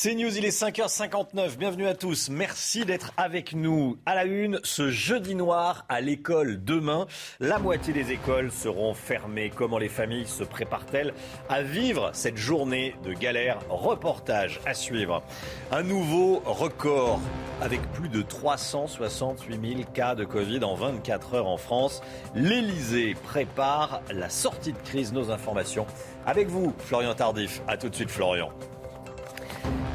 [0.00, 1.56] C'est News, il est 5h59.
[1.56, 2.28] Bienvenue à tous.
[2.30, 3.98] Merci d'être avec nous.
[4.06, 7.08] À la une, ce jeudi noir à l'école demain.
[7.40, 9.50] La moitié des écoles seront fermées.
[9.52, 11.14] Comment les familles se préparent-elles
[11.48, 13.58] à vivre cette journée de galère?
[13.70, 15.24] Reportage à suivre.
[15.72, 17.18] Un nouveau record
[17.60, 22.02] avec plus de 368 000 cas de Covid en 24 heures en France.
[22.36, 25.12] L'Elysée prépare la sortie de crise.
[25.12, 25.88] Nos informations
[26.24, 27.62] avec vous, Florian Tardif.
[27.66, 28.52] À tout de suite, Florian.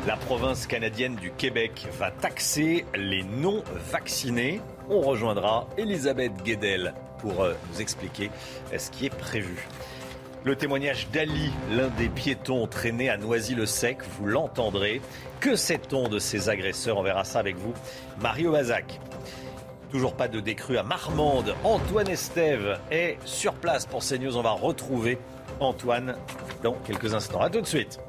[0.05, 4.61] La province canadienne du Québec va taxer les non-vaccinés.
[4.89, 8.29] On rejoindra Elisabeth Guedel pour euh, nous expliquer
[8.73, 9.65] euh, ce qui est prévu.
[10.43, 14.99] Le témoignage d'Ali, l'un des piétons traînés à Noisy-le-Sec, vous l'entendrez.
[15.39, 16.97] Que sait-on de ces agresseurs?
[16.97, 17.73] On verra ça avec vous.
[18.19, 18.99] Mario Bazac.
[19.89, 21.55] Toujours pas de décrue à Marmande.
[21.63, 24.35] Antoine Estève est sur place pour CNews.
[24.35, 25.17] On va retrouver
[25.61, 26.17] Antoine
[26.61, 27.39] dans quelques instants.
[27.39, 27.99] A tout de suite.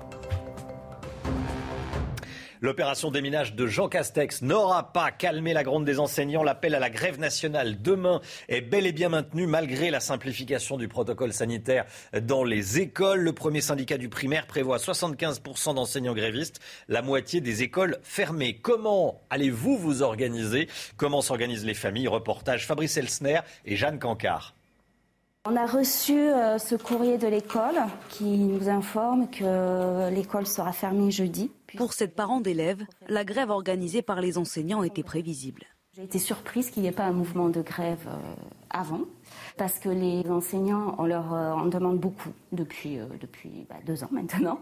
[2.64, 6.42] L'opération déminage de Jean Castex n'aura pas calmé la gronde des enseignants.
[6.42, 10.88] L'appel à la grève nationale demain est bel et bien maintenu malgré la simplification du
[10.88, 11.84] protocole sanitaire
[12.22, 13.20] dans les écoles.
[13.20, 16.58] Le premier syndicat du primaire prévoit 75% d'enseignants grévistes,
[16.88, 18.56] la moitié des écoles fermées.
[18.56, 20.66] Comment allez-vous vous organiser?
[20.96, 22.08] Comment s'organisent les familles?
[22.08, 24.54] Reportage Fabrice Elsner et Jeanne Cancard.
[25.46, 27.76] On a reçu euh, ce courrier de l'école
[28.08, 31.50] qui nous informe que l'école sera fermée jeudi.
[31.76, 35.64] Pour cette parent d'élèves, la grève organisée par les enseignants était prévisible.
[35.94, 38.34] J'ai été surprise qu'il n'y ait pas un mouvement de grève euh,
[38.70, 39.02] avant,
[39.58, 44.08] parce que les enseignants, on leur euh, en demande beaucoup depuis, depuis bah, deux ans
[44.12, 44.60] maintenant.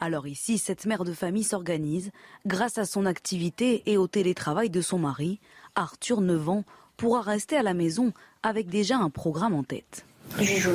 [0.00, 2.10] Alors ici, cette mère de famille s'organise
[2.44, 5.40] grâce à son activité et au télétravail de son mari.
[5.76, 6.64] Arthur, 9 ans,
[6.98, 8.12] pourra rester à la maison
[8.42, 10.04] avec déjà un programme en tête.
[10.38, 10.70] Je joue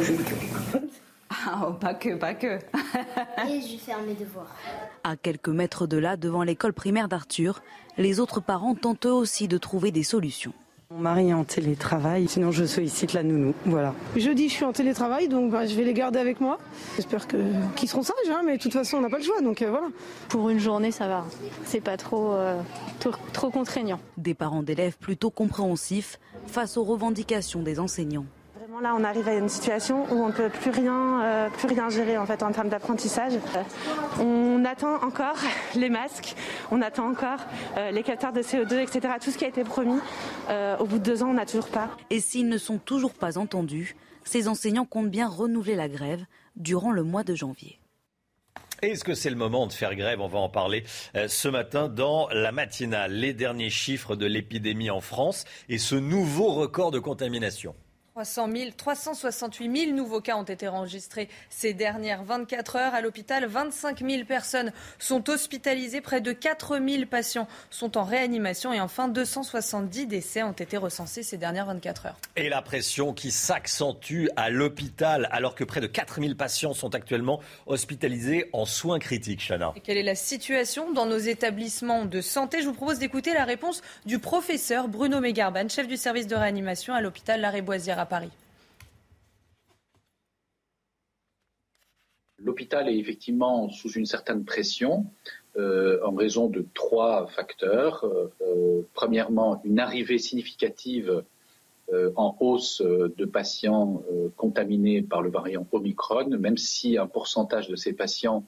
[1.30, 2.58] Ah, pas que, pas que.
[3.48, 4.56] Et je vais faire mes devoirs.
[5.04, 7.62] À quelques mètres de là, devant l'école primaire d'Arthur,
[7.98, 10.54] les autres parents tentent eux aussi de trouver des solutions.
[10.92, 13.56] Mon mari est en télétravail, sinon je sollicite la nounou.
[13.66, 13.96] Voilà.
[14.16, 16.60] Jeudi, je suis en télétravail, donc bah, je vais les garder avec moi.
[16.96, 17.38] J'espère que
[17.76, 19.70] qu'ils seront sages, hein, mais de toute façon, on n'a pas le choix, donc euh,
[19.72, 19.88] voilà.
[20.30, 21.26] Pour une journée, ça va.
[21.66, 22.62] C'est pas trop, euh,
[23.00, 24.00] trop, trop contraignant.
[24.18, 28.26] Des parents d'élèves plutôt compréhensifs face aux revendications des enseignants.
[28.76, 31.70] Vraiment là, on arrive à une situation où on ne peut plus rien, euh, plus
[31.70, 33.36] rien gérer en fait en termes d'apprentissage.
[33.36, 35.38] Euh, on attend encore
[35.76, 36.36] les masques,
[36.72, 37.40] on attend encore
[37.78, 39.14] euh, les capteurs de CO2, etc.
[39.24, 39.98] Tout ce qui a été promis.
[40.50, 41.90] Euh, au bout de deux ans, on n'a toujours pas.
[42.10, 46.26] Et s'ils ne sont toujours pas entendus, ces enseignants comptent bien renouveler la grève
[46.58, 47.80] durant le mois de janvier.
[48.82, 50.20] Est-ce que c'est le moment de faire grève?
[50.20, 53.14] On va en parler ce matin dans la matinale.
[53.14, 57.74] Les derniers chiffres de l'épidémie en France et ce nouveau record de contamination.
[58.16, 62.96] 300 000, 368 000 nouveaux cas ont été enregistrés ces dernières 24 heures.
[62.96, 66.00] À l'hôpital, 25 000 personnes sont hospitalisées.
[66.00, 68.72] Près de 4 000 patients sont en réanimation.
[68.72, 72.16] Et enfin, 270 décès ont été recensés ces dernières 24 heures.
[72.38, 76.96] Et la pression qui s'accentue à l'hôpital alors que près de 4 000 patients sont
[76.96, 79.74] actuellement hospitalisés en soins critiques, Chana.
[79.76, 82.62] Et quelle est la situation dans nos établissements de santé?
[82.62, 86.94] Je vous propose d'écouter la réponse du professeur Bruno Mégarban, chef du service de réanimation
[86.94, 88.32] à l'hôpital Laré-Boisière Paris.
[92.46, 95.08] L'hôpital est effectivement sous une certaine pression
[95.58, 98.06] euh, en raison de trois facteurs.
[98.06, 101.24] Euh, premièrement, une arrivée significative
[101.92, 104.04] euh, en hausse de patients
[104.38, 108.46] contaminés par le variant Omicron, même si un pourcentage de ces patients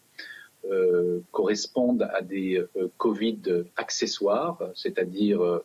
[1.31, 2.61] correspondent à des
[2.97, 3.39] Covid
[3.77, 5.61] accessoires, c'est-à-dire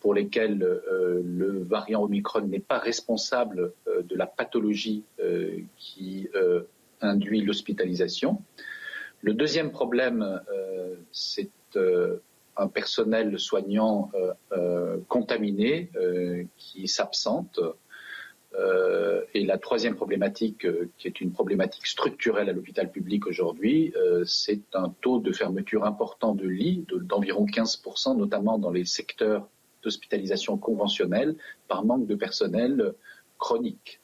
[0.00, 5.04] pour lesquels le variant Omicron n'est pas responsable de la pathologie
[5.76, 6.28] qui
[7.00, 8.42] induit l'hospitalisation.
[9.20, 12.18] Le deuxième problème, euh, c'est euh,
[12.56, 17.60] un personnel soignant euh, euh contaminé euh, qui s'absente.
[19.34, 20.66] et la troisième problématique,
[20.96, 23.92] qui est une problématique structurelle à l'hôpital public aujourd'hui,
[24.24, 29.46] c'est un taux de fermeture important de lits d'environ 15%, notamment dans les secteurs
[29.82, 31.36] d'hospitalisation conventionnelle,
[31.68, 32.94] par manque de personnel
[33.38, 34.00] chronique.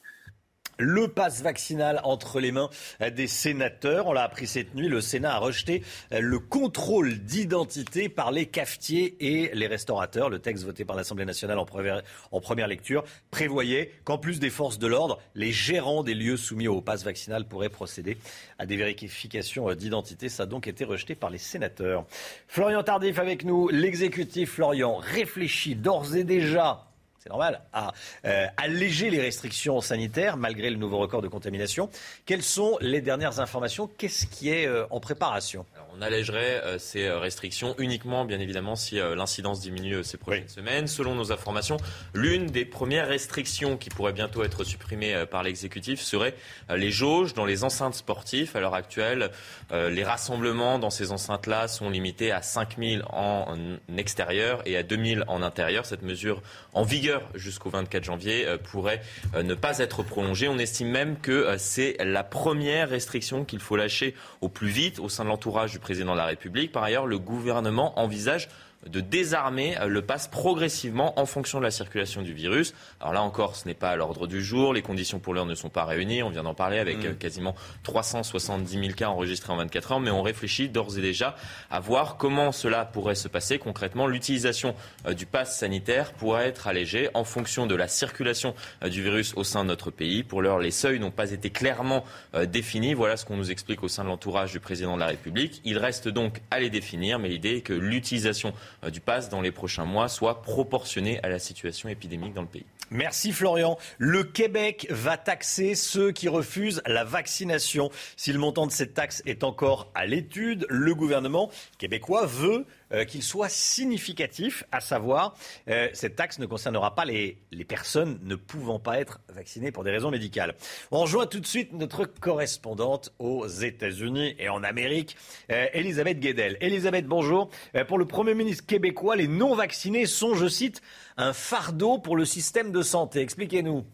[0.78, 2.70] Le passe vaccinal entre les mains
[3.14, 4.06] des sénateurs.
[4.06, 4.88] On l'a appris cette nuit.
[4.88, 10.30] Le Sénat a rejeté le contrôle d'identité par les cafetiers et les restaurateurs.
[10.30, 14.86] Le texte voté par l'Assemblée nationale en première, lecture prévoyait qu'en plus des forces de
[14.86, 18.16] l'ordre, les gérants des lieux soumis au passe vaccinal pourraient procéder
[18.58, 20.28] à des vérifications d'identité.
[20.28, 22.06] Ça a donc été rejeté par les sénateurs.
[22.48, 23.68] Florian Tardif avec nous.
[23.68, 26.86] L'exécutif, Florian, réfléchit d'ores et déjà
[27.24, 27.94] c'est normal, à
[28.26, 31.88] euh, alléger les restrictions sanitaires malgré le nouveau record de contamination.
[32.26, 33.86] Quelles sont les dernières informations?
[33.86, 35.64] Qu'est-ce qui est euh, en préparation?
[35.96, 40.86] On allégerait euh, ces restrictions uniquement, bien évidemment, si l'incidence diminue ces prochaines semaines.
[40.86, 41.76] Selon nos informations,
[42.14, 46.34] l'une des premières restrictions qui pourrait bientôt être supprimée par l'exécutif serait
[46.68, 48.56] les jauges dans les enceintes sportives.
[48.56, 49.30] À l'heure actuelle,
[49.72, 53.56] les rassemblements dans ces enceintes-là sont limités à 5000 en
[53.96, 55.86] extérieur et à 2000 en intérieur.
[55.86, 56.42] Cette mesure
[56.72, 59.00] en vigueur jusqu'au 24 janvier euh, pourrait
[59.34, 60.48] euh, ne pas être prolongée.
[60.48, 64.98] On estime même que euh, c'est la première restriction qu'il faut lâcher au plus vite
[64.98, 66.72] au sein de l'entourage du président de la République.
[66.72, 68.48] Par ailleurs, le gouvernement envisage
[68.88, 72.74] de désarmer le passe progressivement en fonction de la circulation du virus.
[73.00, 74.72] Alors là encore, ce n'est pas à l'ordre du jour.
[74.72, 76.22] Les conditions pour l'heure ne sont pas réunies.
[76.22, 77.06] On vient d'en parler avec mm.
[77.06, 80.00] euh, quasiment 370 000 cas enregistrés en 24 heures.
[80.00, 81.36] Mais on réfléchit d'ores et déjà
[81.70, 84.06] à voir comment cela pourrait se passer concrètement.
[84.06, 84.74] L'utilisation
[85.06, 89.34] euh, du passe sanitaire pourrait être allégée en fonction de la circulation euh, du virus
[89.36, 90.22] au sein de notre pays.
[90.22, 92.04] Pour l'heure, les seuils n'ont pas été clairement
[92.46, 92.94] définis.
[92.94, 95.60] Voilà ce qu'on nous explique au sein de l'entourage du président de la République.
[95.64, 99.40] Il reste donc à les définir, mais l'idée est que l'utilisation euh, du pass dans
[99.40, 102.66] les prochains mois soit proportionné à la situation épidémique dans le pays.
[102.90, 103.78] Merci Florian.
[103.98, 107.90] Le Québec va taxer ceux qui refusent la vaccination.
[108.16, 113.04] Si le montant de cette taxe est encore à l'étude, le gouvernement québécois veut euh,
[113.04, 115.34] qu'il soit significatif, à savoir,
[115.68, 119.90] euh, cette taxe ne concernera pas les, personnes ne pouvant pas être vaccinées pour des
[119.90, 120.54] raisons médicales.
[120.90, 125.16] On rejoint tout de suite notre correspondante aux États-Unis et en Amérique,
[125.50, 126.56] euh, Elisabeth Guedel.
[126.60, 127.50] Elisabeth, bonjour.
[127.88, 130.82] pour le Premier ministre québécois, les non-vaccinés sont, je cite,
[131.16, 133.20] un fardeau pour le système de santé.
[133.20, 133.84] Expliquez-nous.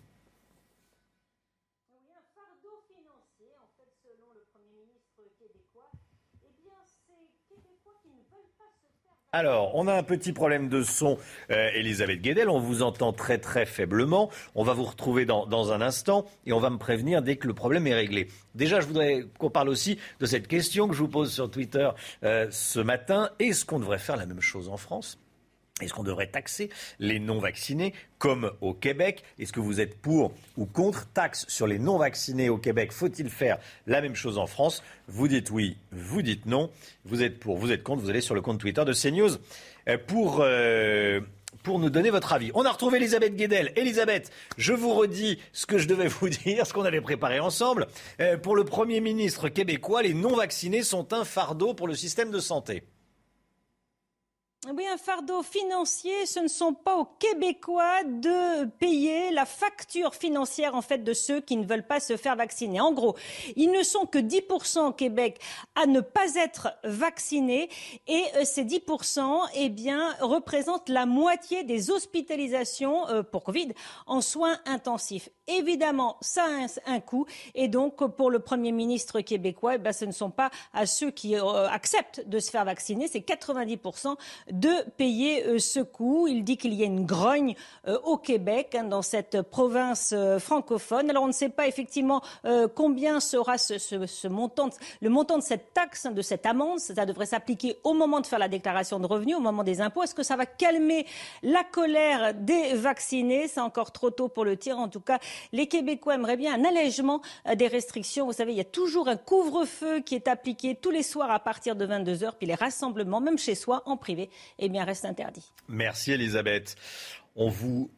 [9.32, 11.16] Alors, on a un petit problème de son,
[11.52, 12.48] euh, Elisabeth Guedel.
[12.48, 14.28] On vous entend très très faiblement.
[14.56, 17.54] On va vous retrouver dans, un instant et on va me prévenir dès que le
[17.54, 18.26] problème est réglé.
[18.56, 21.88] Déjà, je voudrais qu'on parle aussi de cette question que je vous pose sur Twitter
[22.24, 23.30] euh, ce matin.
[23.38, 25.16] Est-ce qu'on devrait faire la même chose en France?
[25.82, 29.22] Est-ce qu'on devrait taxer les non-vaccinés comme au Québec?
[29.38, 32.92] Est-ce que vous êtes pour ou contre taxe sur les non-vaccinés au Québec?
[32.92, 34.82] Faut-il faire la même chose en France?
[35.08, 36.70] Vous dites oui, vous dites non.
[37.04, 38.02] Vous êtes pour, vous êtes contre.
[38.02, 39.36] Vous allez sur le compte Twitter de CNews
[39.88, 41.20] euh, pour, euh,
[41.62, 42.50] pour nous donner votre avis.
[42.54, 43.72] On a retrouvé Elisabeth Guedel.
[43.76, 47.86] Elisabeth, je vous redis ce que je devais vous dire, ce qu'on avait préparé ensemble.
[48.20, 52.40] Euh, pour le Premier ministre québécois, les non-vaccinés sont un fardeau pour le système de
[52.40, 52.82] santé.
[54.68, 60.74] Oui, un fardeau financier, ce ne sont pas aux Québécois de payer la facture financière
[60.74, 62.78] en fait de ceux qui ne veulent pas se faire vacciner.
[62.78, 63.16] En gros,
[63.56, 65.40] ils ne sont que 10% au Québec
[65.76, 67.70] à ne pas être vaccinés
[68.06, 73.72] et euh, ces 10% eh bien représentent la moitié des hospitalisations euh, pour Covid
[74.06, 75.30] en soins intensifs.
[75.46, 77.24] Évidemment, ça a un, coût
[77.54, 81.34] et donc pour le Premier ministre québécois, eh ce ne sont pas à ceux qui
[81.34, 84.16] euh, acceptent de se faire vacciner, c'est 90%
[84.52, 86.26] de payer euh, ce coût.
[86.28, 87.54] Il dit qu'il y a une grogne
[87.86, 91.10] euh, au Québec, hein, dans cette province euh, francophone.
[91.10, 92.22] Alors on ne sait pas effectivement
[92.74, 96.78] combien sera ce, montant, le montant de cette taxe, de cette amende.
[96.78, 100.02] Ça devrait s'appliquer au moment de faire la déclaration de revenus, au moment des impôts.
[100.02, 101.06] Est-ce que ça va calmer
[101.42, 103.48] la colère des vaccinés?
[103.48, 104.78] C'est encore trop tôt pour le dire.
[104.78, 105.18] En tout cas,
[105.52, 107.20] les Québécois aimeraient bien un allègement
[107.54, 108.26] des restrictions.
[108.26, 111.40] Vous savez, il y a toujours un couvre-feu qui est appliqué tous les soirs à
[111.40, 115.04] partir de 22 heures, puis les rassemblements, même chez soi, en privé, eh bien, reste
[115.04, 115.44] interdit.
[115.68, 116.76] Merci Elisabeth.
[117.36, 117.90] On vous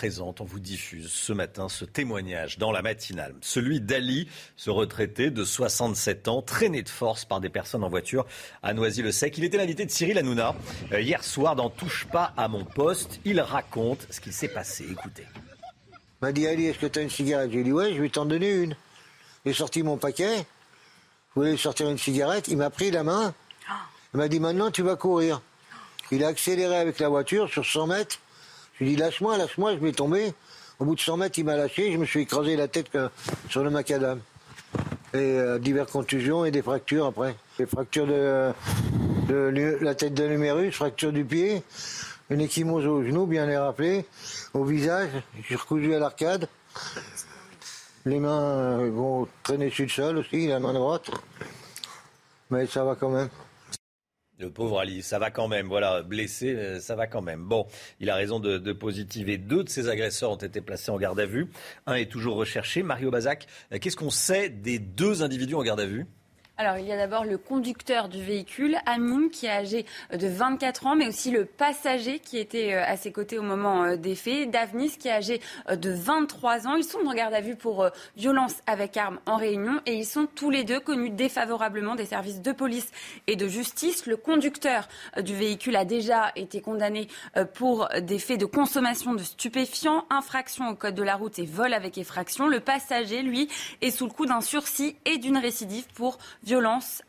[0.00, 3.34] présente, on vous diffuse ce matin ce témoignage dans la matinale.
[3.42, 8.24] Celui d'Ali, ce retraité de 67 ans, traîné de force par des personnes en voiture
[8.62, 9.36] à Noisy-le-Sec.
[9.36, 10.54] Il était l'invité de Cyril Hanouna
[10.92, 13.20] euh, hier soir dans Touche pas à mon poste.
[13.26, 14.86] Il raconte ce qui s'est passé.
[14.90, 15.26] Écoutez.
[15.92, 17.50] Il m'a dit Ali, est-ce que tu as une cigarette?
[17.52, 18.74] J'ai dit ouais, je vais t'en donner une.
[19.44, 20.34] J'ai sorti mon paquet.
[20.36, 22.48] Je voulais sortir une cigarette.
[22.48, 23.34] Il m'a pris la main.
[24.12, 25.40] Il m'a dit maintenant tu vas courir.
[26.10, 28.18] Il a accéléré avec la voiture sur 100 mètres.
[28.74, 30.32] Je lui ai dit lâche-moi, lâche-moi, je vais tomber.
[30.80, 32.88] Au bout de 100 mètres, il m'a lâché, je me suis écrasé la tête
[33.48, 34.18] sur le macadam.
[35.12, 37.36] Et euh, diverses contusions et des fractures après.
[37.58, 38.52] Des fractures de,
[39.80, 41.62] la tête de l'humérus, fracture du pied,
[42.30, 44.06] une échymose au genou, bien les rappeler,
[44.54, 45.10] au visage,
[45.48, 46.48] j'ai recousu à l'arcade.
[48.06, 51.10] Les mains euh, vont traîner sur le sol aussi, la main droite.
[52.50, 53.28] Mais ça va quand même.
[54.40, 55.66] Le pauvre Ali, ça va quand même.
[55.66, 57.44] Voilà, blessé, euh, ça va quand même.
[57.44, 57.66] Bon,
[58.00, 59.36] il a raison de, de positiver.
[59.36, 61.50] Deux de ses agresseurs ont été placés en garde à vue.
[61.86, 62.82] Un est toujours recherché.
[62.82, 66.06] Mario Bazac, euh, qu'est-ce qu'on sait des deux individus en garde à vue?
[66.60, 70.88] Alors, il y a d'abord le conducteur du véhicule, Amine, qui est âgé de 24
[70.88, 74.14] ans, mais aussi le passager qui était euh, à ses côtés au moment euh, des
[74.14, 75.40] faits, Davnis, qui est âgé
[75.70, 76.76] euh, de 23 ans.
[76.76, 80.26] Ils sont en garde à vue pour violence avec arme en réunion et ils sont
[80.26, 82.90] tous les deux connus défavorablement des services de police
[83.26, 84.04] et de justice.
[84.04, 84.86] Le conducteur
[85.18, 87.08] du véhicule a déjà été condamné
[87.54, 91.72] pour des faits de consommation de stupéfiants, infraction au code de la route et vol
[91.72, 92.48] avec effraction.
[92.48, 93.48] Le passager, lui,
[93.80, 96.49] est sous le coup d'un sursis et d'une récidive pour violence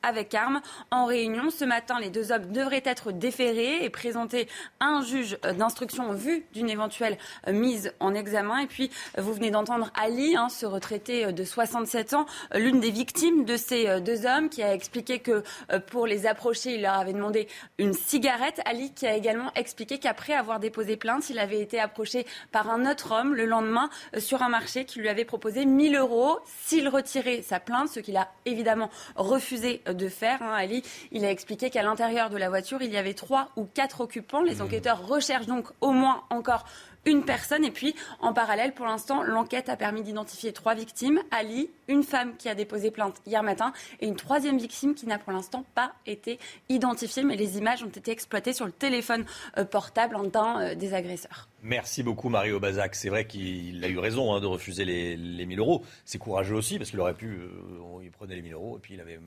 [0.03, 1.49] avec arme en réunion.
[1.49, 4.47] Ce matin, les deux hommes devraient être déférés et présentés
[4.79, 7.17] à un juge d'instruction en vue d'une éventuelle
[7.47, 8.59] mise en examen.
[8.59, 13.45] Et puis, vous venez d'entendre Ali, hein, ce retraité de 67 ans, l'une des victimes
[13.45, 17.13] de ces deux hommes, qui a expliqué que euh, pour les approcher, il leur avait
[17.13, 18.61] demandé une cigarette.
[18.65, 22.89] Ali qui a également expliqué qu'après avoir déposé plainte, il avait été approché par un
[22.89, 26.87] autre homme le lendemain euh, sur un marché qui lui avait proposé 1000 euros s'il
[26.87, 28.89] retirait sa plainte, ce qu'il a évidemment
[29.31, 30.41] refusé de faire.
[30.41, 33.65] Hein, Ali, il a expliqué qu'à l'intérieur de la voiture, il y avait trois ou
[33.65, 34.41] quatre occupants.
[34.41, 36.65] Les enquêteurs recherchent donc au moins encore
[37.05, 37.65] une personne.
[37.65, 41.19] Et puis, en parallèle, pour l'instant, l'enquête a permis d'identifier trois victimes.
[41.31, 45.17] Ali, une femme qui a déposé plainte hier matin et une troisième victime qui n'a
[45.17, 46.39] pour l'instant pas été
[46.69, 47.23] identifiée.
[47.23, 49.25] Mais les images ont été exploitées sur le téléphone
[49.57, 51.47] euh, portable d'un euh, des agresseurs.
[51.63, 52.95] Merci beaucoup Mario Bazac.
[52.95, 55.83] C'est vrai qu'il a eu raison hein, de refuser les, les 1000 euros.
[56.05, 58.93] C'est courageux aussi parce qu'il aurait pu, euh, il prenait les 1000 euros et puis
[58.93, 59.19] il avait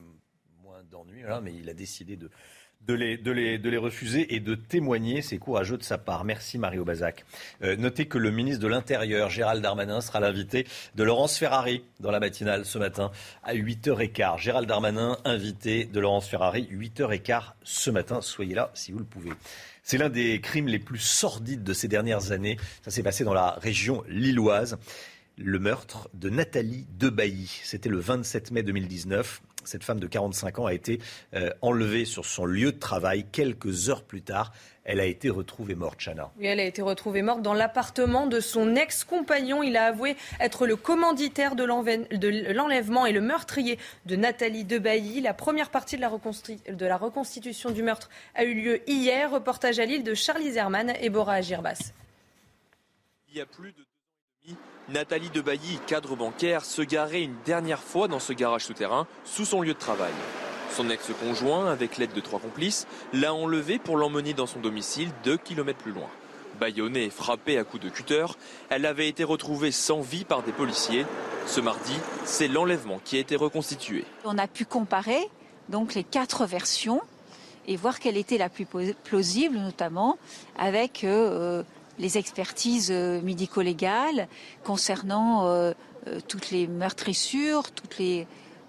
[0.62, 2.30] moins d'ennuis, voilà, mais il a décidé de,
[2.86, 5.22] de les, refuser et de témoigner.
[5.22, 6.24] C'est courageux de sa part.
[6.24, 7.24] Merci Mario Bazac.
[7.62, 12.10] Euh, notez que le ministre de l'Intérieur, Gérald Darmanin, sera l'invité de Laurence Ferrari dans
[12.10, 13.10] la matinale ce matin
[13.42, 14.38] à 8h15.
[14.38, 18.20] Gérald Darmanin, invité de Laurence Ferrari, 8h15 ce matin.
[18.20, 19.30] Soyez là si vous le pouvez.
[19.82, 22.56] C'est l'un des crimes les plus sordides de ces dernières années.
[22.82, 24.78] Ça s'est passé dans la région lilloise.
[25.36, 27.60] Le meurtre de Nathalie Debailly.
[27.64, 29.42] C'était le 27 mai 2019.
[29.66, 31.00] Cette femme de 45 ans a été
[31.34, 34.52] euh, enlevée sur son lieu de travail quelques heures plus tard.
[34.84, 36.30] Elle a été retrouvée morte, Chana.
[36.38, 39.62] Oui, elle a été retrouvée morte dans l'appartement de son ex-compagnon.
[39.62, 45.22] Il a avoué être le commanditaire de l'enlèvement et le meurtrier de Nathalie Debailly.
[45.22, 49.30] La première partie de la, de la reconstitution du meurtre a eu lieu hier.
[49.30, 51.92] Reportage à Lille de Charlie Zerman et Bora Agirbas.
[53.28, 54.58] Il y a plus de deux ans et demi,
[54.90, 59.62] Nathalie Debailly, cadre bancaire, se garait une dernière fois dans ce garage souterrain sous son
[59.62, 60.12] lieu de travail.
[60.70, 65.38] Son ex-conjoint, avec l'aide de trois complices, l'a enlevée pour l'emmener dans son domicile deux
[65.38, 66.08] kilomètres plus loin.
[66.60, 68.26] Baïonnée et frappée à coups de cutter,
[68.68, 71.06] elle avait été retrouvée sans vie par des policiers.
[71.46, 74.04] Ce mardi, c'est l'enlèvement qui a été reconstitué.
[74.24, 75.30] On a pu comparer
[75.70, 77.00] donc les quatre versions
[77.66, 78.66] et voir quelle était la plus
[79.04, 80.18] plausible, notamment
[80.58, 81.62] avec euh,
[81.98, 84.28] les expertises euh, médico-légales
[84.62, 85.72] concernant euh,
[86.06, 88.26] euh, toutes les meurtrissures, toutes les,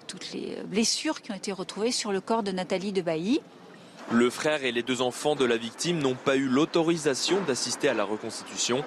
[0.07, 3.41] toutes les blessures qui ont été retrouvées sur le corps de Nathalie de Bailly.
[4.11, 7.93] Le frère et les deux enfants de la victime n'ont pas eu l'autorisation d'assister à
[7.93, 8.83] la reconstitution.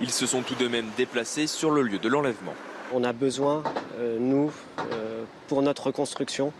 [0.00, 2.54] Ils se sont tout de même déplacés sur le lieu de l'enlèvement.
[2.94, 3.62] On a besoin,
[4.18, 4.50] nous,
[5.48, 6.52] pour notre reconstruction,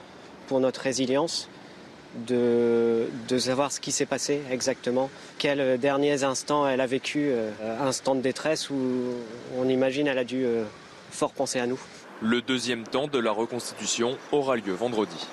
[0.46, 1.48] pour notre résilience,
[2.14, 7.50] de, savoir ce qui s'est passé exactement, quels derniers instants elle a vécu, euh,
[7.80, 8.76] instant de détresse où
[9.56, 10.64] on imagine elle a dû euh,
[11.10, 11.80] fort penser à nous.
[12.20, 15.26] Le deuxième temps de la reconstitution aura lieu vendredi.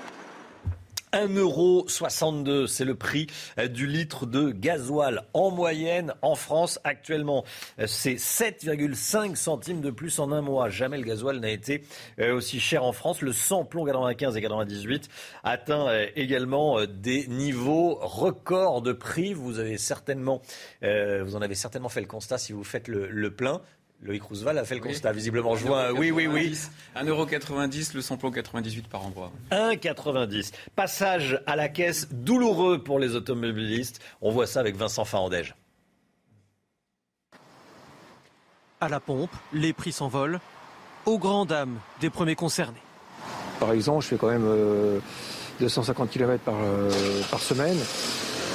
[1.14, 7.44] 1,62€, c'est le prix euh, du litre de gasoil en moyenne en France actuellement.
[7.80, 10.70] Euh, c'est 7,5 centimes de plus en un mois.
[10.70, 11.84] Jamais le gasoil n'a été
[12.20, 13.22] euh, aussi cher en France.
[13.22, 15.10] Le samplon 95 et 98
[15.44, 19.34] atteint également des niveaux records de prix.
[19.34, 20.42] Vous avez certainement,
[20.82, 23.62] vous en avez certainement fait le constat si vous faites le, le plein.
[24.02, 25.92] Loïc Roosevelt a fait le constat, visiblement juin.
[25.92, 26.58] Oui, oui, oui.
[26.96, 29.32] 1,90€, le samplon 98 par endroit.
[29.52, 30.52] 1,90€.
[30.76, 34.00] Passage à la caisse douloureux pour les automobilistes.
[34.22, 35.54] On voit ça avec Vincent Farandège.
[38.80, 40.40] À la pompe, les prix s'envolent,
[41.06, 42.82] aux grandes dames des premiers concernés.
[43.60, 45.02] Par exemple, je fais quand même
[45.60, 46.90] 250 euh, km par, euh,
[47.30, 47.78] par semaine.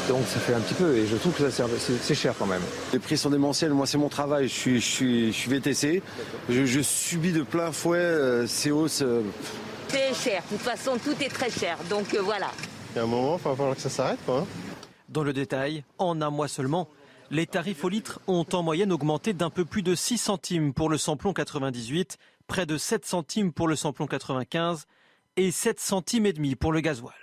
[0.08, 2.60] Donc ça fait un petit peu et je trouve que c'est cher quand même.
[2.92, 6.02] Les prix sont démentiels, moi c'est mon travail, je suis, je suis, je suis VTC,
[6.50, 9.00] je, subis de plein fouet euh, ces hausses.
[9.02, 9.22] Euh.
[9.88, 12.50] C'est cher, de toute façon tout est très cher, donc euh, voilà.
[12.92, 14.40] Il y a un moment, il va falloir que ça s'arrête quoi.
[14.40, 14.46] Hein.
[15.08, 16.88] Dans le détail, en un mois seulement,
[17.30, 20.90] les tarifs au litre ont en moyenne augmenté d'un peu plus de 6 centimes pour
[20.90, 24.84] le samplon 98 près de 7 centimes pour le samplon 95
[25.36, 27.14] et 7 centimes et demi pour le gasoil.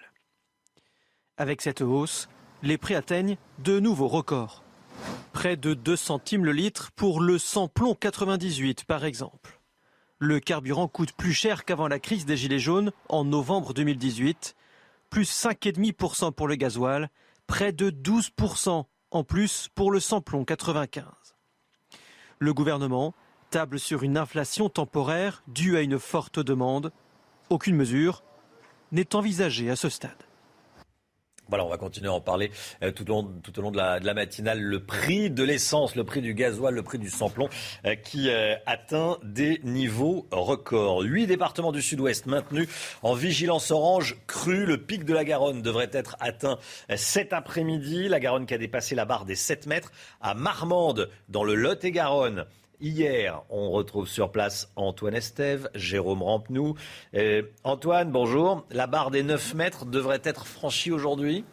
[1.37, 2.27] Avec cette hausse,
[2.63, 4.63] les prix atteignent de nouveaux records.
[5.33, 9.59] Près de 2 centimes le litre pour le samplon 98 par exemple.
[10.19, 14.55] Le carburant coûte plus cher qu'avant la crise des Gilets jaunes en novembre 2018,
[15.09, 17.09] plus 5,5% pour le gasoil,
[17.47, 21.05] près de 12% en plus pour le samplon 95.
[22.37, 23.13] Le gouvernement
[23.49, 26.91] table sur une inflation temporaire due à une forte demande.
[27.49, 28.23] Aucune mesure
[28.91, 30.11] n'est envisagée à ce stade.
[31.51, 32.49] Voilà, on va continuer à en parler
[32.81, 33.13] euh, tout, au
[33.61, 34.61] long, de, la, matinale.
[34.61, 37.49] Le prix de l'essence, le prix du gasoil, le prix du samplon
[37.85, 41.01] euh, qui euh, atteint des niveaux records.
[41.01, 42.69] Huit départements du sud-ouest maintenus
[43.03, 44.65] en vigilance orange crue.
[44.65, 46.57] Le pic de la Garonne devrait être atteint
[46.95, 48.07] cet après-midi.
[48.07, 49.91] La Garonne qui a dépassé la barre des 7 mètres.
[50.21, 52.45] À Marmande, dans le Lot-et-Garonne,
[52.83, 56.73] Hier, on retrouve sur place Antoine Estève, Jérôme Rampenou.
[57.13, 58.65] Euh, Antoine, bonjour.
[58.71, 61.45] La barre des 9 mètres devrait être franchie aujourd'hui?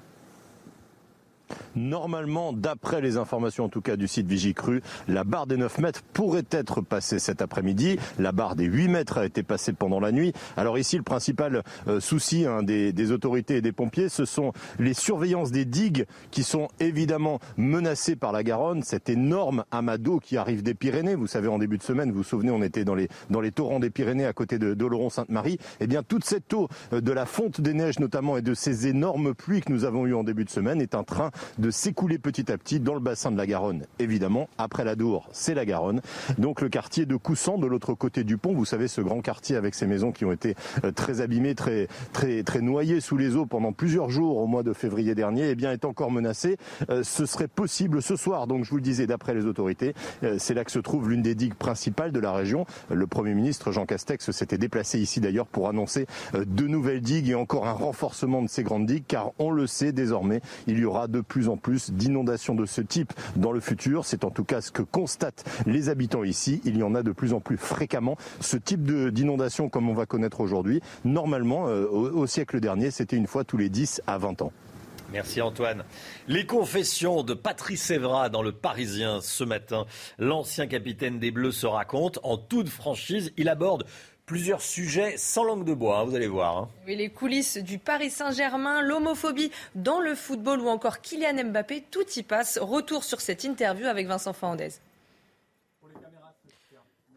[1.76, 6.02] Normalement, d'après les informations en tout cas du site Vigicru, la barre des 9 mètres
[6.12, 7.98] pourrait être passée cet après-midi.
[8.18, 10.32] La barre des 8 mètres a été passée pendant la nuit.
[10.56, 14.52] Alors ici, le principal euh, souci hein, des, des, autorités et des pompiers, ce sont
[14.78, 18.82] les surveillances des digues qui sont évidemment menacées par la Garonne.
[18.82, 21.14] Cet énorme amas d'eau qui arrive des Pyrénées.
[21.14, 23.52] Vous savez, en début de semaine, vous vous souvenez, on était dans les, dans les
[23.52, 25.58] torrents des Pyrénées à côté de d'Oloron-Sainte-Marie.
[25.80, 28.86] Eh bien, toute cette eau euh, de la fonte des neiges notamment et de ces
[28.86, 32.18] énormes pluies que nous avons eues en début de semaine est en train de s'écouler
[32.18, 33.84] petit à petit dans le bassin de la Garonne.
[33.98, 36.00] Évidemment, après la Dour, c'est la Garonne.
[36.38, 39.56] Donc le quartier de Coussant, de l'autre côté du pont, vous savez, ce grand quartier
[39.56, 40.54] avec ces maisons qui ont été
[40.84, 44.62] euh, très abîmées, très, très, très noyées sous les eaux pendant plusieurs jours au mois
[44.62, 46.56] de février dernier, eh bien, est encore menacé.
[46.90, 50.36] Euh, ce serait possible ce soir, donc je vous le disais, d'après les autorités, euh,
[50.38, 52.66] c'est là que se trouve l'une des digues principales de la région.
[52.90, 57.34] Le Premier ministre Jean Castex s'était déplacé ici d'ailleurs pour annoncer de nouvelles digues et
[57.34, 61.08] encore un renforcement de ces grandes digues, car on le sait désormais, il y aura
[61.08, 64.04] de plus en plus d'inondations de ce type dans le futur.
[64.04, 66.60] C'est en tout cas ce que constatent les habitants ici.
[66.64, 68.16] Il y en a de plus en plus fréquemment.
[68.40, 73.26] Ce type d'inondation comme on va connaître aujourd'hui, normalement, euh, au, siècle dernier, c'était une
[73.26, 74.52] fois tous les 10 à 20 ans.
[75.10, 75.84] Merci Antoine.
[76.26, 79.86] Les confessions de Patrice Evra dans le Parisien ce matin.
[80.18, 83.32] L'ancien capitaine des Bleus se raconte en toute franchise.
[83.38, 83.86] Il aborde
[84.28, 86.58] plusieurs sujets sans langue de bois, hein, vous allez voir.
[86.58, 86.68] Hein.
[86.86, 92.04] Oui, les coulisses du Paris Saint-Germain, l'homophobie dans le football ou encore Kylian Mbappé, tout
[92.14, 92.58] y passe.
[92.58, 94.68] Retour sur cette interview avec Vincent Fernandez.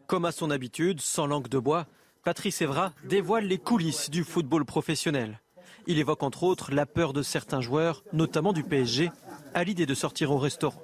[0.06, 1.86] Comme à son habitude, sans langue de bois,
[2.24, 5.40] Patrice Evra dévoile les coulisses du football professionnel.
[5.86, 9.10] Il évoque entre autres la peur de certains joueurs, notamment du PSG,
[9.52, 10.82] à l'idée de sortir au restaurant.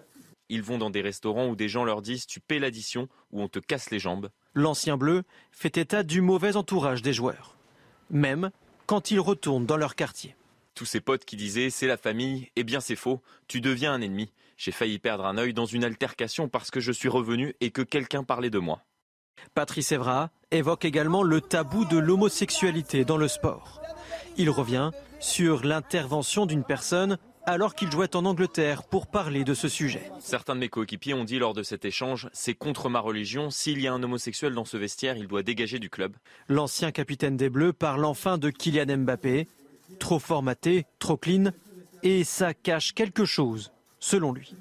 [0.50, 3.48] Ils vont dans des restaurants où des gens leur disent tu paies l'addition ou on
[3.48, 4.30] te casse les jambes.
[4.58, 7.54] L'ancien bleu fait état du mauvais entourage des joueurs,
[8.10, 8.50] même
[8.86, 10.34] quand ils retournent dans leur quartier.
[10.74, 14.00] Tous ces potes qui disaient c'est la famille, eh bien c'est faux, tu deviens un
[14.00, 14.32] ennemi.
[14.56, 17.82] J'ai failli perdre un œil dans une altercation parce que je suis revenu et que
[17.82, 18.80] quelqu'un parlait de moi.
[19.54, 23.80] Patrice Evra évoque également le tabou de l'homosexualité dans le sport.
[24.38, 24.90] Il revient
[25.20, 27.16] sur l'intervention d'une personne
[27.48, 30.10] alors qu'il jouait en Angleterre pour parler de ce sujet.
[30.20, 33.80] Certains de mes coéquipiers ont dit lors de cet échange C'est contre ma religion, s'il
[33.80, 36.14] y a un homosexuel dans ce vestiaire, il doit dégager du club.
[36.48, 39.48] L'ancien capitaine des Bleus parle enfin de Kylian Mbappé.
[39.98, 41.52] Trop formaté, trop clean,
[42.02, 44.54] et ça cache quelque chose, selon lui.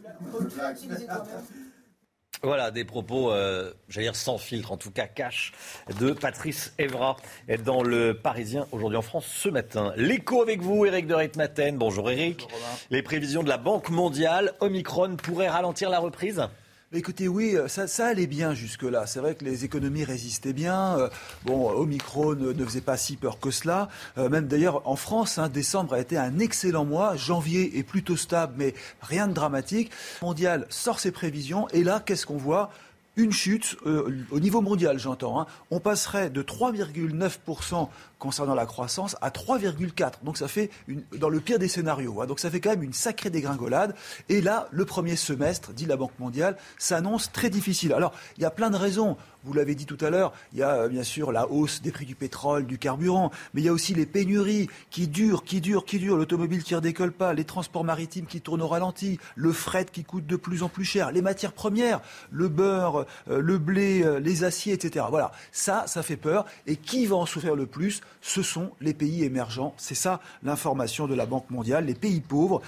[2.44, 5.54] Voilà des propos, euh, j'allais dire sans filtre, en tout cas cash,
[6.00, 7.18] de Patrice Evra
[7.66, 9.92] dans le Parisien aujourd'hui en France ce matin.
[9.96, 11.78] L'écho avec vous, Eric de Ritmaten.
[11.78, 12.48] Bonjour Eric.
[12.92, 16.48] Les prévisions de la Banque mondiale, Omicron pourrait ralentir la reprise?
[16.94, 19.08] Écoutez, oui, ça, ça allait bien jusque-là.
[19.08, 20.98] C'est vrai que les économies résistaient bien.
[20.98, 21.10] Euh,
[21.44, 23.90] bon, Omicron ne, faisait pas si peur que cela.
[24.18, 27.18] Euh, même d'ailleurs, en France, hein, décembre a été un excellent mois.
[27.18, 29.92] Janvier est plutôt stable, mais rien de dramatique.
[30.22, 31.68] Mondial sort ses prévisions.
[31.74, 32.72] Et là, qu'est-ce qu'on voit?
[33.18, 35.42] Une chute euh, au niveau mondial, j'entends.
[35.42, 35.48] Hein.
[35.72, 40.24] On passerait de 3,9% concernant la croissance à 3,4.
[40.24, 42.22] Donc ça fait une, dans le pire des scénarios.
[42.22, 42.26] Hein.
[42.26, 43.96] Donc ça fait quand même une sacrée dégringolade.
[44.30, 47.94] Et là, le premier semestre, dit la Banque mondiale, s'annonce très difficile.
[47.94, 49.18] Alors il y a plein de raisons.
[49.44, 51.92] Vous l'avez dit tout à l'heure, il y a euh, bien sûr la hausse des
[51.92, 55.62] prix du pétrole, du carburant, mais il y a aussi les pénuries qui durent, qui
[55.62, 59.20] durent, qui durent, l'automobile qui ne redécolle pas, les transports maritimes qui tournent au ralenti,
[59.36, 63.40] le fret qui coûte de plus en plus cher, les matières premières, le beurre, euh,
[63.40, 65.06] le blé, euh, les aciers, etc.
[65.10, 66.46] Voilà, ça, ça fait peur.
[66.66, 68.02] Et qui va en souffrir le plus?
[68.22, 69.74] Ce sont les pays émergents.
[69.78, 72.62] C'est ça l'information de la Banque mondiale, les pays pauvres.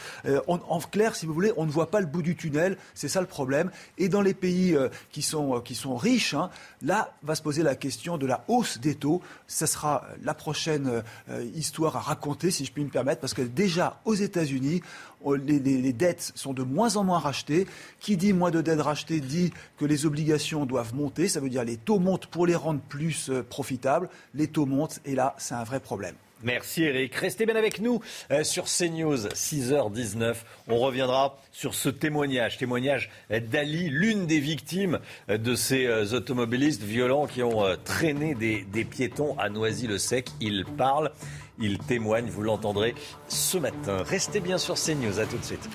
[0.48, 2.78] On, en clair, si vous voulez, on ne voit pas le bout du tunnel.
[2.94, 3.72] C'est ça le problème.
[3.98, 4.78] Et dans les pays
[5.12, 6.50] qui sont, qui sont riches, hein,
[6.82, 9.22] Là va se poser la question de la hausse des taux.
[9.48, 13.42] Ça sera la prochaine euh, histoire à raconter, si je puis me permettre, parce que
[13.42, 14.82] déjà aux États-Unis,
[15.26, 17.68] les, les, dettes sont de moins en moins rachetées.
[18.00, 21.28] Qui dit moins de dettes rachetées dit que les obligations doivent monter.
[21.28, 24.10] Ça veut dire les taux montent pour les rendre plus euh, profitables.
[24.34, 26.16] Les taux montent et là, c'est un vrai problème.
[26.42, 27.14] Merci Eric.
[27.16, 28.00] Restez bien avec nous
[28.32, 30.36] euh, sur CNews, 6h19.
[30.70, 37.28] On reviendra sur ce témoignage, témoignage d'Ali, l'une des victimes euh, de ces automobilistes violents
[37.28, 40.30] qui ont traîné des, des piétons à Noisy-le-Sec.
[40.40, 41.12] Il parle,
[41.60, 42.96] il témoigne, vous l'entendrez
[43.28, 44.04] ce matin.
[44.04, 45.70] Restez bien sur CNews, à tout de suite.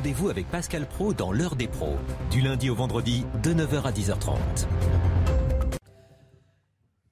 [0.00, 1.98] rendez-vous avec Pascal Pro dans l'heure des pros,
[2.30, 4.38] du lundi au vendredi de 9h à 10h30.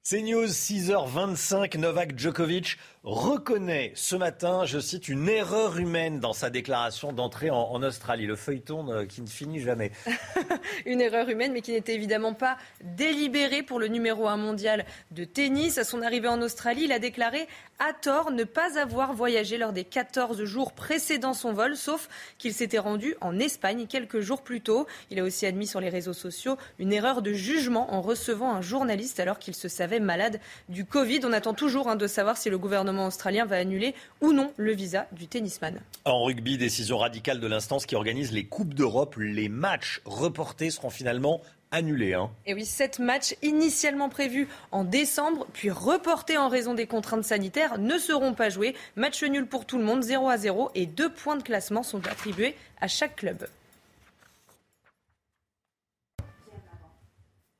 [0.01, 1.77] C'est News 6h25.
[1.77, 7.81] Novak Djokovic reconnaît ce matin, je cite, une erreur humaine dans sa déclaration d'entrée en,
[7.81, 8.25] Australie.
[8.25, 9.91] Le feuilleton euh, qui ne finit jamais.
[10.85, 15.23] une erreur humaine, mais qui n'était évidemment pas délibérée pour le numéro 1 mondial de
[15.23, 15.77] tennis.
[15.77, 17.47] À son arrivée en Australie, il a déclaré
[17.79, 22.53] à tort ne pas avoir voyagé lors des 14 jours précédant son vol, sauf qu'il
[22.53, 24.87] s'était rendu en Espagne quelques jours plus tôt.
[25.09, 28.61] Il a aussi admis sur les réseaux sociaux une erreur de jugement en recevant un
[28.61, 31.21] journaliste alors qu'il se savait malade du Covid.
[31.23, 34.73] On attend toujours hein, de savoir si le gouvernement australien va annuler ou non le
[34.73, 35.79] visa du tennisman.
[36.05, 39.15] En rugby, décision radicale de l'instance qui organise les Coupes d'Europe.
[39.17, 42.13] Les matchs reportés seront finalement annulé.
[42.13, 42.29] Hein.
[42.45, 47.77] Et oui, sept matchs initialement prévus en décembre, puis reportés en raison des contraintes sanitaires,
[47.77, 48.75] ne seront pas joués.
[48.95, 52.05] Match nul pour tout le monde, 0 à 0, et deux points de classement sont
[52.07, 53.47] attribués à chaque club.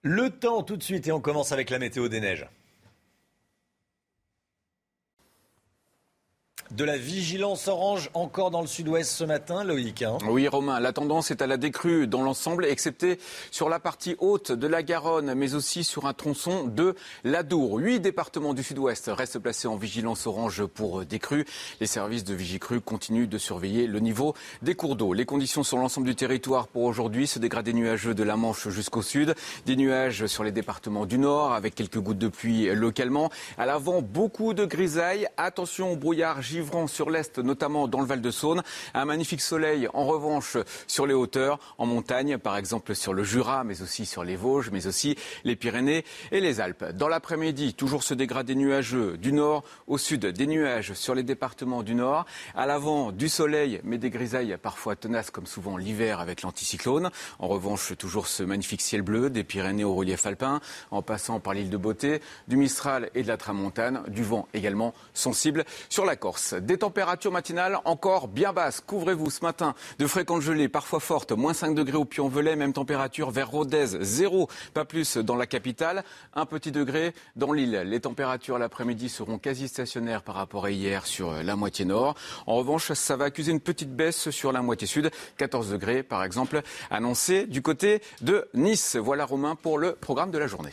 [0.01, 2.47] Le temps tout de suite, et on commence avec la météo des neiges.
[6.71, 10.03] De la vigilance orange encore dans le sud-ouest ce matin, Loïc.
[10.03, 10.17] Hein.
[10.27, 13.17] oui, Romain, la tendance est à la décrue dans l'ensemble, excepté
[13.49, 17.79] sur la partie haute de la Garonne, mais aussi sur un tronçon de l'Adour.
[17.79, 21.45] Huit départements du sud-ouest restent placés en vigilance orange pour décrue.
[21.79, 25.13] Les services de Vigicru continuent de surveiller le niveau des cours d'eau.
[25.13, 29.01] Les conditions sur l'ensemble du territoire pour aujourd'hui se dégradent nuageux de la Manche jusqu'au
[29.01, 29.33] sud,
[29.65, 33.29] des nuages sur les départements du nord avec quelques gouttes de pluie localement.
[33.57, 35.27] À l'avant, beaucoup de grisailles.
[35.37, 36.41] Attention au brouillard
[36.87, 38.63] sur l'est, notamment dans le Val de Saône.
[38.93, 43.63] Un magnifique soleil, en revanche, sur les hauteurs, en montagne, par exemple sur le Jura,
[43.63, 46.85] mais aussi sur les Vosges, mais aussi les Pyrénées et les Alpes.
[46.93, 51.83] Dans l'après-midi, toujours ce dégradé nuageux du nord au sud, des nuages sur les départements
[51.83, 52.25] du nord.
[52.55, 57.09] À l'avant, du soleil, mais des grisailles parfois tenaces, comme souvent l'hiver avec l'anticyclone.
[57.39, 61.53] En revanche, toujours ce magnifique ciel bleu des Pyrénées au relief alpin, en passant par
[61.53, 66.15] l'île de Beauté, du Mistral et de la Tramontane, du vent également sensible sur la
[66.15, 66.48] Corse.
[66.53, 68.81] Des températures matinales encore bien basses.
[68.81, 71.31] Couvrez-vous ce matin de fréquentes gelées, parfois fortes.
[71.31, 73.97] Moins 5 degrés au Puy-en-Velay, même température vers Rodez.
[74.01, 76.03] Zéro, pas plus dans la capitale.
[76.33, 77.83] Un petit degré dans l'île.
[77.85, 82.15] Les températures l'après-midi seront quasi stationnaires par rapport à hier sur la moitié nord.
[82.47, 85.11] En revanche, ça va accuser une petite baisse sur la moitié sud.
[85.37, 88.95] 14 degrés, par exemple, annoncé du côté de Nice.
[88.95, 90.71] Voilà Romain pour le programme de la journée.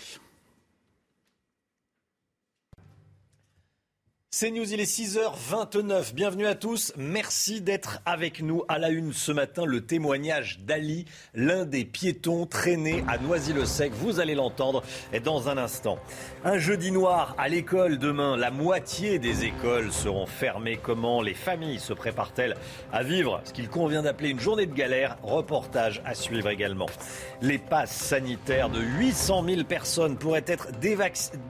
[4.39, 6.13] C'est News, il est 6h29.
[6.13, 6.93] Bienvenue à tous.
[6.99, 9.65] Merci d'être avec nous à la une ce matin.
[9.65, 13.95] Le témoignage d'Ali, l'un des piétons traînés à Noisy-le-Sec.
[13.95, 14.83] Vous allez l'entendre
[15.25, 15.99] dans un instant.
[16.45, 18.37] Un jeudi noir à l'école demain.
[18.37, 20.79] La moitié des écoles seront fermées.
[20.83, 22.57] Comment les familles se préparent-elles
[22.93, 25.17] à vivre ce qu'il convient d'appeler une journée de galère?
[25.23, 26.91] Reportage à suivre également.
[27.41, 30.69] Les passes sanitaires de 800 000 personnes pourraient être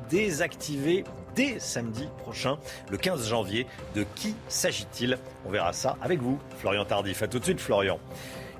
[0.08, 1.02] désactivées
[1.36, 2.58] dès samedi prochain,
[2.90, 3.66] le 15 janvier.
[3.94, 5.18] De qui s'agit-il?
[5.46, 7.22] On verra ça avec vous, Florian Tardif.
[7.22, 8.00] A tout de suite, Florian.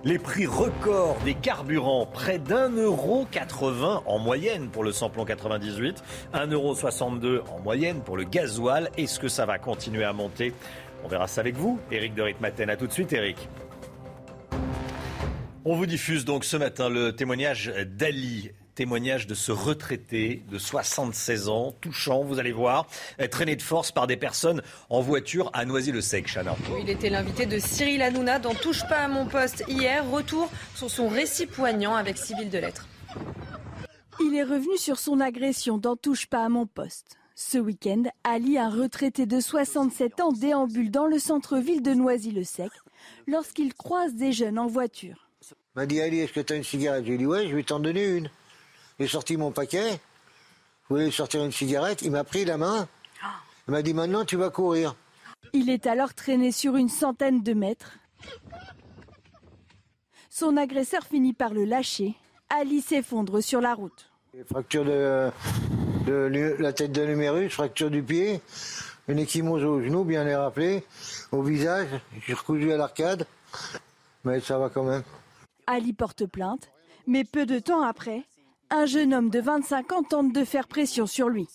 [0.05, 6.05] Les prix records des carburants, près d'un euro 80 en moyenne pour le samplon 98,
[6.33, 8.91] 1,62 euro en moyenne pour le gasoil.
[8.97, 10.53] Est-ce que ça va continuer à monter?
[11.03, 12.71] On verra ça avec vous, Eric de Ritmaten.
[12.71, 13.49] A tout de suite, Eric.
[15.65, 21.49] On vous diffuse donc ce matin le témoignage d'Ali, Témoignage de ce retraité de 76
[21.49, 22.87] ans, touchant, vous allez voir,
[23.31, 24.61] traîné de force par des personnes
[24.91, 26.55] en voiture à Noisy-le-Sec, Chana.
[26.83, 30.07] Il était l'invité de Cyril Hanouna dans Touche pas à mon poste hier.
[30.11, 32.87] Retour sur son récit poignant avec Civil de Lettres.
[34.21, 37.17] Il est revenu sur son agression dans Touche pas à mon poste.
[37.35, 42.71] Ce week-end, Ali, un retraité de 67 ans, déambule dans le centre-ville de Noisy-le-Sec
[43.27, 45.31] lorsqu'il croise des jeunes en voiture.
[45.75, 47.07] m'a dit Ali, est-ce que tu as une cigarette?
[47.07, 48.29] J'ai dit ouais, je vais t'en donner une.
[48.99, 49.93] J'ai sorti mon paquet.
[49.93, 52.03] Je voulais sortir une cigarette.
[52.03, 52.89] Il m'a pris la main.
[53.69, 54.95] Il m'a dit maintenant tu vas courir.
[55.53, 57.99] Il est alors traîné sur une centaine de mètres.
[60.31, 62.15] Son agresseur finit par le lâcher.
[62.49, 64.11] Ali s'effondre sur la route.
[64.51, 65.31] Fracture de,
[66.07, 68.41] de la tête de l'humérus, fracture du pied,
[69.09, 70.85] une échymose au genou, bien les rappeler,
[71.33, 71.89] au visage,
[72.27, 73.27] j'ai recousu à l'arcade,
[74.25, 75.03] mais ça va quand même.
[75.67, 76.71] Ali porte plainte,
[77.07, 78.25] mais peu de temps après,
[78.71, 81.49] un jeune homme de 25 ans tente de faire pression sur lui.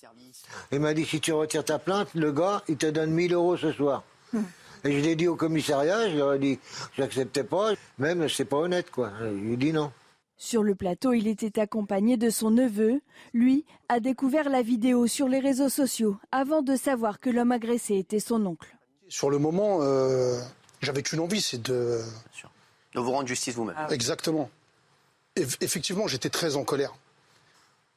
[0.72, 3.58] Il m'a dit si tu retires ta plainte, le gars, il te donne 1000 euros
[3.58, 4.04] ce soir.
[4.84, 6.60] Et je l'ai dit au commissariat, je leur ai dit
[6.98, 9.12] j'acceptais pas, même c'est pas honnête quoi.
[9.20, 9.92] Je lui ai dit non.
[10.38, 13.00] Sur le plateau, il était accompagné de son neveu.
[13.32, 17.96] Lui a découvert la vidéo sur les réseaux sociaux avant de savoir que l'homme agressé
[17.98, 18.76] était son oncle.
[19.08, 20.42] Sur le moment, euh,
[20.82, 22.02] j'avais qu'une envie, c'est de...
[22.96, 23.76] De vous rendre justice vous-même.
[23.92, 24.50] Exactement.
[25.36, 26.94] Effectivement, j'étais très en colère.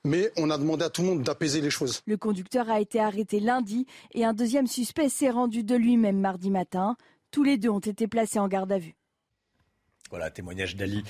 [0.05, 2.03] Mais on a demandé à tout le monde d'apaiser les choses.
[2.07, 6.51] Le conducteur a été arrêté lundi et un deuxième suspect s'est rendu de lui-même mardi
[6.51, 6.97] matin.
[7.31, 8.94] Tous les deux ont été placés en garde à vue.
[10.11, 11.03] Voilà, témoignage d'Ali,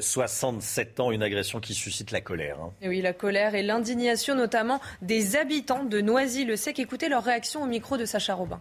[0.00, 2.60] 67 euh, ans, une agression qui suscite la colère.
[2.60, 2.72] Hein.
[2.84, 6.78] oui, la colère et l'indignation notamment des habitants de Noisy-le-Sec.
[6.78, 8.60] Écoutez leur réaction au micro de Sacha Robin.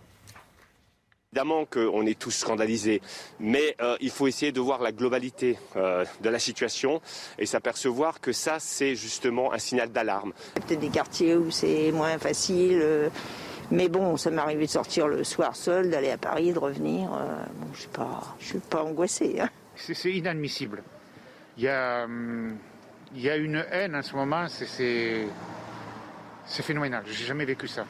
[1.34, 3.02] Évidemment qu'on est tous scandalisés,
[3.40, 7.02] mais euh, il faut essayer de voir la globalité euh, de la situation
[7.40, 10.34] et s'apercevoir que ça, c'est justement un signal d'alarme.
[10.56, 13.10] Peut-être des quartiers où c'est moins facile,
[13.72, 17.08] mais bon, ça m'est arrivé de sortir le soir seul, d'aller à Paris, de revenir.
[17.12, 19.38] bon, je ne suis pas angoissée.
[19.40, 20.84] Hein c'est inadmissible.
[21.56, 22.58] Il y, a, hum,
[23.16, 25.28] il y a une haine en ce moment, c'est
[26.46, 27.04] phénoménal.
[27.08, 27.86] J'ai jamais vécu ça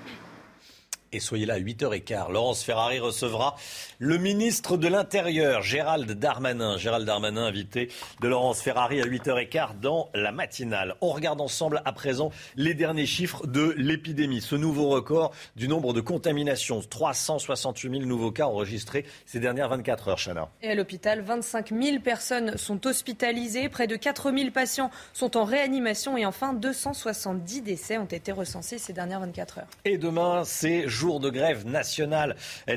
[1.13, 2.32] et soyez là à 8h15.
[2.32, 3.56] Laurence Ferrari recevra
[4.00, 6.78] le ministre de l'Intérieur, Gérald Darmanin.
[6.78, 7.89] Gérald Darmanin, invité
[8.21, 10.95] de Laurence Ferrari à 8h15 dans la matinale.
[11.02, 14.41] On regarde ensemble à présent les derniers chiffres de l'épidémie.
[14.41, 16.82] Ce nouveau record du nombre de contaminations.
[16.82, 20.50] 368 000 nouveaux cas enregistrés ces dernières 24 heures, Chana.
[20.62, 23.69] Et à l'hôpital, 25 000 personnes sont hospitalisées.
[23.69, 26.17] Près de 4 000 patients sont en réanimation.
[26.17, 29.67] Et enfin, 270 décès ont été recensés ces dernières 24 heures.
[29.86, 32.36] Et demain, c'est jour de grève nationale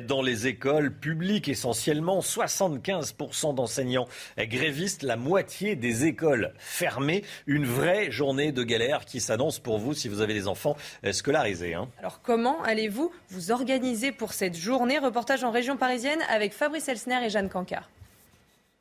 [0.08, 2.20] dans les écoles publiques essentiellement.
[2.20, 4.06] 75% d'enseignants
[4.38, 7.22] grévistes, la moitié des écoles fermées.
[7.46, 10.76] Une vraie journée de galère qui s'annonce pour vous si vous avez des enfants
[11.12, 11.74] scolarisés.
[11.74, 11.88] Hein.
[11.98, 14.98] Alors comment allez-vous vous organiser pour cette journée?
[14.98, 17.90] Reportage en région parisienne avec Fabrice Elsner et Jeanne Cancard.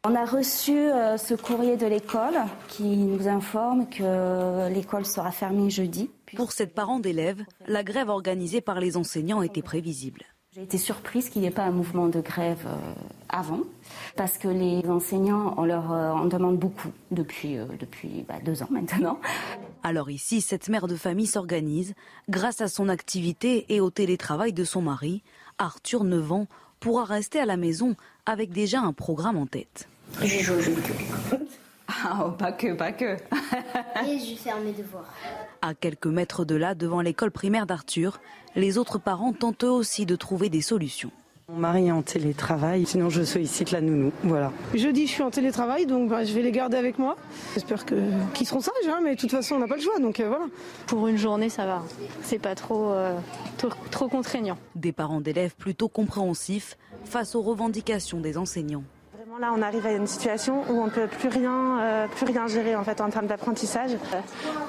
[0.05, 2.35] On a reçu euh, ce courrier de l'école
[2.67, 6.09] qui nous informe que l'école sera fermée jeudi.
[6.35, 10.21] Pour cette parent d'élèves, la grève organisée par les enseignants était prévisible.
[10.55, 12.93] J'ai été surprise qu'il n'y ait pas un mouvement de grève euh,
[13.29, 13.61] avant,
[14.15, 18.67] parce que les enseignants, on leur euh, en demande beaucoup depuis, depuis bah, deux ans
[18.69, 19.19] maintenant.
[19.81, 21.95] Alors ici, cette mère de famille s'organise
[22.29, 25.23] grâce à son activité et au télétravail de son mari.
[25.57, 26.47] Arthur, 9 ans,
[26.79, 29.87] pourra rester à la maison avec déjà un programme en tête.
[30.21, 30.61] J'ai joué
[31.87, 33.15] Ah, oh, pas que, pas que.
[34.07, 35.13] Et je faire mes devoirs.
[35.61, 38.19] À quelques mètres de là, devant l'école primaire d'Arthur,
[38.55, 41.11] les autres parents tentent eux aussi de trouver des solutions.
[41.49, 44.13] Mon mari est en télétravail, sinon je sollicite la nounou.
[44.23, 44.53] Voilà.
[44.73, 47.17] Jeudi, je suis en télétravail, donc bah, je vais les garder avec moi.
[47.53, 50.21] J'espère qu'ils seront sages, hein, mais de toute façon, on n'a pas le choix, donc
[50.21, 50.45] euh, voilà.
[50.87, 51.83] Pour une journée, ça va.
[52.21, 53.19] C'est pas trop, euh,
[53.91, 54.57] trop contraignant.
[54.75, 58.83] Des parents d'élèves plutôt compréhensifs face aux revendications des enseignants.
[59.39, 62.45] Là, on arrive à une situation où on ne peut plus rien, euh, plus rien
[62.47, 63.91] gérer en fait en termes d'apprentissage.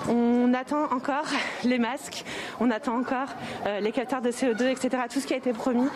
[0.08, 1.26] on attend encore
[1.64, 2.24] les masques,
[2.60, 3.28] on attend encore
[3.66, 5.02] euh, les capteurs de CO2, etc.
[5.10, 5.88] Tout ce qui a été promis.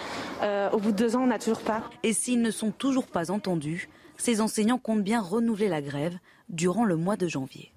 [0.43, 1.83] Euh, au bout de deux ans, on n'a toujours pas.
[2.03, 6.19] Et s'ils ne sont toujours pas entendus, ces enseignants comptent bien renouveler la grève
[6.51, 7.73] durant le mois de janvier.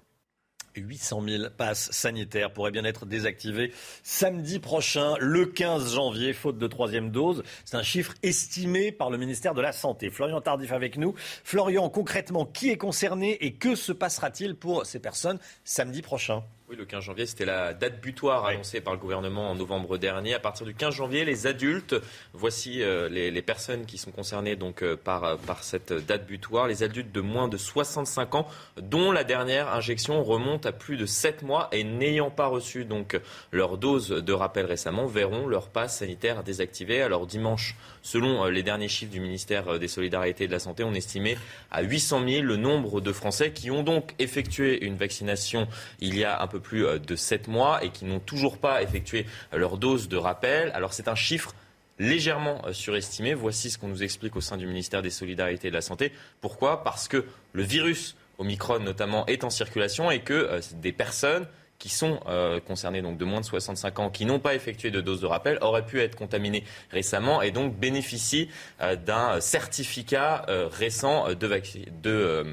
[0.76, 6.66] 800 000 passes sanitaires pourraient bien être désactivées samedi prochain, le 15 janvier, faute de
[6.66, 7.42] troisième dose.
[7.64, 10.10] C'est un chiffre estimé par le ministère de la Santé.
[10.10, 11.14] Florian Tardif avec nous.
[11.44, 16.42] Florian, concrètement, qui est concerné et que se passera-t-il pour ces personnes samedi prochain?
[16.72, 20.32] Oui, le 15 janvier, c'était la date butoir annoncée par le gouvernement en novembre dernier.
[20.32, 21.94] À partir du 15 janvier, les adultes,
[22.32, 26.68] voici euh, les, personnes qui sont concernées donc euh, par, euh, par cette date butoir,
[26.68, 28.48] les adultes de moins de 65 ans,
[28.80, 33.20] dont la dernière injection remonte à plus de 7 mois et n'ayant pas reçu donc
[33.50, 37.02] leur dose de rappel récemment, verront leur passe sanitaire désactivé.
[37.02, 40.94] Alors dimanche, selon les derniers chiffres du ministère des Solidarités et de la Santé, on
[40.94, 41.38] estimait
[41.70, 45.68] à 800 000 le nombre de Français qui ont donc effectué une vaccination
[46.00, 48.82] il y a un peu plus euh, de 7 mois et qui n'ont toujours pas
[48.82, 50.70] effectué leur dose de rappel.
[50.74, 51.54] Alors c'est un chiffre
[51.98, 53.34] légèrement euh, surestimé.
[53.34, 56.12] Voici ce qu'on nous explique au sein du ministère des Solidarités et de la Santé.
[56.40, 56.82] Pourquoi?
[56.84, 61.46] Parce que le virus Omicron notamment est en circulation et que euh, des personnes
[61.82, 65.00] qui sont euh, concernés, donc de moins de 65 ans, qui n'ont pas effectué de
[65.00, 68.48] dose de rappel, auraient pu être contaminés récemment et donc bénéficient
[68.80, 71.60] euh, d'un certificat euh, récent de,
[72.00, 72.46] de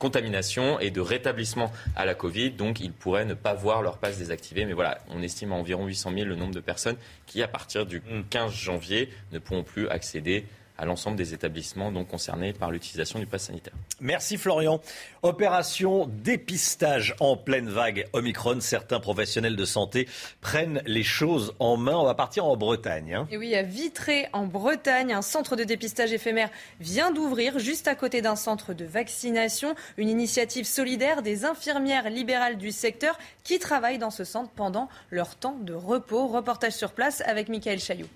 [0.00, 2.50] contamination et de rétablissement à la Covid.
[2.50, 4.64] Donc, ils pourraient ne pas voir leur passe désactivée.
[4.64, 7.86] Mais voilà, on estime à environ 800 000 le nombre de personnes qui, à partir
[7.86, 13.18] du 15 janvier, ne pourront plus accéder à l'ensemble des établissements donc concernés par l'utilisation
[13.18, 13.74] du pass sanitaire.
[14.00, 14.80] Merci Florian.
[15.22, 18.60] Opération dépistage en pleine vague Omicron.
[18.60, 20.08] Certains professionnels de santé
[20.40, 21.96] prennent les choses en main.
[21.96, 23.14] On va partir en Bretagne.
[23.14, 23.28] Hein.
[23.30, 27.94] Et oui, à Vitré, en Bretagne, un centre de dépistage éphémère vient d'ouvrir juste à
[27.94, 29.74] côté d'un centre de vaccination.
[29.96, 35.36] Une initiative solidaire des infirmières libérales du secteur qui travaillent dans ce centre pendant leur
[35.36, 36.26] temps de repos.
[36.26, 38.08] Reportage sur place avec Michael Chailloux.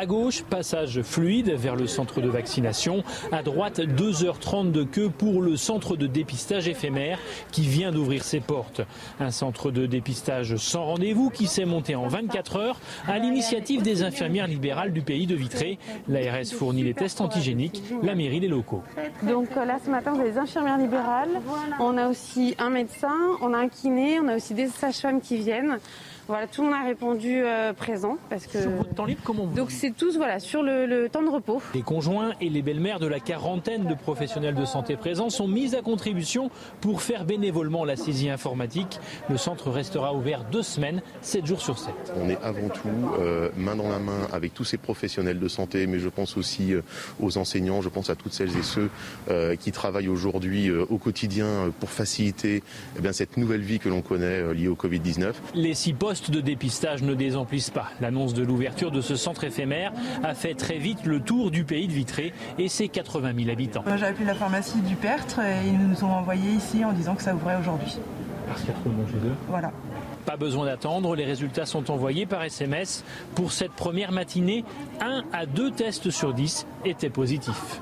[0.00, 3.02] À gauche, passage fluide vers le centre de vaccination.
[3.32, 7.18] À droite, 2h30 de queue pour le centre de dépistage éphémère
[7.50, 8.80] qui vient d'ouvrir ses portes.
[9.18, 14.04] Un centre de dépistage sans rendez-vous qui s'est monté en 24 heures à l'initiative des
[14.04, 15.80] infirmières libérales du pays de Vitré.
[16.06, 18.84] L'ARS fournit les tests antigéniques, la mairie les locaux.
[19.24, 21.40] Donc euh, là ce matin, on a des infirmières libérales,
[21.80, 25.38] on a aussi un médecin, on a un kiné, on a aussi des sages-femmes qui
[25.38, 25.80] viennent.
[26.28, 28.60] Voilà, tout le monde a répondu euh, présent parce que.
[28.60, 31.62] Sur votre temps libre, comment vous Donc c'est tous voilà sur le, temps de repos.
[31.72, 35.74] Les conjoints et les belles-mères de la quarantaine de professionnels de santé présents sont mis
[35.74, 36.50] à contribution
[36.82, 39.00] pour faire bénévolement la saisie informatique.
[39.30, 41.94] Le centre restera ouvert deux semaines, sept jours sur sept.
[42.20, 42.88] On est avant tout
[43.20, 46.74] euh, main dans la main avec tous ces professionnels de santé, mais je pense aussi
[46.74, 46.82] euh,
[47.20, 48.90] aux enseignants, je pense à toutes celles et ceux
[49.60, 52.62] qui travaillent aujourd'hui au quotidien pour faciliter
[52.98, 55.32] eh bien, cette nouvelle vie que l'on connaît liée au Covid-19.
[55.54, 57.86] Les six postes de dépistage ne désemplissent pas.
[58.00, 61.86] L'annonce de l'ouverture de ce centre éphémère a fait très vite le tour du pays
[61.86, 63.84] de Vitré et ses 80 000 habitants.
[63.96, 67.22] J'ai appelé la pharmacie du Pertre et ils nous ont envoyé ici en disant que
[67.22, 67.96] ça ouvrait aujourd'hui.
[68.46, 69.72] Parce qu'il y a trop de monde chez eux Voilà.
[70.26, 73.04] Pas besoin d'attendre, les résultats sont envoyés par SMS.
[73.34, 74.64] Pour cette première matinée,
[75.00, 77.80] un à deux tests sur 10 étaient positifs.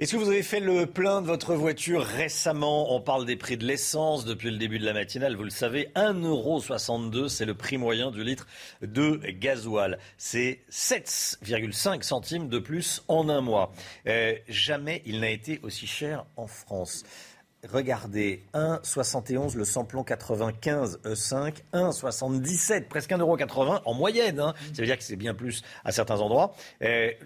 [0.00, 2.94] Est-ce que vous avez fait le plein de votre voiture récemment?
[2.96, 5.36] On parle des prix de l'essence depuis le début de la matinale.
[5.36, 8.46] Vous le savez, 1,62€, c'est le prix moyen du litre
[8.80, 9.98] de gasoil.
[10.16, 13.74] C'est 7,5 centimes de plus en un mois.
[14.06, 17.04] Euh, jamais il n'a été aussi cher en France.
[17.68, 24.40] Regardez, 1,71 le samplon 95 E5, 1,77, presque 1,80€ en moyenne.
[24.40, 24.54] Hein.
[24.72, 26.54] Ça veut dire que c'est bien plus à certains endroits.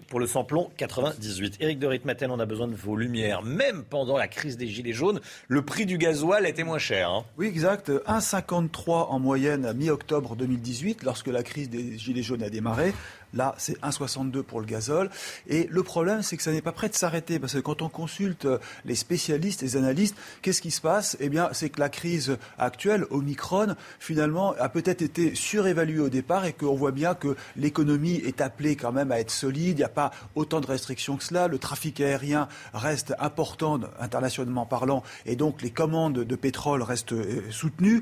[0.09, 1.57] pour le samplon 98.
[1.61, 3.43] Éric de Ritmaten, on a besoin de vos lumières.
[3.43, 7.09] Même pendant la crise des Gilets jaunes, le prix du gasoil était moins cher.
[7.09, 7.25] Hein.
[7.37, 7.89] Oui, exact.
[7.89, 12.93] 1,53 en moyenne à mi-octobre 2018, lorsque la crise des Gilets jaunes a démarré.
[13.35, 15.09] Là, c'est 1,62 pour le gazole.
[15.47, 17.39] Et le problème, c'est que ça n'est pas prêt de s'arrêter.
[17.39, 18.47] Parce que quand on consulte
[18.85, 21.17] les spécialistes, les analystes, qu'est-ce qui se passe?
[21.19, 26.45] Eh bien, c'est que la crise actuelle, Omicron, finalement, a peut-être été surévaluée au départ
[26.45, 29.77] et qu'on voit bien que l'économie est appelée quand même à être solide.
[29.77, 31.47] Il n'y a pas autant de restrictions que cela.
[31.47, 35.03] Le trafic aérien reste important, internationalement parlant.
[35.25, 38.01] Et donc, les commandes de pétrole restent euh, soutenues.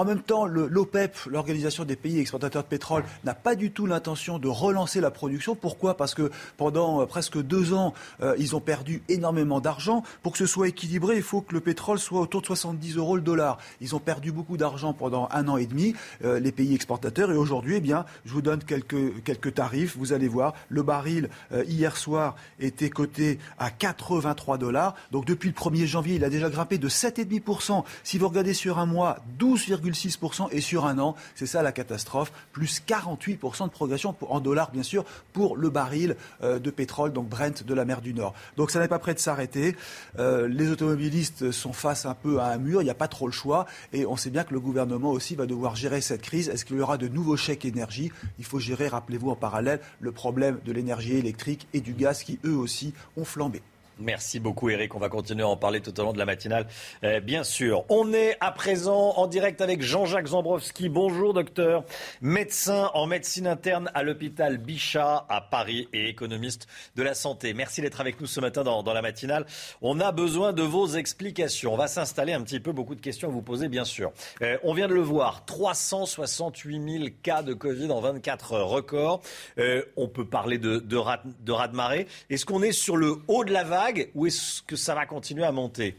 [0.00, 4.38] En même temps, l'OPEP, l'Organisation des pays exportateurs de pétrole, n'a pas du tout l'intention
[4.38, 5.54] de relancer la production.
[5.54, 5.94] Pourquoi?
[5.94, 10.02] Parce que pendant euh, presque deux ans, euh, ils ont perdu énormément d'argent.
[10.22, 13.16] Pour que ce soit équilibré, il faut que le pétrole soit autour de 70 euros
[13.16, 13.58] le dollar.
[13.82, 17.30] Ils ont perdu beaucoup d'argent pendant un an et demi, euh, les pays exportateurs.
[17.30, 19.98] Et aujourd'hui, eh bien, je vous donne quelques, quelques tarifs.
[19.98, 21.28] Vous allez voir, le baril,
[21.68, 24.94] hier soir, était coté à 83 dollars.
[25.10, 27.84] Donc depuis le 1er janvier, il a déjà grimpé de 7,5%.
[28.02, 31.72] Si vous regardez sur un mois, 12, 6% et sur un an, c'est ça la
[31.72, 37.12] catastrophe, plus 48% de progression en dollars bien sûr pour le baril euh, de pétrole,
[37.12, 38.34] donc Brent de la mer du Nord.
[38.56, 39.76] Donc ça n'est pas prêt de s'arrêter.
[40.18, 43.26] Euh, les automobilistes sont face un peu à un mur, il n'y a pas trop
[43.26, 46.48] le choix et on sait bien que le gouvernement aussi va devoir gérer cette crise.
[46.48, 48.12] Est-ce qu'il y aura de nouveaux chèques énergie?
[48.38, 52.38] Il faut gérer, rappelez-vous en parallèle, le problème de l'énergie électrique et du gaz qui
[52.44, 53.62] eux aussi ont flambé.
[54.00, 54.94] Merci beaucoup Eric.
[54.94, 56.66] On va continuer à en parler tout au long de la matinale,
[57.04, 57.84] euh, bien sûr.
[57.90, 60.88] On est à présent en direct avec Jean-Jacques Zambrowski.
[60.88, 61.84] Bonjour docteur,
[62.22, 66.66] médecin en médecine interne à l'hôpital Bichat à Paris et économiste
[66.96, 67.52] de la santé.
[67.52, 69.44] Merci d'être avec nous ce matin dans, la matinale.
[69.82, 71.74] On a besoin de vos explications.
[71.74, 74.12] On va s'installer un petit peu, beaucoup de questions à vous poser bien sûr.
[74.40, 79.20] Euh, on vient de le voir, 368 000 cas de Covid en 24 heures, record.
[79.58, 82.06] Euh, on peut parler de, rat, de raz-de-marée.
[82.30, 83.89] Est-ce qu'on est sur le haut de la vague?
[84.14, 85.96] Ou est-ce que ça va continuer à monter?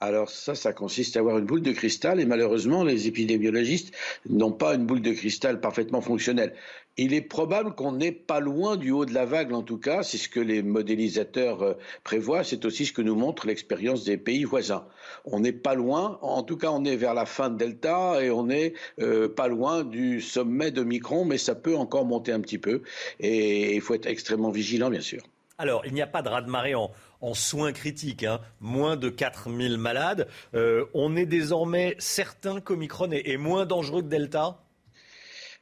[0.00, 3.94] Alors ça, ça consiste à avoir une boule de cristal et malheureusement, les épidémiologistes
[4.28, 6.52] n'ont pas une boule de cristal parfaitement fonctionnelle.
[6.98, 10.02] Il est probable qu'on n'est pas loin du haut de la vague, en tout cas,
[10.02, 11.74] c'est ce que les modélisateurs euh,
[12.04, 14.86] prévoient, c'est aussi ce que nous montre l'expérience des pays voisins.
[15.24, 18.30] On n'est pas loin, en tout cas on est vers la fin de Delta et
[18.30, 22.40] on n'est euh, pas loin du sommet de Micron, mais ça peut encore monter un
[22.40, 22.82] petit peu
[23.18, 25.22] et il faut être extrêmement vigilant, bien sûr.
[25.58, 26.90] Alors, il n'y a pas de raz-de-marée en,
[27.22, 28.40] en soins critiques, hein.
[28.60, 30.28] moins de 4000 malades.
[30.54, 34.58] Euh, on est désormais certain qu'Omicron est moins dangereux que Delta?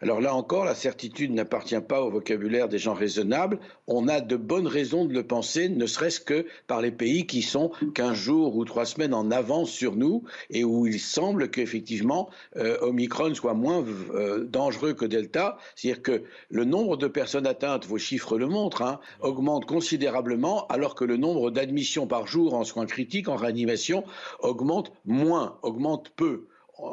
[0.00, 3.58] Alors là encore, la certitude n'appartient pas au vocabulaire des gens raisonnables.
[3.86, 7.42] On a de bonnes raisons de le penser, ne serait-ce que par les pays qui
[7.42, 12.28] sont 15 jours ou 3 semaines en avance sur nous et où il semble qu'effectivement
[12.56, 13.84] euh, Omicron soit moins
[14.14, 15.58] euh, dangereux que Delta.
[15.76, 20.94] C'est-à-dire que le nombre de personnes atteintes, vos chiffres le montrent, hein, augmente considérablement alors
[20.94, 24.04] que le nombre d'admissions par jour en soins critiques, en réanimation,
[24.40, 26.46] augmente moins, augmente peu.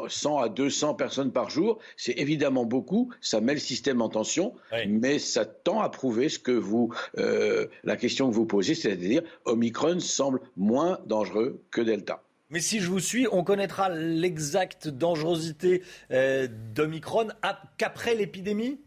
[0.07, 4.53] 100 à 200 personnes par jour, c'est évidemment beaucoup, ça met le système en tension,
[4.88, 9.21] mais ça tend à prouver ce que vous, euh, la question que vous posez, c'est-à-dire
[9.45, 12.21] Omicron semble moins dangereux que Delta.
[12.49, 17.29] Mais si je vous suis, on connaîtra l'exacte dangerosité euh, d'Omicron
[17.77, 18.77] qu'après l'épidémie?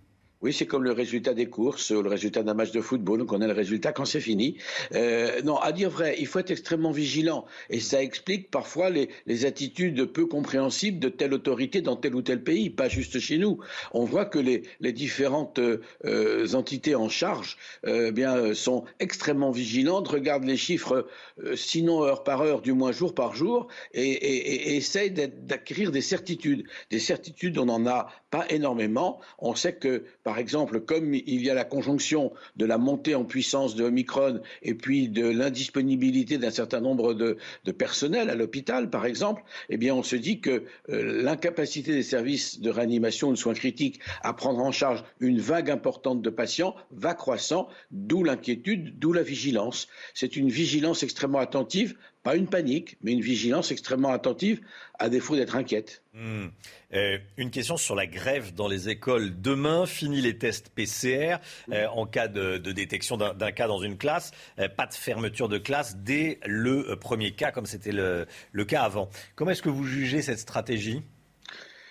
[0.45, 3.21] Oui, c'est comme le résultat des courses, le résultat d'un match de football.
[3.21, 4.59] Donc on a le résultat quand c'est fini.
[4.95, 7.47] Euh, non, à dire vrai, il faut être extrêmement vigilant.
[7.71, 9.09] Et ça explique parfois les,
[9.47, 13.59] attitudes peu compréhensibles de telle autorité dans tel ou tel pays, pas juste chez nous.
[13.95, 20.59] On voit que les, différentes euh, entités en charge euh, sont extrêmement vigilantes, regardent les
[20.59, 21.07] chiffres,
[21.55, 26.03] sinon heure par heure, du moins jour par jour, et, et, et essayent d'acquérir des
[26.03, 26.65] certitudes.
[26.91, 29.21] Des certitudes, on n'en a pas énormément.
[29.39, 33.15] On sait que, par par exemple, comme il y a la conjonction de la montée
[33.15, 38.35] en puissance de Omicron et puis de l'indisponibilité d'un certain nombre de, de personnel à
[38.35, 43.29] l'hôpital, par exemple, eh bien, on se dit que euh, l'incapacité des services de réanimation
[43.29, 47.69] ou de soins critiques à prendre en charge une vague importante de patients va croissant,
[47.93, 49.87] d'où l'inquiétude, d'où la vigilance.
[50.15, 51.95] C'est une vigilance extrêmement attentive
[52.25, 54.61] pas une panique, mais une vigilance extrêmement attentive,
[54.99, 56.03] à défaut d'être inquiète.
[56.15, 56.47] Hmm.
[56.95, 59.41] Euh, une question sur la grève dans les écoles.
[59.41, 61.37] Demain, fini les tests PCR
[61.71, 64.33] euh, en cas de, détection d'un cas dans une classe.
[64.59, 68.83] Euh, pas de fermeture de classe dès le premier cas, comme c'était le, le cas
[68.83, 69.11] avant.
[69.37, 71.03] Comment est-ce que vous jugez cette stratégie?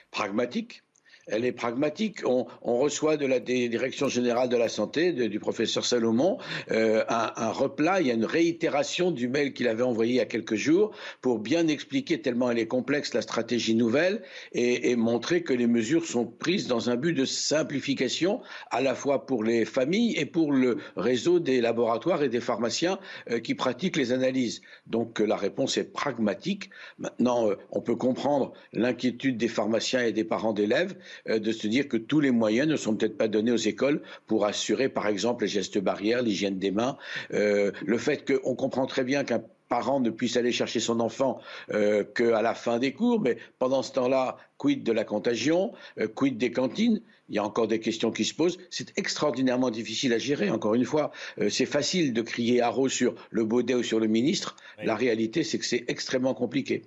[0.09, 0.82] Pragmatique
[1.27, 2.21] elle est pragmatique.
[2.25, 6.37] On, reçoit de la Direction générale de la santé, du professeur Salomon,
[6.71, 10.19] euh, un, replat, il y a une réitération du mail qu'il avait envoyé il y
[10.19, 14.21] a quelques jours pour bien expliquer tellement elle est complexe la stratégie nouvelle
[14.51, 19.25] et, montrer que les mesures sont prises dans un but de simplification à la fois
[19.25, 22.99] pour les familles et pour le réseau des laboratoires et des pharmaciens
[23.29, 24.61] euh, qui pratiquent les analyses.
[24.87, 26.69] Donc euh, la réponse est pragmatique.
[26.99, 30.95] Maintenant, on peut comprendre l'inquiétude des pharmaciens et des parents d'élèves.
[31.29, 34.01] Euh, de se dire que tous les moyens ne sont peut-être pas donnés aux écoles
[34.27, 36.97] pour assurer, par exemple, les gestes barrières, l'hygiène des mains,
[37.33, 41.39] euh, le fait qu'on comprend très bien qu'un parent ne puisse aller chercher son enfant
[41.71, 45.73] euh, qu'à la fin des cours, mais pendant ce temps-là, quid de la contagion,
[46.15, 47.01] quid des cantines?
[47.29, 48.59] Il y a encore des questions qui se posent.
[48.69, 50.51] C'est extraordinairement difficile à gérer.
[50.51, 51.11] Encore une fois,
[51.49, 54.55] c'est facile de crier haro sur le Baudet ou sur le ministre.
[54.83, 56.83] La réalité, c'est que c'est extrêmement compliqué.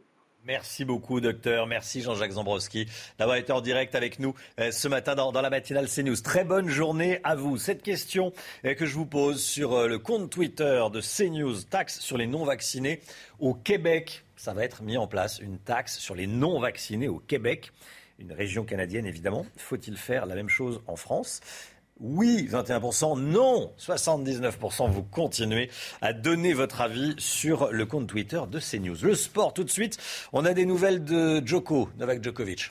[0.46, 1.66] Merci beaucoup, docteur.
[1.66, 2.86] Merci, Jean-Jacques Zambrowski,
[3.18, 6.14] d'avoir été en direct avec nous euh, ce matin dans, la matinale CNews.
[6.22, 7.58] Très bonne journée à vous.
[7.58, 8.32] Cette question
[8.64, 12.28] euh, que je vous pose sur euh, le compte Twitter de CNews, taxe sur les
[12.28, 13.00] non-vaccinés
[13.40, 14.22] au Québec.
[14.36, 17.72] Ça va être mis en place, une taxe sur les non-vaccinés au Québec,
[18.20, 19.46] une région canadienne évidemment.
[19.56, 21.40] Faut-il faire la même chose en France?
[22.00, 23.18] Oui, 21%.
[23.18, 24.90] Non, 79%.
[24.90, 25.70] Vous continuez
[26.02, 28.96] à donner votre avis sur le compte Twitter de CNews.
[29.02, 29.98] Le sport, tout de suite.
[30.32, 32.70] On a des nouvelles de Djoko, Novak Djokovic.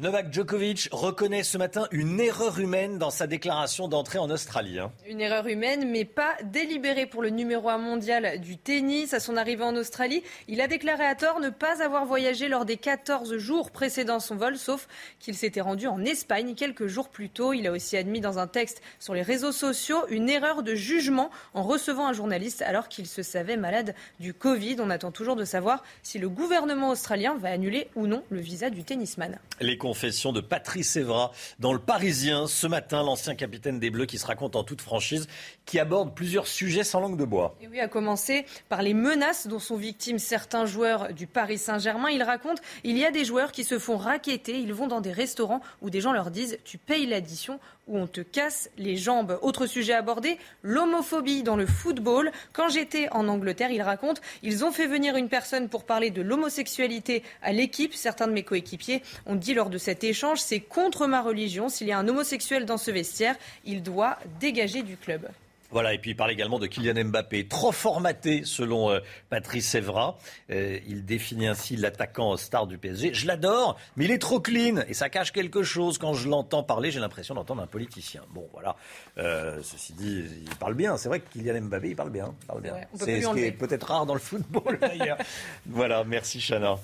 [0.00, 4.80] Novak Djokovic reconnaît ce matin une erreur humaine dans sa déclaration d'entrée en Australie.
[4.80, 4.90] Hein.
[5.06, 9.14] Une erreur humaine, mais pas délibérée pour le numéro 1 mondial du tennis.
[9.14, 12.64] À son arrivée en Australie, il a déclaré à tort ne pas avoir voyagé lors
[12.64, 14.88] des 14 jours précédant son vol, sauf
[15.20, 17.52] qu'il s'était rendu en Espagne quelques jours plus tôt.
[17.52, 21.30] Il a aussi admis dans un texte sur les réseaux sociaux une erreur de jugement
[21.54, 24.74] en recevant un journaliste alors qu'il se savait malade du Covid.
[24.80, 28.70] On attend toujours de savoir si le gouvernement australien va annuler ou non le visa
[28.70, 29.38] du tennisman
[29.84, 34.26] confession de Patrice Evra dans le Parisien ce matin, l'ancien capitaine des Bleus qui se
[34.26, 35.26] raconte en toute franchise,
[35.66, 37.54] qui aborde plusieurs sujets sans langue de bois.
[37.60, 42.08] Et oui, à commencer par les menaces dont sont victimes certains joueurs du Paris Saint-Germain.
[42.08, 45.12] Il raconte il y a des joueurs qui se font raqueter, ils vont dans des
[45.12, 49.38] restaurants où des gens leur disent tu payes l'addition ou on te casse les jambes.
[49.42, 52.32] Autre sujet abordé, l'homophobie dans le football.
[52.52, 56.22] Quand j'étais en Angleterre, il raconte, ils ont fait venir une personne pour parler de
[56.22, 57.94] l'homosexualité à l'équipe.
[57.94, 61.68] Certains de mes coéquipiers ont dit lors cet échange, c'est contre ma religion.
[61.68, 65.28] S'il y a un homosexuel dans ce vestiaire, il doit dégager du club.
[65.74, 70.16] Voilà, et puis il parle également de Kylian Mbappé, trop formaté selon euh, Patrice Evra.
[70.50, 73.12] Euh, il définit ainsi l'attaquant star du PSG.
[73.12, 75.98] Je l'adore, mais il est trop clean et ça cache quelque chose.
[75.98, 78.22] Quand je l'entends parler, j'ai l'impression d'entendre un politicien.
[78.30, 78.76] Bon, voilà.
[79.18, 80.96] Euh, ceci dit, il parle bien.
[80.96, 82.32] C'est vrai que Kylian Mbappé, il parle bien.
[82.46, 82.76] Parle bien.
[82.94, 85.18] C'est ce qui est peut-être rare dans le football d'ailleurs.
[85.66, 86.78] voilà, merci Chana.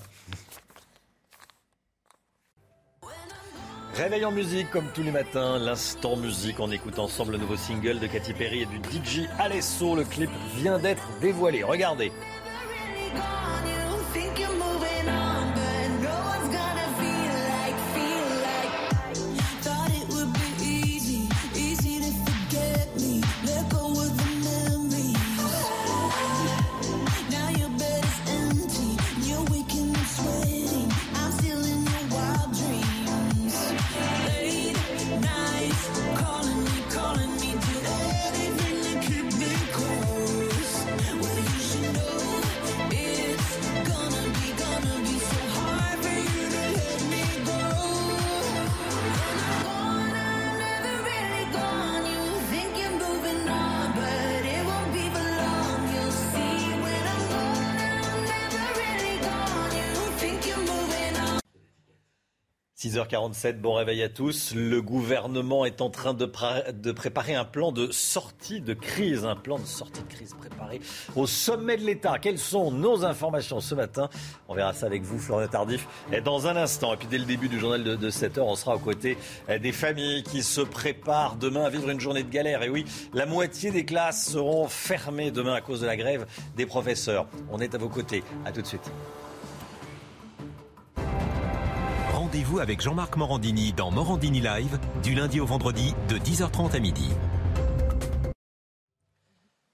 [3.95, 6.59] Réveil en musique comme tous les matins, l'instant musique.
[6.59, 9.95] On écoute ensemble le nouveau single de Katy Perry et du DJ Alesso.
[9.95, 11.63] Le clip vient d'être dévoilé.
[11.63, 12.11] Regardez.
[62.81, 64.55] «6h47, bon réveil à tous.
[64.55, 69.59] Le gouvernement est en train de, préparer un plan de sortie de crise, un plan
[69.59, 70.81] de sortie de crise préparé
[71.15, 72.17] au sommet de l'État.
[72.17, 74.09] Quelles sont nos informations ce matin?
[74.47, 75.87] On verra ça avec vous, Florian Tardif,
[76.25, 76.95] dans un instant.
[76.95, 79.15] Et puis dès le début du journal de, de 7h, on sera aux côtés
[79.47, 82.63] des familles qui se préparent demain à vivre une journée de galère.
[82.63, 86.25] Et oui, la moitié des classes seront fermées demain à cause de la grève
[86.55, 87.27] des professeurs.
[87.51, 88.23] On est à vos côtés.
[88.43, 88.89] À tout de suite.
[92.31, 97.09] Rendez-vous avec Jean-Marc Morandini dans Morandini Live du lundi au vendredi de 10h30 à midi.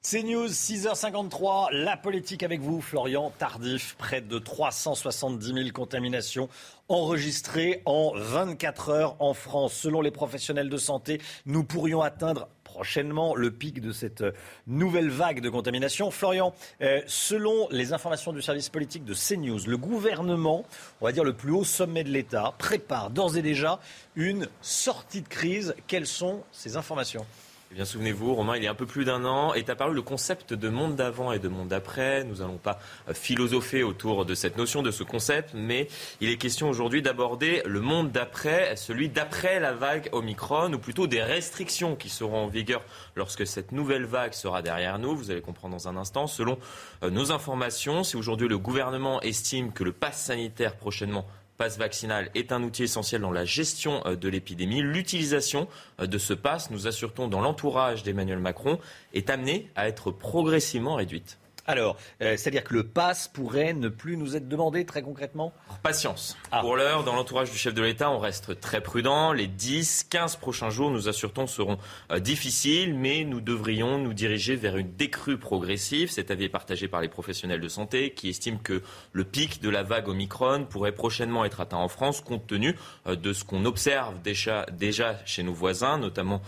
[0.02, 3.96] C'est News, 6h53, la politique avec vous, Florian Tardif.
[4.00, 6.50] Près de 370 000 contaminations
[6.88, 9.74] enregistrées en 24 heures en France.
[9.74, 12.48] Selon les professionnels de santé, nous pourrions atteindre
[12.78, 14.24] prochainement le pic de cette
[14.68, 16.12] nouvelle vague de contamination.
[16.12, 16.54] Florian,
[16.84, 20.64] euh, selon les informations du service politique de CNews, le gouvernement,
[21.02, 23.80] on va dire le plus haut sommet de l'État, prépare d'ores et déjà
[24.16, 25.74] une sortie de crise.
[25.88, 27.26] Quelles sont ces informations?
[27.70, 30.02] Eh bien, souvenez-vous, Romain, il y a un peu plus d'un an est apparu le
[30.02, 32.24] concept de monde d'avant et de monde d'après.
[32.24, 35.90] Nous n'allons pas euh, philosopher autour de cette notion, de ce concept, mais
[36.22, 41.08] il est question aujourd'hui d'aborder le monde d'après, celui d'après la vague Omicron, ou plutôt
[41.08, 42.82] des restrictions qui seront en vigueur
[43.18, 45.14] lorsque cette nouvelle vague sera derrière nous.
[45.18, 46.28] Vous allez comprendre dans un instant.
[46.28, 46.58] Selon
[47.04, 51.28] euh, nos informations, si aujourd'hui le gouvernement estime que le pass sanitaire prochainement
[51.58, 54.82] passe vaccinal est un outil essentiel dans la gestion euh, de l'épidémie.
[54.82, 55.68] L'utilisation
[56.00, 58.80] euh, de ce passe, nous assurons dans l'entourage d'Emmanuel Macron,
[59.14, 61.38] est amenée à être progressivement réduite.
[61.68, 65.54] Alors, euh, c'est-à-dire que le pass pourrait ne plus nous être demandé très concrètement
[65.84, 66.38] Patience.
[66.50, 66.62] Ah.
[66.62, 69.34] Pour l'heure, dans l'entourage du chef de l'État, on reste très prudent.
[69.34, 71.78] Les 10, 15 prochains jours, nous assurons, seront
[72.12, 76.10] euh, difficiles, mais nous devrions nous diriger vers une décrue progressive.
[76.10, 79.70] Cet avis est partagé par les professionnels de santé qui estiment que le pic de
[79.70, 83.66] la vague Omicron pourrait prochainement être atteint en France compte tenu euh, de ce qu'on
[83.66, 86.42] observe déjà, déjà chez nos voisins, notamment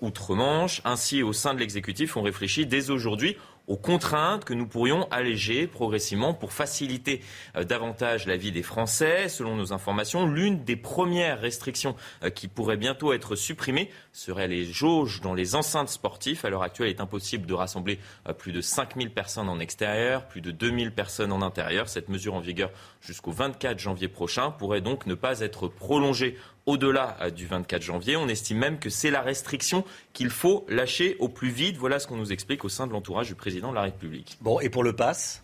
[0.00, 0.82] outre-Manche.
[0.84, 3.36] Ainsi, au sein de l'exécutif, on réfléchit dès aujourd'hui
[3.70, 7.22] aux contraintes que nous pourrions alléger progressivement pour faciliter
[7.56, 9.28] euh, davantage la vie des Français.
[9.28, 11.94] Selon nos informations, l'une des premières restrictions
[12.24, 16.44] euh, qui pourrait bientôt être supprimée serait les jauges dans les enceintes sportives.
[16.44, 20.26] À l'heure actuelle, il est impossible de rassembler euh, plus de 5000 personnes en extérieur,
[20.26, 21.88] plus de 2000 personnes en intérieur.
[21.88, 26.36] Cette mesure en vigueur jusqu'au 24 janvier prochain pourrait donc ne pas être prolongée
[26.66, 28.16] au-delà euh, du 24 janvier.
[28.16, 31.76] On estime même que c'est la restriction qu'il faut lâcher au plus vite.
[31.76, 34.38] Voilà ce qu'on nous explique au sein de l'entourage du président de la République.
[34.40, 35.42] Bon, et pour le pass?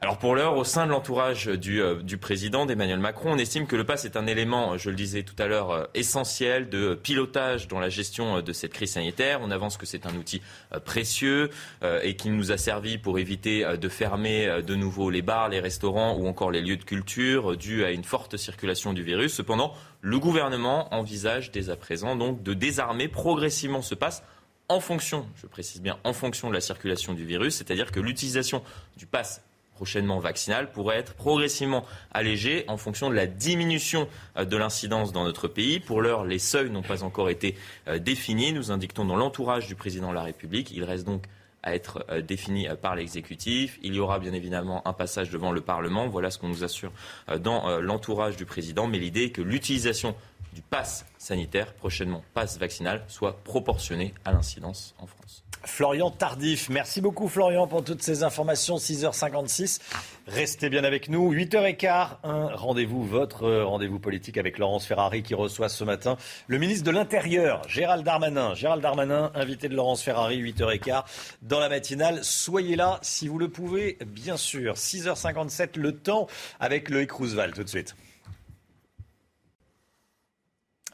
[0.00, 3.66] Alors pour l'heure, au sein de l'entourage du, euh, du, président d'Emmanuel Macron, on estime
[3.66, 6.94] que le pass est un élément, je le disais tout à l'heure, euh, essentiel de
[6.94, 9.40] pilotage dans la gestion de cette crise sanitaire.
[9.42, 10.40] On avance que c'est un outil
[10.84, 11.50] précieux
[12.02, 16.16] et qui nous a servi pour éviter de fermer de nouveau les bars, les restaurants
[16.16, 19.34] ou encore les lieux de culture dû à une forte circulation du virus.
[19.34, 24.22] Cependant, le gouvernement envisage dès à présent donc de désarmer progressivement ce pass
[24.68, 28.62] en fonction, je précise bien, en fonction de la circulation du virus, c'est-à-dire que l'utilisation
[28.98, 29.42] du pass
[29.78, 35.22] prochainement vaccinal pourrait être progressivement allégé en fonction de la diminution euh, de l'incidence dans
[35.22, 35.78] notre pays.
[35.78, 37.54] Pour l'heure, les seuils n'ont pas encore été
[37.86, 38.52] euh, définis.
[38.52, 40.72] Nous indiquons dans l'entourage du président de la République.
[40.72, 41.26] Il reste donc
[41.62, 43.78] à être euh, défini par l'exécutif.
[43.84, 46.08] Il y aura bien évidemment un passage devant le Parlement.
[46.08, 46.90] Voilà ce qu'on nous assure
[47.38, 48.88] dans l'entourage du président.
[48.88, 50.16] Mais l'idée est que l'utilisation
[50.54, 55.44] du pass sanitaire, prochainement pass vaccinal, soit proportionnée à l'incidence en France.
[55.64, 56.68] Florian Tardif.
[56.68, 58.76] Merci beaucoup Florian pour toutes ces informations.
[58.76, 59.80] 6h56.
[60.26, 61.32] Restez bien avec nous.
[61.32, 66.58] 8h15, un rendez-vous, votre euh, rendez-vous politique avec Laurence Ferrari qui reçoit ce matin le
[66.58, 68.54] ministre de l'Intérieur, Gérald Darmanin.
[68.54, 71.04] Gérald Darmanin, invité de Laurence Ferrari, 8h15
[71.42, 72.20] dans la matinale.
[72.22, 74.74] Soyez là si vous le pouvez, bien sûr.
[74.74, 76.26] 6h57, le temps
[76.60, 77.94] avec Loïc Roosevelt tout de suite.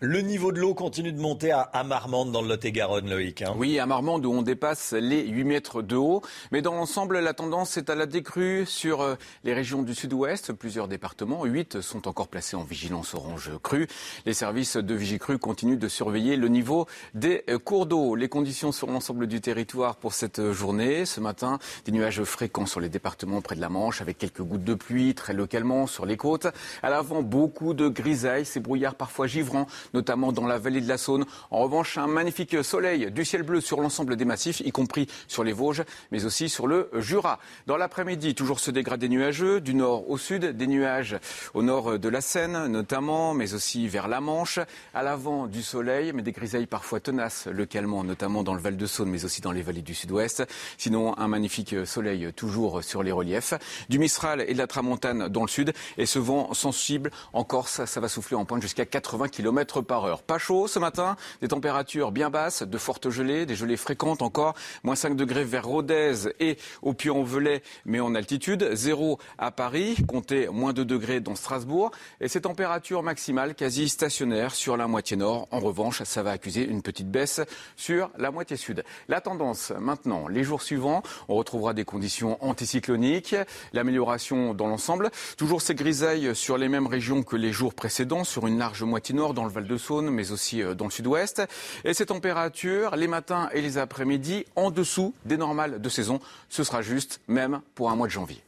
[0.00, 3.42] Le niveau de l'eau continue de monter à, Marmande, dans le Lot-et-Garonne, Loïc.
[3.42, 3.54] Hein.
[3.56, 6.20] Oui, à Marmande, où on dépasse les 8 mètres de haut.
[6.50, 9.14] Mais dans l'ensemble, la tendance est à la décrue sur euh,
[9.44, 10.52] les régions du sud-ouest.
[10.52, 13.86] Plusieurs départements, 8, sont encore placés en vigilance orange crue.
[14.26, 18.16] Les services de Vigicru continuent de surveiller le niveau des euh, cours d'eau.
[18.16, 21.06] Les conditions sur l'ensemble du territoire pour cette journée.
[21.06, 24.64] Ce matin, des nuages fréquents sur les départements près de la Manche, avec quelques gouttes
[24.64, 26.48] de pluie, très localement sur les côtes.
[26.82, 30.98] À l'avant, beaucoup de grisailles, ces brouillards parfois givrants notamment dans la vallée de la
[30.98, 31.24] Saône.
[31.50, 35.44] En revanche, un magnifique soleil, du ciel bleu sur l'ensemble des massifs, y compris sur
[35.44, 37.38] les Vosges, mais aussi sur le Jura.
[37.66, 41.16] Dans l'après-midi, toujours ce dégradé nuageux, du nord au sud, des nuages
[41.54, 44.58] au nord de la Seine notamment, mais aussi vers la Manche.
[44.94, 48.86] À l'avant du soleil, mais des grisailles parfois tenaces localement, notamment dans le Val de
[48.86, 50.44] Saône, mais aussi dans les vallées du sud-ouest.
[50.78, 53.54] Sinon, un magnifique soleil toujours sur les reliefs.
[53.88, 55.72] Du Mistral et de la Tramontane dans le sud.
[55.98, 60.04] Et ce vent sensible en Corse, ça va souffler en pointe jusqu'à 80 km par
[60.04, 60.22] heure.
[60.22, 64.54] Pas chaud ce matin, des températures bien basses, de fortes gelées, des gelées fréquentes encore,
[64.82, 70.48] moins 5 degrés vers Rodez et au Puy-en-Velay, mais en altitude, zéro à Paris, comptez
[70.48, 75.48] moins 2 degrés dans Strasbourg, et ces températures maximales quasi stationnaires sur la moitié nord.
[75.50, 77.40] En revanche, ça va accuser une petite baisse
[77.76, 78.84] sur la moitié sud.
[79.08, 83.36] La tendance maintenant, les jours suivants, on retrouvera des conditions anticycloniques,
[83.72, 88.46] l'amélioration dans l'ensemble, toujours ces grisailles sur les mêmes régions que les jours précédents, sur
[88.46, 91.42] une large moitié nord dans le Val de Saône, mais aussi euh, dans le sud-ouest.
[91.84, 96.20] Et ces températures, les matins et les après-midi, en dessous des normales de saison.
[96.48, 98.42] Ce sera juste, même pour un mois de janvier.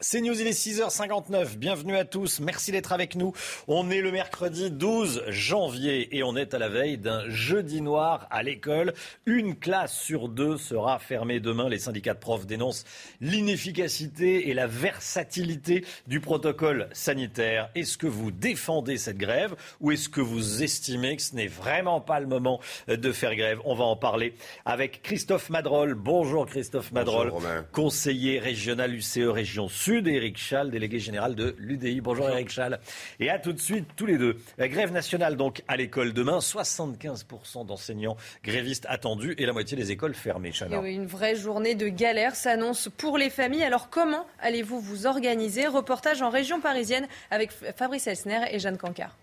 [0.00, 1.56] C'est News, il est 6h59.
[1.56, 2.40] Bienvenue à tous.
[2.40, 3.32] Merci d'être avec nous.
[3.66, 8.26] On est le mercredi 12 janvier et on est à la veille d'un jeudi noir
[8.30, 8.92] à l'école.
[9.24, 11.70] Une classe sur deux sera fermée demain.
[11.70, 12.84] Les syndicats de profs dénoncent
[13.22, 17.70] l'inefficacité et la versatilité du protocole sanitaire.
[17.74, 22.02] Est-ce que vous défendez cette grève ou est-ce que vous estimez que ce n'est vraiment
[22.02, 23.60] pas le moment de faire grève?
[23.64, 24.34] On va en parler
[24.66, 25.94] avec Christophe Madrol.
[25.94, 27.32] Bonjour Christophe Madrol,
[27.72, 29.85] conseiller régional UCE Région Sud.
[29.88, 32.00] Éric Schall, délégué général de l'UDI.
[32.00, 32.80] Bonjour Éric Schall.
[33.20, 34.36] Et à tout de suite, tous les deux.
[34.58, 36.38] La grève nationale donc à l'école demain.
[36.38, 40.52] 75% d'enseignants grévistes attendus et la moitié des écoles fermées.
[40.92, 43.62] une vraie journée de galère s'annonce pour les familles.
[43.62, 45.66] Alors comment allez-vous vous organiser?
[45.66, 49.16] Reportage en région parisienne avec Fabrice Elsner et Jeanne Cancard.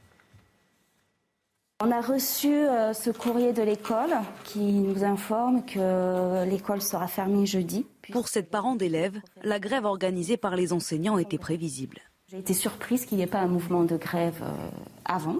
[1.86, 4.16] On a reçu euh, ce courrier de l'école
[4.46, 7.86] qui nous informe que l'école sera fermée jeudi.
[8.14, 12.00] Pour cette parent d'élèves, la grève organisée par les enseignants était prévisible.
[12.32, 14.70] J'ai été surprise qu'il n'y ait pas un mouvement de grève euh,
[15.04, 15.40] avant,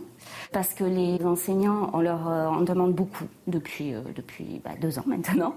[0.52, 5.06] parce que les enseignants, on leur euh, en demande beaucoup depuis, depuis bah, deux ans
[5.06, 5.56] maintenant.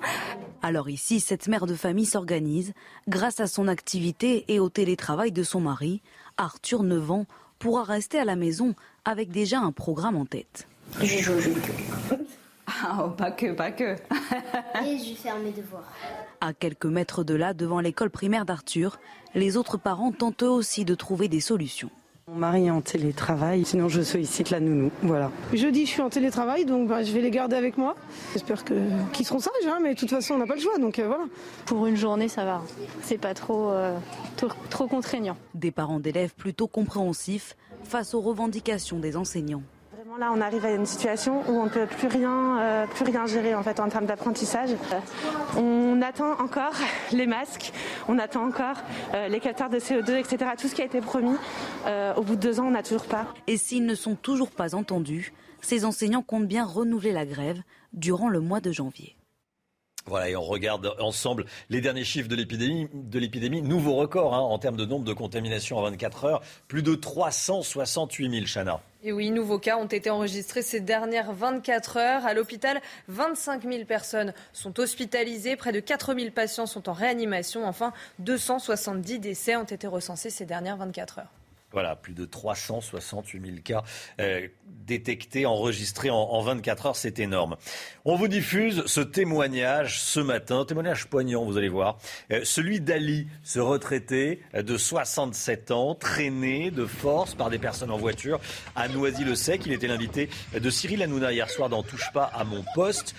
[0.62, 2.74] Alors ici, cette mère de famille s'organise
[3.08, 6.00] grâce à son activité et au télétravail de son mari.
[6.36, 7.26] Arthur, 9 ans,
[7.58, 10.68] pourra rester à la maison avec déjà un programme en tête.
[11.00, 11.32] Je joue
[12.66, 13.94] Ah, oh, pas que, pas que.
[14.84, 15.92] Et je vais faire mes devoirs.
[16.40, 18.98] À quelques mètres de là, devant l'école primaire d'Arthur,
[19.34, 21.90] les autres parents tentent eux aussi de trouver des solutions.
[22.28, 24.90] Mon mari est en télétravail, sinon je sollicite la nounou.
[25.02, 25.30] Voilà.
[25.52, 27.94] Jeudi, je suis en télétravail, donc bah, je vais les garder avec moi.
[28.32, 30.98] J'espère qu'ils seront sages, hein, mais de toute façon, on n'a pas le choix, donc
[30.98, 31.24] euh, voilà.
[31.66, 32.62] Pour une journée, ça va.
[33.02, 33.96] C'est pas trop, euh,
[34.70, 35.36] trop contraignant.
[35.54, 39.62] Des parents d'élèves plutôt compréhensifs face aux revendications des enseignants.
[40.18, 43.26] Là, on arrive à une situation où on ne peut plus rien, euh, plus rien
[43.26, 44.70] gérer en fait en termes d'apprentissage.
[44.70, 46.72] Euh, on attend encore
[47.12, 47.72] les masques,
[48.08, 48.76] on attend encore
[49.12, 50.52] euh, les capteurs de CO2, etc.
[50.58, 51.36] Tout ce qui a été promis.
[52.16, 53.26] au bout de deux ans, on n'a toujours pas.
[53.46, 57.60] Et s'ils ne sont toujours pas entendus, ces enseignants comptent bien renouveler la grève
[57.92, 59.16] durant le mois de janvier.
[60.06, 62.88] Voilà, et on regarde ensemble les derniers chiffres de l'épidémie.
[62.94, 66.84] De l'épidémie, nouveau record hein, en termes de nombre de contaminations en 24 heures, plus
[66.84, 68.80] de 368 000, Chana.
[69.06, 72.26] Et oui, nouveaux cas ont été enregistrés ces dernières 24 heures.
[72.26, 77.64] À l'hôpital, 25 000 personnes sont hospitalisées, près de 4 000 patients sont en réanimation.
[77.68, 81.35] Enfin, 270 décès ont été recensés ces dernières 24 heures.
[81.76, 83.82] Voilà, plus de 368 000 cas
[84.18, 84.48] euh,
[84.86, 87.56] détectés, enregistrés en, 24 heures, c'est énorme.
[88.06, 91.98] On vous diffuse ce témoignage ce matin, témoignage poignant, vous allez voir.
[92.32, 97.98] Euh, celui d'Ali, ce retraité de 67 ans, traîné de force par des personnes en
[97.98, 98.40] voiture
[98.74, 99.66] à Noisy-le-Sec.
[99.66, 103.14] Il était l'invité de Cyril Hanouna hier soir dans Touche pas à mon poste.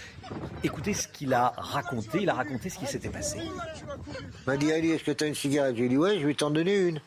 [0.64, 2.24] Écoutez ce qu'il a raconté.
[2.24, 3.38] Il a raconté ce qui s'était passé.
[3.40, 5.76] Il m'a dit Ali, est-ce que tu as une cigarette?
[5.76, 7.00] J'ai dit ouais, je vais t'en donner une.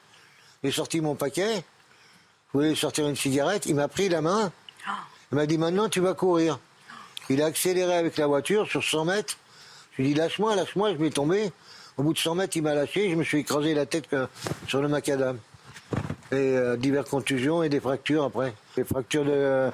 [0.62, 1.56] J'ai sorti mon paquet.
[1.56, 3.64] Je voulais sortir une cigarette.
[3.66, 4.52] Il m'a pris la main.
[5.32, 6.58] Il m'a dit maintenant tu vas courir.
[7.30, 9.38] Il a accéléré avec la voiture sur 100 mètres.
[9.92, 11.50] Je lui ai dit lâche-moi, lâche-moi, je vais tomber.
[11.96, 13.08] Au bout de 100 mètres, il m'a lâché.
[13.08, 14.08] Je me suis écrasé la tête
[14.66, 15.38] sur le macadam.
[16.32, 18.54] Et euh, diverses contusions et des fractures après.
[18.76, 19.70] Des fractures de,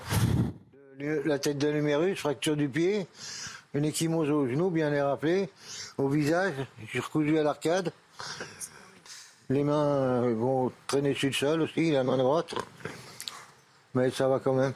[0.99, 3.07] la tête de l'humérus, fracture du pied,
[3.75, 5.51] une échymose au genou, bien les rappeler,
[5.99, 6.55] au visage,
[6.93, 7.93] j'ai recousu à l'arcade.
[9.49, 12.55] Les mains euh, vont traîner sur le sol aussi, la main droite.
[13.95, 14.73] Mais ça va quand même.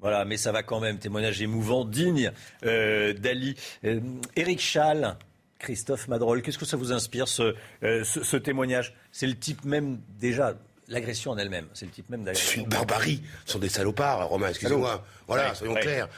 [0.00, 0.98] Voilà, mais ça va quand même.
[0.98, 2.30] Témoignage émouvant, digne
[2.64, 3.56] euh, d'Ali.
[3.84, 4.00] Euh,
[4.36, 5.16] Éric Schall,
[5.58, 8.94] Christophe Madrol, qu'est-ce que ça vous inspire ce, témoignage?
[9.12, 10.54] C'est le type même déjà.
[10.90, 12.50] L'agression en elle-même, c'est le type même d'agression.
[12.54, 13.22] C'est une barbarie.
[13.44, 15.04] Ce sont des salopards, Romain, excusez-moi.
[15.26, 16.08] Voilà, soyons clairs.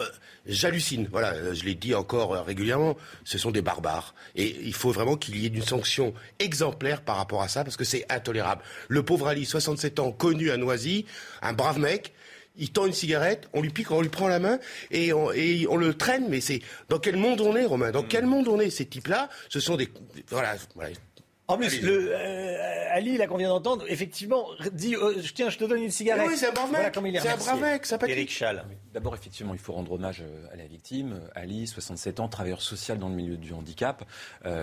[0.00, 0.04] Euh,
[0.46, 1.08] j'hallucine.
[1.10, 2.96] Voilà, euh, je l'ai dit encore euh, régulièrement.
[3.24, 4.14] Ce sont des barbares.
[4.36, 7.76] Et il faut vraiment qu'il y ait une sanction exemplaire par rapport à ça, parce
[7.76, 8.62] que c'est intolérable.
[8.88, 11.06] Le pauvre Ali, 67 ans, connu à Noisy,
[11.42, 12.12] un brave mec,
[12.56, 14.58] il tend une cigarette, on lui pique, on lui prend la main
[14.90, 16.28] et on, et on le traîne.
[16.28, 17.92] Mais c'est dans quel monde on est, Romain?
[17.92, 18.70] Dans quel monde on est?
[18.70, 19.88] Ces types-là, ce sont des
[20.28, 20.90] voilà, voilà
[21.50, 25.64] en plus, le, euh, Ali, là qu'on vient d'entendre, effectivement, dit euh, Tiens, je te
[25.64, 26.26] donne une cigarette.
[26.28, 27.22] Oui, c'est un brave mec.
[27.22, 27.86] c'est un brave mec.
[28.06, 28.64] Eric Schall.
[28.92, 31.22] D'abord, effectivement, il faut rendre hommage euh, à la victime.
[31.34, 34.04] Ali, 67 ans, travailleur social dans le milieu du handicap.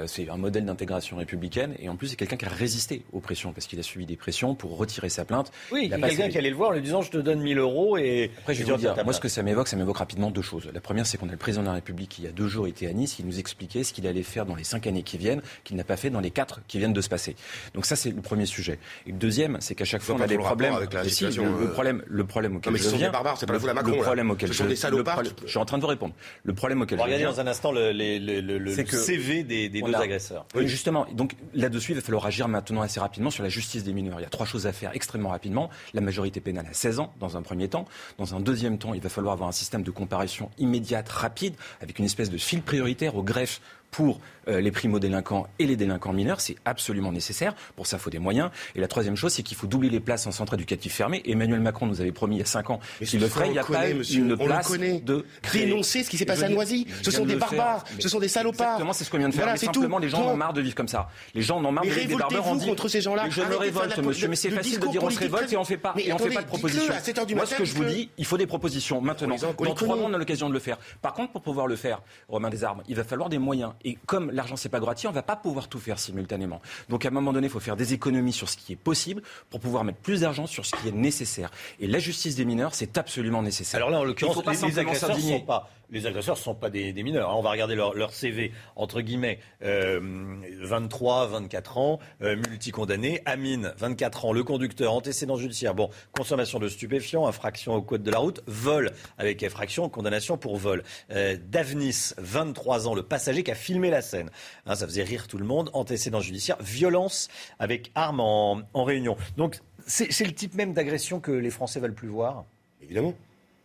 [0.06, 1.74] c'est un modèle d'intégration républicaine.
[1.80, 4.16] Et en plus, c'est quelqu'un qui a résisté aux pressions, parce qu'il a subi des
[4.16, 5.52] pressions pour retirer sa plainte.
[5.72, 7.42] Oui, il y a quelqu'un qui allait le voir en lui disant Je te donne
[7.42, 7.98] 1000 euros.
[7.98, 10.44] Et après, je vais vous dire, moi, ce que ça m'évoque, ça m'évoque rapidement deux
[10.44, 10.70] choses.
[10.72, 12.48] La première, c'est qu'on a le président de la République qui, il y a deux
[12.48, 13.18] jours, était à Nice.
[13.18, 15.84] Il nous expliquait ce qu'il allait faire dans les cinq années qui viennent, qu'il n'a
[15.84, 17.36] pas fait dans les quatre qui viennent de se passer.
[17.74, 18.80] Donc ça, c'est le premier sujet.
[19.08, 20.74] Et le deuxième, c'est qu'à chaque fois, on a des problèmes.
[20.76, 23.38] Avec la situation, le, euh, problème, le problème auquel non, mais ce sont des barbares,
[23.38, 23.92] c'est pas la Macron.
[23.92, 25.24] Le problème auquel ce sont des salopards.
[25.44, 26.14] je suis en train de vous répondre.
[26.44, 29.96] Le problème auquel on va regarder dans un instant le, le CV des, des deux
[29.96, 30.46] agresseurs.
[30.56, 31.06] Oui, justement.
[31.14, 34.20] Donc là-dessus, il va falloir agir maintenant assez rapidement sur la justice des mineurs.
[34.20, 35.70] Il y a trois choses à faire extrêmement rapidement.
[35.94, 37.86] La majorité pénale à 16 ans, dans un premier temps.
[38.18, 42.00] Dans un deuxième temps, il va falloir avoir un système de comparution immédiate, rapide, avec
[42.00, 43.62] une espèce de fil prioritaire au greffe
[43.92, 46.40] pour euh, les primo-délinquants et les délinquants mineurs.
[46.40, 47.56] C'est absolument nécessaire.
[47.76, 48.52] Pour ça, il faut des moyens.
[48.76, 51.24] Et la troisième chose, c'est qu'il faut doubler les places en centre éducatif fermé.
[51.26, 53.48] Emmanuel Macron nous avait promis il y a cinq ans qu'il le ferait.
[53.48, 56.86] Il n'y a pas une place de dénoncer ce qui s'est passé à Noisy.
[57.02, 58.66] Ce sont des barbares, ce sont des salopards.
[58.66, 59.48] Exactement, c'est ce qu'on vient de faire.
[59.52, 61.10] mais simplement, les gens en ont marre de vivre comme ça.
[61.34, 62.56] Les gens en ont marre de vivre des barbares.
[62.56, 63.26] Dit contre ces gens-là.
[63.30, 65.78] Je me révolte, monsieur, mais c'est facile de dire on se révolte et on fait
[65.78, 66.94] pas et on fait pas de propositions.
[67.36, 69.36] Moi, ce que je vous dis, il faut des propositions maintenant.
[69.58, 70.78] Dans trois mois, on a l'occasion de le faire.
[71.02, 73.74] Par contre, pour pouvoir le faire, Romain Desarmes, il va falloir des moyens.
[73.86, 76.60] Et comme l'argent c'est pas gratuit, on va pas pouvoir tout faire simultanément.
[76.90, 79.22] Donc à un moment donné, il faut faire des économies sur ce qui est possible
[79.50, 81.52] pour pouvoir mettre plus d'argent sur ce qui est nécessaire.
[81.80, 83.78] Et la justice des mineurs, c'est absolument nécessaire.
[83.78, 86.70] Alors là, en l'occurrence, les, les agresseurs ne sont pas les agresseurs ne sont pas
[86.70, 87.30] des, mineurs.
[87.30, 87.36] Hein.
[87.36, 93.22] On va regarder leur, CV, entre guillemets, 23, euh, 24 ans, euh, multi-condamné.
[93.26, 95.76] Amine, 24 ans, le conducteur, antécédent judiciaire.
[95.76, 100.58] Bon, consommation de stupéfiants, infraction au code de la route, vol avec infraction, condamnation pour
[100.58, 100.84] vol.
[101.12, 104.30] Euh, Davnis, 23 ans, le passager qui a filmé la scène.
[104.66, 105.70] Hein, ça faisait rire tout le monde.
[105.74, 107.30] Antécédent judiciaire, violence
[107.60, 109.18] avec arme en, en réunion.
[109.38, 112.46] Donc, c'est le type même d'agression que les Français veulent plus voir?
[112.82, 113.14] Évidemment.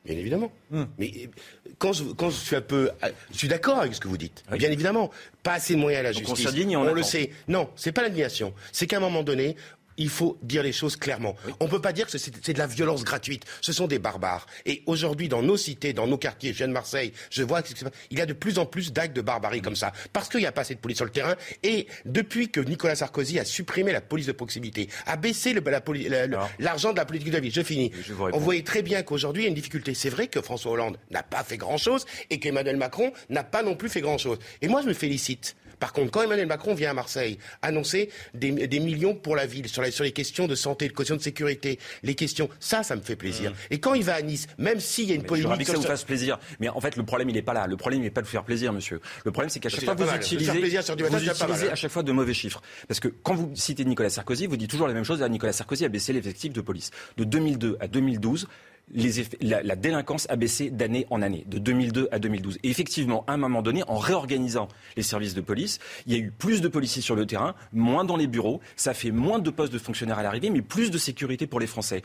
[0.04, 0.50] Bien évidemment.
[0.70, 0.84] Hmm.
[0.98, 1.28] Mais
[1.78, 2.90] quand je, quand je suis un peu.
[3.32, 4.42] Je suis d'accord avec ce que vous dites.
[4.50, 5.10] Bien évidemment.
[5.42, 6.46] Pas assez de moyens à la justice.
[6.46, 7.30] On, on le sait.
[7.48, 8.54] Non, c'est pas l'indignation.
[8.72, 9.56] C'est qu'à un moment donné,
[10.00, 11.36] il faut dire les choses clairement.
[11.60, 13.44] On ne peut pas dire que c'est de la violence gratuite.
[13.60, 14.46] Ce sont des barbares.
[14.64, 17.76] Et aujourd'hui, dans nos cités, dans nos quartiers, je viens de Marseille, je vois qu'il
[18.10, 19.92] y a de plus en plus d'actes de barbarie comme ça.
[20.12, 21.36] Parce qu'il n'y a pas assez de police sur le terrain.
[21.62, 25.54] Et depuis que Nicolas Sarkozy a supprimé la police de proximité, a baissé
[26.58, 27.92] l'argent de la politique de la ville, je finis.
[28.18, 29.92] on voyait très bien qu'aujourd'hui, il y a une difficulté.
[29.94, 33.76] C'est vrai que François Hollande n'a pas fait grand-chose et qu'Emmanuel Macron n'a pas non
[33.76, 34.38] plus fait grand-chose.
[34.62, 38.50] Et moi, je me félicite Par contre, quand Emmanuel Macron vient à Marseille annoncer des,
[38.80, 42.14] millions pour la ville sur, sur les questions de santé, de questions de sécurité, les
[42.14, 43.50] questions, ça, ça me fait plaisir.
[43.50, 43.54] Mmh.
[43.70, 45.60] Et quand il va à Nice, même s'il y a une polémique...
[45.60, 46.38] Je que ça vous fasse plaisir.
[46.60, 47.66] Mais en fait, le problème, il n'est pas là.
[47.66, 49.00] Le problème, il n'est pas de faire plaisir, monsieur.
[49.24, 52.34] Le problème, c'est qu'à chaque fois, vous utilisez, vous utilisez à chaque fois de mauvais
[52.34, 52.62] chiffres.
[52.86, 55.22] Parce que quand vous citez Nicolas Sarkozy, vous dites toujours la même chose.
[55.22, 56.90] Nicolas Sarkozy a baissé l'effectif de police.
[57.16, 58.48] De 2002 à 2012,
[59.40, 62.58] la, délinquance a baissé d'année en année, de 2002 à 2012.
[62.62, 66.18] Et effectivement, à un moment donné, en réorganisant les services de police, il y a
[66.18, 69.50] eu plus de policiers sur le terrain, moins dans les bureaux, ça fait moins de
[69.50, 72.02] postes de fonctionnaires à l'arrivée, mais plus de sécurité pour les Français.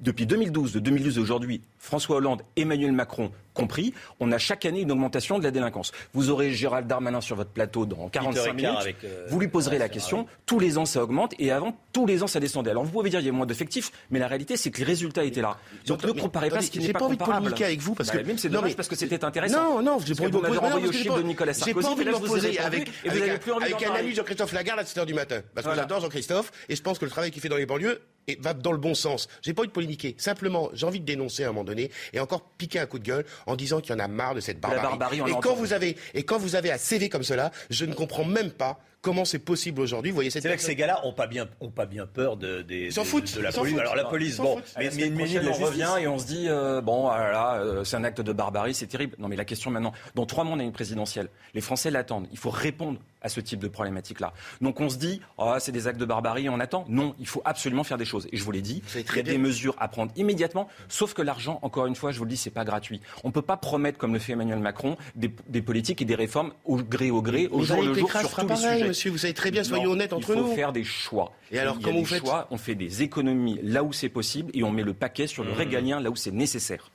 [0.00, 4.80] depuis 2012, de 2012 à aujourd'hui, François Hollande, Emmanuel Macron compris, on a chaque année
[4.80, 5.92] une augmentation de la délinquance.
[6.14, 8.70] Vous aurez Gérald Darmanin sur votre plateau dans 45 minutes,
[9.04, 12.22] euh, vous lui poserez la question, tous les ans ça augmente, et avant, tous les
[12.22, 12.70] ans ça descendait.
[12.70, 14.84] Alors vous pouvez dire qu'il y a moins d'effectifs, mais la réalité c'est que les
[14.84, 15.58] résultats étaient là.
[15.86, 18.18] Donc ne comparez pas ce qui n'est pas, pas envie de avec vous, parce que...
[18.18, 19.80] Bah, même c'est dommage parce que c'était intéressant.
[19.80, 21.92] Non, non, j'ai pas envie de vous renvoyer au chiffre de Nicolas Sarkozy, j'ai pas
[21.92, 25.74] envie de m'opposer avec, avec un ami Jean-Christophe Lagarde à 7h du matin, parce que
[25.74, 28.54] j'adore Jean-Christophe, et je pense que le travail qu'il fait dans les banlieues et va
[28.54, 29.28] dans le bon sens.
[29.42, 30.14] J'ai pas envie de polémiquer.
[30.18, 33.04] Simplement, j'ai envie de dénoncer à un moment donné et encore piquer un coup de
[33.04, 35.20] gueule en disant qu'il y en a marre de cette barbarie.
[35.26, 38.24] et quand vous avez et quand vous avez un CV comme cela, je ne comprends
[38.24, 41.26] même pas Comment c'est possible aujourd'hui Vous voyez C'est vrai que ces gars-là ont pas
[41.26, 43.76] bien, ont pas bien peur de, de, de, la police.
[43.76, 46.80] Alors la police, bon, mais, mais une minute, on revient et on se dit euh,
[46.80, 49.16] bon, voilà, euh, c'est un acte de barbarie, c'est terrible.
[49.18, 51.30] Non, mais la question maintenant, dans trois mois on a une présidentielle.
[51.52, 52.28] Les Français l'attendent.
[52.30, 54.32] Il faut répondre à ce type de problématique-là.
[54.60, 56.84] Donc on se dit, oh, c'est des actes de barbarie, on attend.
[56.88, 58.28] Non, il faut absolument faire des choses.
[58.32, 61.22] Et je vous l'ai dit, il y a des mesures à prendre immédiatement, sauf que
[61.22, 63.00] l'argent, encore une fois, je vous le dis, c'est pas gratuit.
[63.24, 65.28] On ne peut pas promettre, comme le fait Emmanuel Macron, des,
[65.62, 68.56] politiques et des réformes au gré au gré, au jour le jour, sur tous les
[68.56, 68.88] sujets.
[68.88, 70.42] Monsieur, vous savez très bien, soyons honnêtes entre nous.
[70.42, 71.32] Il faut faire des choix.
[71.50, 74.62] Et alors, comment vous faites choix, On fait des économies là où c'est possible et
[74.62, 75.54] on met le paquet sur le mmh.
[75.54, 76.90] régalien là où c'est nécessaire.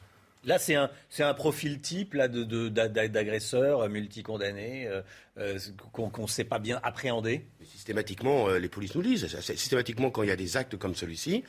[0.48, 0.90] Là, c'est un,
[1.20, 5.02] un, profil type là, d'agresseurs de, multicondamnés euh,
[5.38, 5.60] euh,
[5.92, 7.46] qu'on ne sait pas bien appréhender.
[7.66, 11.44] Systématiquement, euh, les polices nous disent, systématiquement, quand il y a des actes comme celui-ci,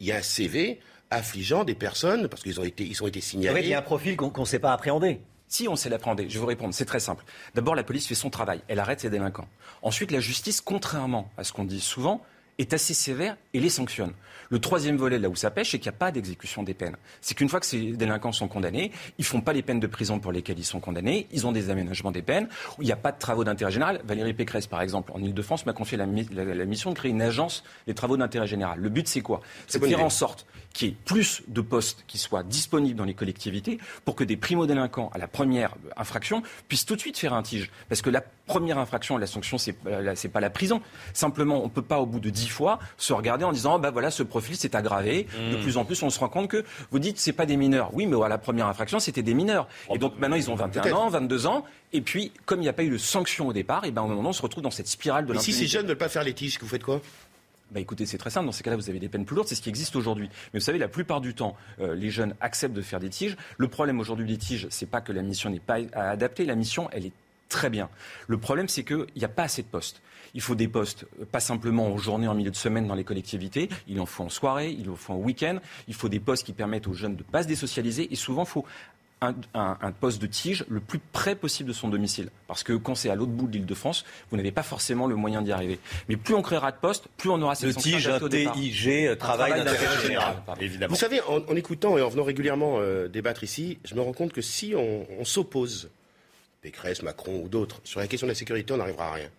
[0.00, 0.80] il y a un CV
[1.10, 3.62] affligeant des personnes parce qu'ils ont été, ils ont été signalés.
[3.62, 5.22] il y a un profil qu'on ne sait pas appréhender.
[5.48, 7.24] Si on sait l'appréhender, je vais vous répondre, c'est très simple.
[7.54, 9.48] D'abord, la police fait son travail, elle arrête ses délinquants.
[9.80, 12.22] Ensuite, la justice, contrairement à ce qu'on dit souvent,
[12.62, 14.12] est assez sévère et les sanctionne.
[14.52, 16.96] Le troisième volet, là où ça pêche, c'est qu'il n'y a pas d'exécution des peines.
[17.22, 19.86] C'est qu'une fois que ces délinquants sont condamnés, ils ne font pas les peines de
[19.86, 22.48] prison pour lesquelles ils sont condamnés, ils ont des aménagements des peines,
[22.78, 24.02] où il n'y a pas de travaux d'intérêt général.
[24.04, 27.94] Valérie Pécresse, par exemple, en Ile-de-France, m'a confié la, mission de créer une agence des
[27.94, 28.78] travaux d'intérêt général.
[28.78, 29.40] Le but, c'est quoi?
[29.68, 33.04] C'est de faire en sorte qu'il y ait plus de postes qui soient disponibles dans
[33.04, 37.32] les collectivités pour que des primo-délinquants à la première infraction puissent tout de suite faire
[37.32, 37.70] un tige.
[37.88, 40.82] Parce que la première infraction, la sanction, c'est n'est euh, pas la prison.
[41.12, 43.78] Simplement, on ne peut pas, au bout de dix fois, se regarder en disant, oh,
[43.78, 45.26] bah voilà, ce profil s'est aggravé.
[45.50, 45.60] De hmm.
[45.60, 47.90] plus en plus, on se rend compte que vous dites, c'est pas des mineurs.
[47.92, 49.68] Oui, mais à la première infraction, c'était des mineurs.
[49.92, 51.64] Et donc maintenant, ils ont 21 ans, 22 ans.
[51.92, 54.08] Et puis, comme il n'y a pas eu de sanction au départ, et ben, au
[54.08, 55.52] moment, on se retrouve dans cette spirale de l'impunité.
[55.52, 57.00] si ces jeunes ne veulent pas faire les tiges, vous faites quoi?
[57.72, 58.46] Bah écoutez, c'est très simple.
[58.46, 59.48] Dans ces cas-là, vous avez des peines plus lourdes.
[59.48, 60.28] C'est ce qui existe aujourd'hui.
[60.52, 63.36] Mais vous savez, la plupart du temps, euh, les jeunes acceptent de faire des tiges.
[63.56, 66.44] Le problème aujourd'hui des tiges, c'est pas que la mission n'est pas adaptée.
[66.44, 67.12] La mission, elle est
[67.52, 67.88] très bien.
[68.26, 70.02] Le problème, c'est qu'il n'y a pas assez de postes.
[70.34, 73.04] Il faut des postes, euh, pas simplement en journée, en milieu de semaine dans les
[73.04, 73.68] collectivités.
[73.86, 75.58] Il en faut en soirée, il en faut en week-end.
[75.88, 78.12] Il faut des postes qui permettent aux jeunes de ne pas se désocialiser.
[78.12, 78.64] Et souvent, il faut
[79.54, 82.30] un, poste de tige le plus près possible de son domicile.
[82.48, 85.06] Parce que quand c'est à l'autre bout de l'île de France, vous n'avez pas forcément
[85.06, 85.78] le moyen d'y arriver.
[86.08, 90.42] Mais plus on créera de postes, plus on aura cette tige, TIG, travail d'intérêt général,
[90.60, 90.92] évidemment.
[90.92, 94.32] Vous savez, en, écoutant et en venant régulièrement euh, débattre ici, je me rends compte
[94.32, 95.90] que si on, on s'oppose,
[96.62, 99.30] Pécresse, Macron ou d'autres, sur la question de la sécurité, on n'arrivera à rien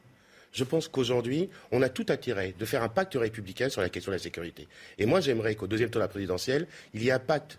[0.54, 4.12] je pense qu'aujourd'hui, on a tout intérêt de faire un pacte républicain sur la question
[4.12, 4.68] de la sécurité.
[4.97, 7.58] Et moi, j'aimerais qu'au deuxième tour de la présidentielle, il y ait un pacte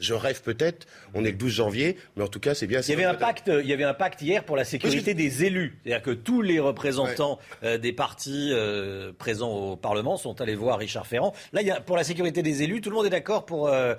[0.00, 0.86] je rêve peut-être.
[1.14, 2.80] On est le 12 janvier, mais en tout cas, c'est bien.
[2.80, 3.50] Il y avait un pacte.
[3.62, 5.78] Il y avait un pacte hier pour la sécurité des élus.
[5.84, 10.78] C'est-à-dire que tous les représentants euh, des partis euh, présents au Parlement sont allés voir
[10.78, 11.34] Richard Ferrand.
[11.52, 13.68] Là, il y a, pour la sécurité des élus, tout le monde est d'accord pour
[13.68, 13.94] euh,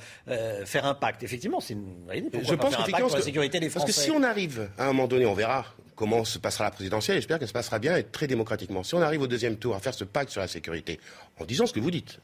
[0.65, 1.23] faire un pacte.
[1.23, 3.85] Effectivement, c'est une Je pense faire un pacte pour la sécurité des Français.
[3.85, 5.65] Parce que si on arrive à un moment donné, on verra
[6.01, 7.17] comment se passera la présidentielle.
[7.17, 8.81] J'espère qu'elle se passera bien et très démocratiquement.
[8.81, 10.99] Si on arrive au deuxième tour à faire ce pacte sur la sécurité,
[11.39, 12.19] en disant ce que vous dites,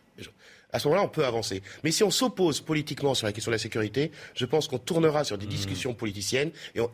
[0.74, 1.62] à ce moment-là, on peut avancer.
[1.84, 5.24] Mais si on s'oppose politiquement sur la question de la sécurité, je pense qu'on tournera
[5.24, 5.50] sur des mmh.
[5.50, 6.52] discussions politiciennes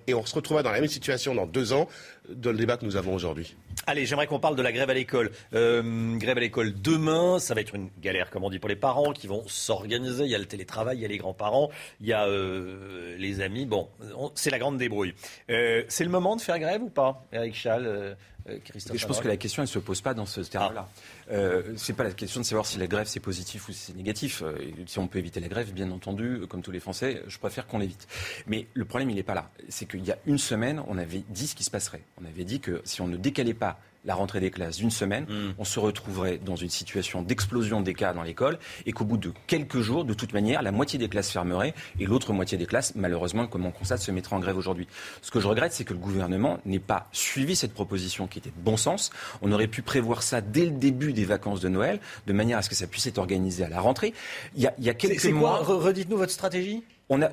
[0.07, 1.88] et on, se retrouvera dans la même situation dans deux ans
[2.30, 3.55] dans le débat que nous avons aujourd'hui.
[3.88, 5.32] Allez, j'aimerais qu'on parle de la grève à l'école.
[5.53, 8.76] Euh, grève à l'école demain, ça va être une galère, comme on dit, pour les
[8.76, 10.24] parents qui vont s'organiser.
[10.24, 11.69] Il y a le télétravail, il y a les grands-parents,
[11.99, 13.65] il y a euh, les amis.
[13.65, 13.89] Bon,
[14.36, 15.13] c'est la grande débrouille.
[15.49, 18.15] Euh, c'est le moment de faire grève ou pas, Eric Schall
[18.50, 18.58] euh,
[18.94, 20.89] je pense que la question ne se pose pas dans ce terme-là.
[20.89, 21.34] Ah.
[21.34, 23.96] Euh, c'est pas la question de savoir si la grève c'est positif ou si c'est
[23.96, 24.41] négatif.
[24.41, 27.68] Euh, si on peut éviter la grève, bien entendu, comme tous les Français, je préfère
[27.68, 28.08] qu'on l'évite.
[28.48, 29.50] Mais le problème, il n'est pas là.
[29.70, 32.04] C'est qu'il y a une semaine, on avait dit ce qui se passerait.
[32.22, 35.26] On avait dit que si on ne décalait pas la rentrée des classes d'une semaine,
[35.26, 35.54] hmm.
[35.58, 39.32] on se retrouverait dans une situation d'explosion des cas dans l'école et qu'au bout de
[39.47, 42.93] quelques jours, de toute manière, la moitié des classes fermeraient et l'autre moitié des classes,
[42.95, 44.88] malheureusement, comme on constate, se mettrait en grève aujourd'hui.
[45.22, 48.49] Ce que je regrette, c'est que le gouvernement n'ait pas suivi cette proposition qui était
[48.49, 49.12] de bon sens.
[49.41, 52.62] On aurait pu prévoir ça dès le début des vacances de Noël, de manière à
[52.62, 54.14] ce que ça puisse être organisé à la rentrée.
[54.56, 55.60] Il y a, il y a quelques mois.
[55.60, 56.84] Redites-nous votre stratégie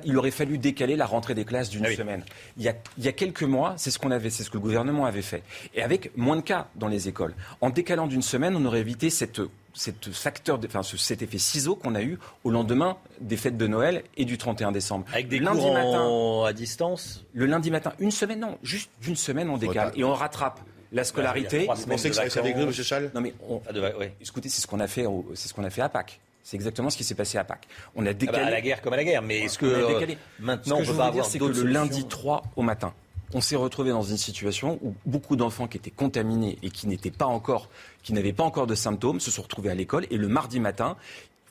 [0.05, 2.23] il aurait fallu décaler la rentrée des classes d'une ah semaine.
[2.57, 2.69] Il y,
[3.07, 5.43] a, quelques mois, c'est ce qu'on avait, c'est ce que le gouvernement avait fait.
[5.73, 7.33] Et avec moins de cas dans les écoles.
[7.61, 9.41] En décalant d'une semaine, on aurait évité cette,
[10.11, 14.25] facteur, enfin, cet effet ciseau qu'on a eu au lendemain des fêtes de Noël et
[14.25, 15.05] du 31 décembre.
[15.13, 19.49] Avec des lundi matin, à distance Le lundi matin, une semaine, non, juste d'une semaine,
[19.49, 20.59] on décale et on rattrape
[20.91, 21.67] la scolarité.
[21.73, 22.71] Vous pensez que ça avec M.
[22.71, 23.33] Chal Non, mais
[24.19, 25.05] écoutez, c'est ce qu'on a fait,
[25.35, 26.19] c'est ce qu'on a fait à Pâques.
[26.43, 27.67] C'est exactement ce qui s'est passé à Pâques.
[27.95, 28.39] On a décalé.
[28.39, 30.83] Ah bah, à la guerre comme à la guerre, mais est-ce que euh, maintenant ce
[30.83, 32.93] que on peut dire, c'est que le lundi 3 au matin,
[33.33, 37.11] on s'est retrouvé dans une situation où beaucoup d'enfants qui étaient contaminés et qui n'étaient
[37.11, 37.69] pas encore,
[38.03, 40.97] qui n'avaient pas encore de symptômes, se sont retrouvés à l'école et le mardi matin.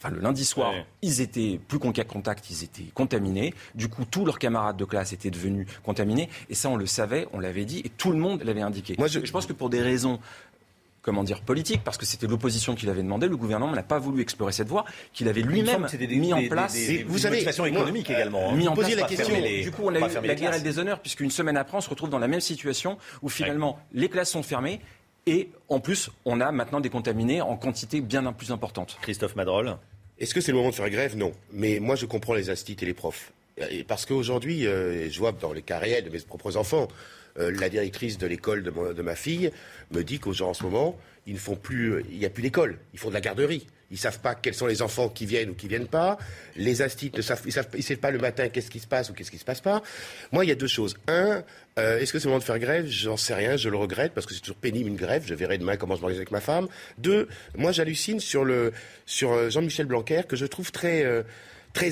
[0.02, 0.72] Enfin, le lundi soir,
[1.02, 3.52] ils étaient plus qu'en cas contact, ils étaient contaminés.
[3.74, 6.30] Du coup, tous leurs camarades de classe étaient devenus contaminés.
[6.48, 8.94] Et ça, on le savait, on l'avait dit, et tout le monde l'avait indiqué.
[8.96, 10.18] Moi, je pense que pour des raisons
[11.02, 13.28] comment dire, politique, parce que c'était l'opposition qui l'avait demandé.
[13.28, 16.76] Le gouvernement n'a pas voulu explorer cette voie, qu'il avait lui-même mis en place.
[17.06, 18.50] vous savez, économique également.
[18.50, 18.56] Hein.
[18.56, 19.34] Mis en place la question.
[19.34, 21.90] du coup, on a eu la guerre et le déshonneur, puisqu'une semaine après, on se
[21.90, 24.80] retrouve dans la même situation où finalement les classes sont fermées.
[25.26, 28.96] Et en plus, on a maintenant des contaminés en quantité bien plus importante.
[29.02, 29.76] Christophe Madrol.
[30.18, 31.16] Est-ce que c'est le moment de faire grève?
[31.16, 31.32] Non.
[31.52, 33.32] Mais moi, je comprends les instituts et les profs.
[33.86, 36.88] Parce qu'aujourd'hui, euh, je vois dans les cas réels de mes propres enfants,
[37.38, 39.50] euh, la directrice de l'école de, ma fille
[39.90, 42.98] me dit qu'aux gens en ce moment, ne plus, il n'y a plus d'école, ils
[42.98, 43.66] font de la garderie.
[43.90, 46.16] Ils ne savent pas quels sont les enfants qui viennent ou qui viennent pas.
[46.54, 49.14] Les instituts ne savent, ils savent, savent pas le matin qu'est-ce qui se passe ou
[49.14, 49.82] qu'est-ce qui se passe pas.
[50.30, 50.96] Moi, il y a deux choses.
[51.08, 51.42] Un,
[51.78, 52.86] euh, est-ce que c'est le moment de faire grève?
[52.86, 55.24] J'en sais rien, je le regrette parce que c'est toujours pénible une grève.
[55.26, 56.68] Je verrai demain comment je m'organise avec ma femme.
[56.98, 57.26] Deux,
[57.56, 58.70] moi, j'hallucine sur euh,
[59.06, 61.24] Jean-Michel Blanquer que je trouve très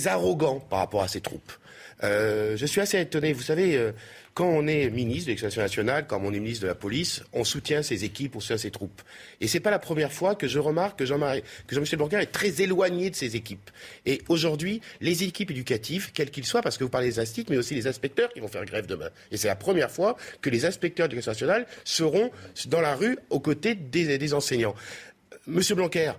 [0.06, 1.52] arrogant par rapport à ses troupes.
[2.00, 3.32] je suis assez étonné.
[3.32, 3.92] Vous savez,
[4.38, 7.42] quand on est ministre de l'Éducation nationale, quand on est ministre de la police, on
[7.42, 9.02] soutient ses équipes, on soutient ses troupes.
[9.40, 13.10] Et c'est pas la première fois que je remarque que Jean-Michel Blanquer est très éloigné
[13.10, 13.68] de ses équipes.
[14.06, 17.58] Et aujourd'hui, les équipes éducatives, quelles qu'ils soient, parce que vous parlez des instituts, mais
[17.58, 19.10] aussi les inspecteurs qui vont faire grève demain.
[19.32, 22.30] Et c'est la première fois que les inspecteurs de l'Éducation nationale seront
[22.68, 24.76] dans la rue aux côtés des, des enseignants.
[25.48, 26.12] Monsieur Blanquer,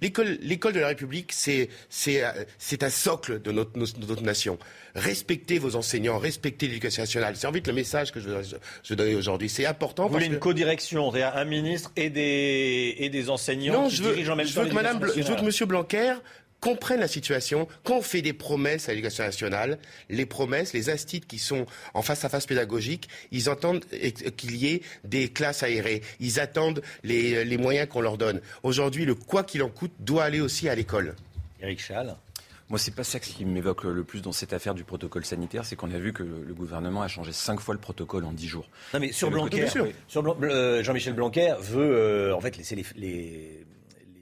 [0.00, 2.22] l'école, l'école de la République, c'est, c'est,
[2.58, 4.58] c'est un socle de notre, notre, nation.
[4.94, 7.36] Respectez vos enseignants, respectez l'éducation nationale.
[7.36, 8.42] C'est en vite le message que je veux,
[8.82, 9.48] je donner aujourd'hui.
[9.48, 10.06] C'est important.
[10.06, 14.14] Vous voulez une codirection, c'est-à-dire un ministre et des, et des enseignants non, je veux,
[14.16, 16.14] je veux que Madame, je veux que Monsieur Blanquer
[16.62, 17.68] comprennent la situation.
[17.82, 22.02] Quand on fait des promesses à l'éducation nationale, les promesses, les instituts qui sont en
[22.02, 23.84] face à face pédagogique, ils entendent
[24.36, 26.02] qu'il y ait des classes aérées.
[26.20, 28.40] Ils attendent les, les moyens qu'on leur donne.
[28.62, 31.16] Aujourd'hui, le quoi qu'il en coûte doit aller aussi à l'école.
[31.60, 32.16] Eric Schall.
[32.68, 35.76] Moi, c'est pas ça qui m'évoque le plus dans cette affaire du protocole sanitaire, c'est
[35.76, 38.68] qu'on a vu que le gouvernement a changé cinq fois le protocole en dix jours.
[38.94, 39.86] Non, mais sur Blanquer, sur
[40.16, 43.66] euh, Jean-Michel Blanquer veut euh, en fait laisser les, les,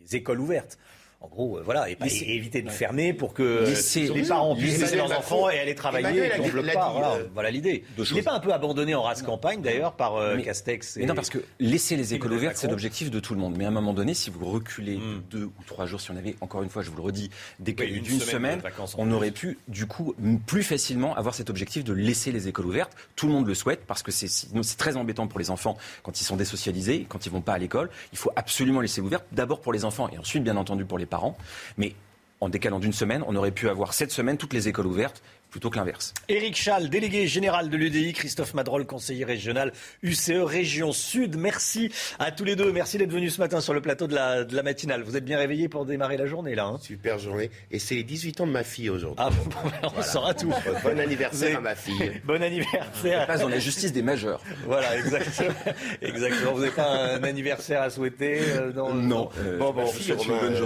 [0.02, 0.78] les écoles ouvertes.
[1.22, 1.96] En gros, euh, voilà, et,
[2.34, 6.30] éviter de fermer pour que les parents puissent laisser leurs enfants et aller travailler et
[6.30, 7.18] qu'on bloque pas.
[7.34, 7.84] Voilà, l'idée.
[7.98, 11.04] Il n'est pas un peu abandonné en race campagne d'ailleurs par euh, Castex et...
[11.04, 13.54] Non, parce que laisser les écoles ouvertes, c'est l'objectif de tout le monde.
[13.58, 15.22] Mais à un moment donné, si vous reculez hmm.
[15.30, 18.00] deux ou trois jours, si on avait, encore une fois, je vous le redis, décalé
[18.00, 18.62] d'une semaine,
[18.96, 20.14] on aurait pu, du coup,
[20.46, 22.96] plus facilement avoir cet objectif de laisser les écoles ouvertes.
[23.14, 24.48] Tout le monde le souhaite parce que c'est
[24.78, 27.90] très embêtant pour les enfants quand ils sont désocialisés, quand ils vont pas à l'école.
[28.12, 31.09] Il faut absolument laisser ouvert, d'abord pour les enfants et ensuite, bien entendu, pour les
[31.10, 31.36] parents.
[31.76, 31.94] Mais
[32.40, 35.70] en décalant d'une semaine, on aurait pu avoir cette semaine toutes les écoles ouvertes plutôt
[35.70, 36.14] que l'inverse.
[36.28, 39.72] Éric Schall, délégué général de l'UDI, Christophe Madrol, conseiller régional
[40.02, 41.36] UCE Région Sud.
[41.36, 42.72] Merci à tous les deux.
[42.72, 45.02] Merci d'être venus ce matin sur le plateau de la, de la matinale.
[45.02, 46.66] Vous êtes bien réveillés pour démarrer la journée là.
[46.66, 47.50] Hein Super journée.
[47.70, 49.16] Et c'est les 18 ans de ma fille aujourd'hui.
[49.18, 50.52] Ah bon, on saura tout.
[50.84, 52.20] Bon anniversaire à ma fille.
[52.24, 53.26] Bon anniversaire.
[53.26, 54.40] Passe dans la justice des majeurs.
[54.66, 55.54] Voilà, exactement.
[56.02, 56.52] exactement.
[56.52, 59.30] Vous n'avez pas un anniversaire à souhaiter euh, Non.
[59.38, 60.14] Euh, bon, bon, fille,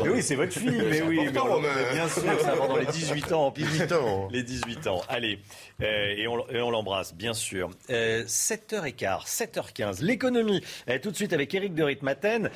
[0.06, 1.20] Oui, c'est votre fille, mais oui.
[1.24, 3.52] Mais bien sûr, ça va dans les 18 ans.
[3.56, 4.28] 18 ans.
[4.30, 4.73] Les 18
[5.08, 5.38] Allez,
[5.82, 7.70] euh, et on, l'embrasse, bien sûr.
[7.88, 10.62] 7h15, euh, 7h15, l'économie.
[10.88, 12.50] Euh, tout de suite avec Eric de Ritmaten,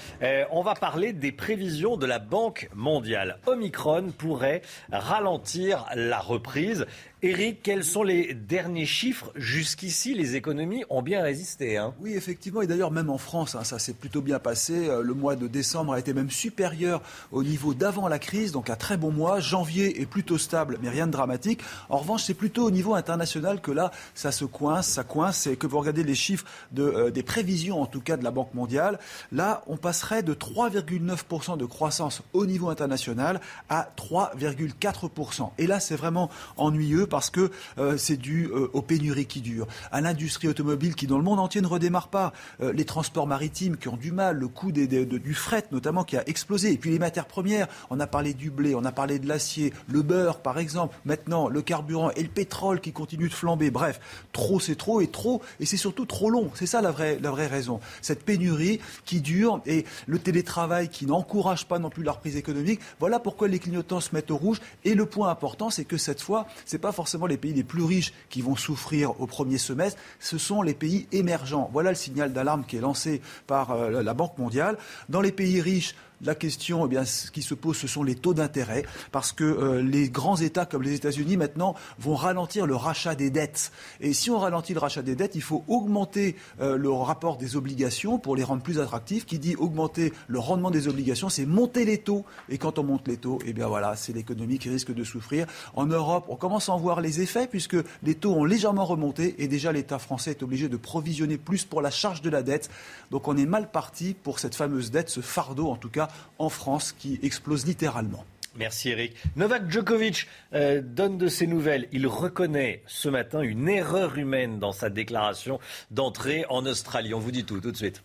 [0.50, 3.38] on va parler des prévisions de la Banque mondiale.
[3.46, 6.86] Omicron pourrait ralentir la reprise.
[7.20, 11.76] Eric, quels sont les derniers chiffres Jusqu'ici, les économies ont bien résisté.
[11.76, 11.92] Hein.
[11.98, 12.62] Oui, effectivement.
[12.62, 14.88] Et d'ailleurs, même en France, hein, ça s'est plutôt bien passé.
[14.88, 17.02] Euh, le mois de décembre a été même supérieur
[17.32, 19.40] au niveau d'avant la crise, donc un très bon mois.
[19.40, 21.58] Janvier est plutôt stable, mais rien de dramatique.
[21.88, 25.48] En revanche, c'est plutôt au niveau international que là, ça se coince, ça coince.
[25.48, 28.30] Et que vous regardez les chiffres de, euh, des prévisions, en tout cas de la
[28.30, 29.00] Banque mondiale,
[29.32, 35.50] là, on passerait de 3,9% de croissance au niveau international à 3,4%.
[35.58, 39.66] Et là, c'est vraiment ennuyeux parce que euh, c'est dû euh, aux pénuries qui durent,
[39.90, 43.76] à l'industrie automobile qui, dans le monde entier, ne redémarre pas, euh, les transports maritimes
[43.76, 46.90] qui ont du mal, le coût des, du fret notamment qui a explosé, et puis
[46.90, 47.68] les matières premières.
[47.90, 51.48] On a parlé du blé, on a parlé de l'acier, le beurre par exemple, maintenant
[51.48, 53.70] le carburant et le pétrole qui continue de flamber.
[53.70, 54.00] Bref,
[54.32, 56.50] trop c'est trop et trop, et c'est surtout trop long.
[56.54, 57.80] C'est ça la vraie, la vraie raison.
[58.02, 62.80] Cette pénurie qui dure et le télétravail qui n'encourage pas non plus la reprise économique.
[63.00, 64.60] Voilà pourquoi les clignotants se mettent au rouge.
[64.84, 67.62] Et le point important, c'est que cette fois, ce n'est pas forcément les pays les
[67.62, 71.70] plus riches qui vont souffrir au premier semestre, ce sont les pays émergents.
[71.72, 74.76] Voilà le signal d'alarme qui est lancé par euh, la Banque mondiale.
[75.08, 78.34] Dans les pays riches, la question, eh bien, qui se pose, ce sont les taux
[78.34, 83.14] d'intérêt, parce que euh, les grands États comme les États-Unis maintenant vont ralentir le rachat
[83.14, 83.72] des dettes.
[84.00, 87.56] Et si on ralentit le rachat des dettes, il faut augmenter euh, le rapport des
[87.56, 89.26] obligations pour les rendre plus attractifs.
[89.26, 92.24] Qui dit augmenter le rendement des obligations, c'est monter les taux.
[92.48, 95.46] Et quand on monte les taux, eh bien voilà, c'est l'économie qui risque de souffrir.
[95.74, 99.36] En Europe, on commence à en voir les effets puisque les taux ont légèrement remonté
[99.38, 102.70] et déjà l'État français est obligé de provisionner plus pour la charge de la dette.
[103.10, 106.07] Donc on est mal parti pour cette fameuse dette, ce fardeau en tout cas
[106.38, 108.24] en France qui explose littéralement.
[108.56, 109.14] Merci Eric.
[109.36, 111.86] Novak Djokovic euh, donne de ses nouvelles.
[111.92, 115.60] Il reconnaît ce matin une erreur humaine dans sa déclaration
[115.92, 117.14] d'entrée en Australie.
[117.14, 118.02] On vous dit tout tout de suite.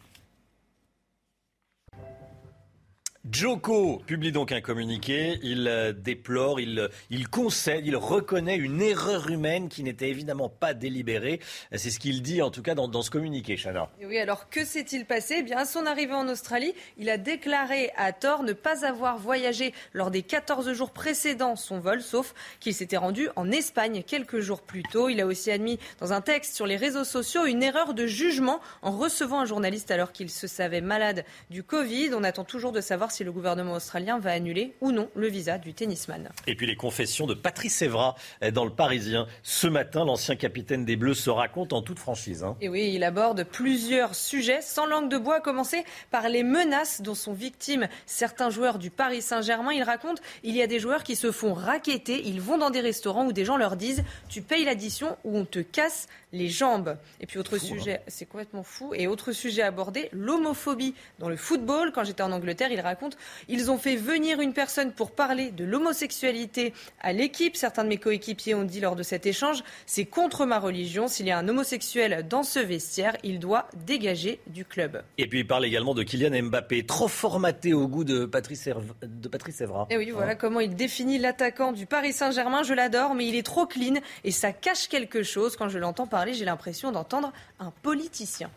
[3.32, 9.30] Joko publie donc un communiqué, il euh, déplore, il, il concède, il reconnaît une erreur
[9.30, 11.40] humaine qui n'était évidemment pas délibérée.
[11.74, 13.90] C'est ce qu'il dit en tout cas dans, dans ce communiqué, Chana.
[14.06, 15.36] oui, alors que s'est-il passé?
[15.38, 19.18] Eh bien, À son arrivée en Australie, il a déclaré à tort ne pas avoir
[19.18, 24.42] voyagé lors des 14 jours précédents son vol, sauf qu'il s'était rendu en Espagne quelques
[24.42, 25.08] jours plus tôt.
[25.08, 28.60] Il a aussi admis dans un texte sur les réseaux sociaux une erreur de jugement
[28.82, 32.10] en recevant un journaliste alors qu'il se savait malade du Covid.
[32.14, 35.58] On attend toujours de savoir si le gouvernement australien va annuler ou non le visa
[35.58, 36.30] du tennisman.
[36.48, 38.16] Et puis les confessions de Patrice Evra
[38.54, 39.28] dans le Parisien.
[39.44, 42.44] Ce matin, l'ancien capitaine des Bleus se raconte en toute franchise.
[42.44, 42.58] Hein.
[42.62, 47.02] Et oui, il aborde plusieurs sujets sans langue de bois, à commencer par les menaces
[47.02, 49.74] dont sont victimes certains joueurs du Paris Saint-Germain.
[49.74, 52.82] Il raconte il y a des joueurs qui se font raqueter, ils vont dans des
[52.82, 56.98] restaurants où des gens leur disent tu payes l'addition ou on te casse les jambes.
[57.20, 58.04] Et puis autre sujet, hein.
[58.08, 58.94] c'est complètement fou.
[58.96, 61.92] Et autre sujet abordé, l'homophobie dans le football.
[61.92, 63.03] Quand j'étais en Angleterre, il raconte,
[63.48, 67.56] ils ont fait venir une personne pour parler de l'homosexualité à l'équipe.
[67.56, 71.08] Certains de mes coéquipiers ont dit lors de cet échange, c'est contre ma religion.
[71.08, 75.04] S'il y a un homosexuel dans ce vestiaire, il doit dégager du club.
[75.18, 78.70] Et puis il parle également de Kylian Mbappé, trop formaté au goût de Patrice,
[79.02, 79.88] de Patrice Evra.
[79.90, 80.36] Et oui, voilà hein.
[80.36, 82.64] comment il définit l'attaquant du Paris Saint-Germain.
[82.64, 86.08] Je l'adore, mais il est trop clean et ça cache quelque chose quand je l'entends
[86.08, 88.50] parler j'ai l'impression d'entendre un politicien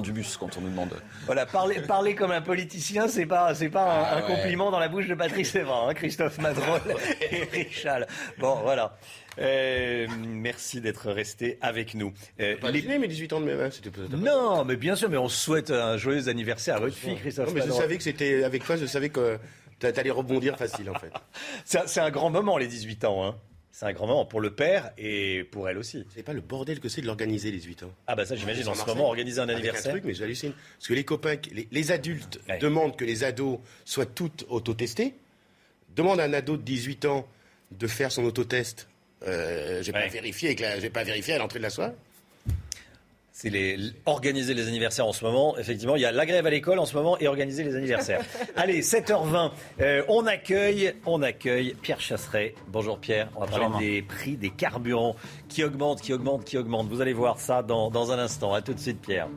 [0.00, 0.90] du bus quand on nous demande.
[1.26, 4.88] Voilà, parler, parler comme un politicien, c'est pas, c'est pas un, ah compliment dans la
[4.88, 6.80] bouche de Patrice Evra, hein, Christophe Madrol
[7.30, 8.08] et Richal.
[8.38, 8.98] Bon, voilà.
[9.38, 12.12] Euh, merci d'être resté avec nous.
[12.40, 12.82] Euh, pas les...
[12.98, 16.28] mes 18 ans de mai, c'était Non, mais bien sûr, mais on souhaite un joyeux
[16.28, 17.48] anniversaire à votre fille, Christophe.
[17.48, 19.38] Non, mais je savais que c'était avec toi, je savais que
[19.78, 21.12] tu allais rebondir facile en fait.
[21.86, 23.24] c'est un grand moment les 18 ans.
[23.24, 23.36] Hein.
[23.78, 26.06] C'est un grand moment pour le père et pour elle aussi.
[26.14, 27.92] C'est pas le bordel que c'est de l'organiser les 8 ans.
[28.06, 29.90] Ah bah ça j'imagine en ce moment organiser un anniversaire.
[29.90, 30.54] Un truc, mais j'hallucine.
[30.78, 31.36] Parce que les copains,
[31.70, 35.12] les, adultes demandent que les ados soient toutes autotestés.
[35.94, 37.28] Demande à un ado de 18 ans
[37.70, 38.88] de faire son autotest.
[39.26, 41.92] Euh, j'ai pas vérifié, j'ai pas vérifié à l'entrée de la soirée
[43.36, 45.58] c'est les, organiser les anniversaires en ce moment.
[45.58, 48.22] Effectivement, il y a la grève à l'école en ce moment et organiser les anniversaires.
[48.56, 49.50] Allez, 7h20,
[49.82, 52.54] euh, on accueille, on accueille Pierre Chasseret.
[52.68, 55.16] Bonjour Pierre, on va parler des prix des carburants
[55.48, 56.88] qui augmentent, qui augmentent, qui augmentent.
[56.88, 58.54] Vous allez voir ça dans, dans un instant.
[58.54, 59.28] À tout de suite Pierre.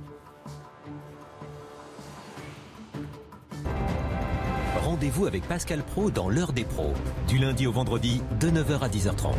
[4.82, 6.93] Rendez-vous avec Pascal Pro dans l'heure des pros,
[7.28, 9.34] du lundi au vendredi de 9h à 10h30.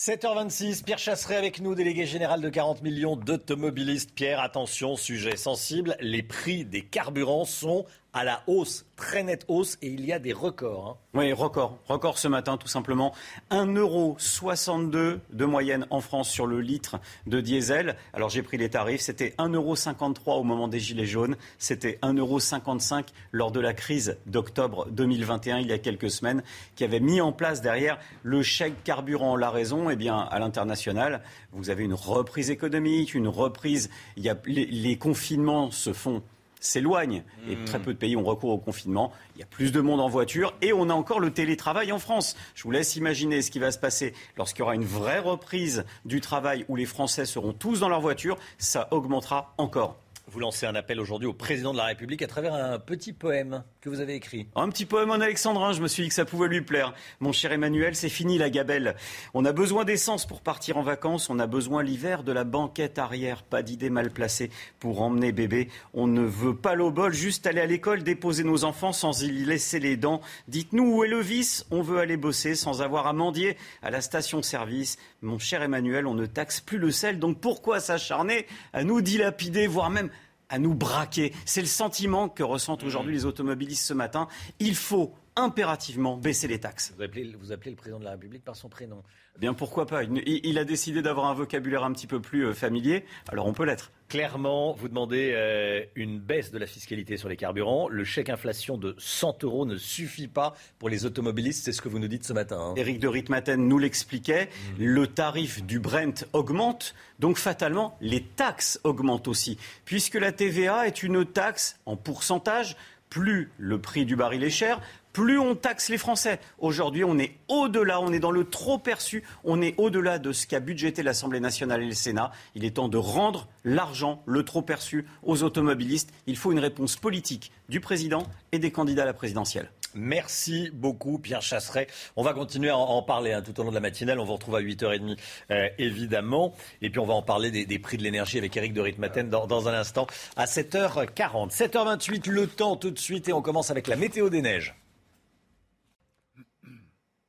[0.00, 4.14] 7h26, Pierre Chasseret avec nous, délégué général de 40 millions d'automobilistes.
[4.14, 9.76] Pierre, attention, sujet sensible, les prix des carburants sont à la hausse, très nette hausse,
[9.82, 10.88] et il y a des records.
[10.88, 10.96] Hein.
[11.14, 11.78] Oui, record.
[11.88, 13.14] Record ce matin, tout simplement.
[13.50, 17.96] 1,62€ de moyenne en France sur le litre de diesel.
[18.12, 19.02] Alors j'ai pris les tarifs.
[19.02, 21.36] C'était 1,53€ au moment des Gilets jaunes.
[21.58, 26.42] C'était 1,55€ lors de la crise d'octobre 2021, il y a quelques semaines,
[26.76, 29.36] qui avait mis en place derrière le chèque carburant.
[29.36, 31.22] La raison, eh bien, à l'international,
[31.52, 33.90] vous avez une reprise économique, une reprise.
[34.16, 36.22] Les confinements se font
[36.60, 37.64] s'éloigne et hmm.
[37.64, 39.12] très peu de pays ont recours au confinement.
[39.34, 41.98] Il y a plus de monde en voiture et on a encore le télétravail en
[41.98, 42.36] France.
[42.54, 45.84] Je vous laisse imaginer ce qui va se passer lorsqu'il y aura une vraie reprise
[46.04, 48.36] du travail où les Français seront tous dans leur voiture.
[48.58, 49.96] Ça augmentera encore.
[50.30, 53.64] Vous lancez un appel aujourd'hui au président de la République à travers un petit poème
[53.80, 54.46] que vous avez écrit.
[54.56, 56.92] Un petit poème en alexandrin, je me suis dit que ça pouvait lui plaire.
[57.20, 58.94] Mon cher Emmanuel, c'est fini la gabelle.
[59.32, 62.98] On a besoin d'essence pour partir en vacances, on a besoin l'hiver de la banquette
[62.98, 64.50] arrière, pas d'idée mal placée
[64.80, 65.70] pour emmener bébé.
[65.94, 69.30] On ne veut pas l'eau bol, juste aller à l'école, déposer nos enfants sans y
[69.30, 70.20] laisser les dents.
[70.46, 74.02] Dites-nous où est le vice, on veut aller bosser sans avoir à mendier à la
[74.02, 74.98] station-service.
[75.22, 79.66] Mon cher Emmanuel, on ne taxe plus le sel, donc pourquoi s'acharner à nous dilapider,
[79.66, 80.10] voire même
[80.48, 81.32] à nous braquer.
[81.44, 84.28] C'est le sentiment que ressentent aujourd'hui les automobilistes ce matin.
[84.58, 86.92] Il faut impérativement baisser les taxes.
[86.96, 89.02] Vous appelez, vous appelez le président de la République par son prénom
[89.36, 90.02] eh Bien pourquoi pas?
[90.02, 93.64] Il, a décidé d'avoir un vocabulaire un petit peu plus euh, familier, alors on peut
[93.64, 93.92] l'être.
[94.08, 97.88] Clairement, vous demandez euh, une baisse de la fiscalité sur les carburants.
[97.88, 101.88] Le chèque inflation de 100 euros ne suffit pas pour les automobilistes, c'est ce que
[101.88, 102.58] vous nous dites ce matin.
[102.58, 102.74] Hein.
[102.76, 104.84] Éric de Ritmaten nous l'expliquait, mmh.
[104.84, 111.02] le tarif du Brent augmente, donc fatalement les taxes augmentent aussi, puisque la TVA est
[111.02, 112.76] une taxe en pourcentage
[113.08, 114.80] plus le prix du baril est cher,
[115.18, 116.38] plus on taxe les Français.
[116.60, 120.46] Aujourd'hui, on est au-delà, on est dans le trop perçu, on est au-delà de ce
[120.46, 122.30] qu'a budgété l'Assemblée nationale et le Sénat.
[122.54, 126.12] Il est temps de rendre l'argent, le trop perçu, aux automobilistes.
[126.28, 129.72] Il faut une réponse politique du président et des candidats à la présidentielle.
[129.92, 131.88] Merci beaucoup, Pierre Chasseret.
[132.14, 134.20] On va continuer à en parler hein, tout au long de la matinale.
[134.20, 135.18] On vous retrouve à 8h30,
[135.50, 136.54] euh, évidemment.
[136.80, 139.48] Et puis, on va en parler des, prix de l'énergie avec Eric de Ritmaten dans,
[139.48, 141.50] dans un instant à 7h40.
[141.50, 143.28] 7h28, le temps tout de suite.
[143.28, 144.76] Et on commence avec la météo des neiges.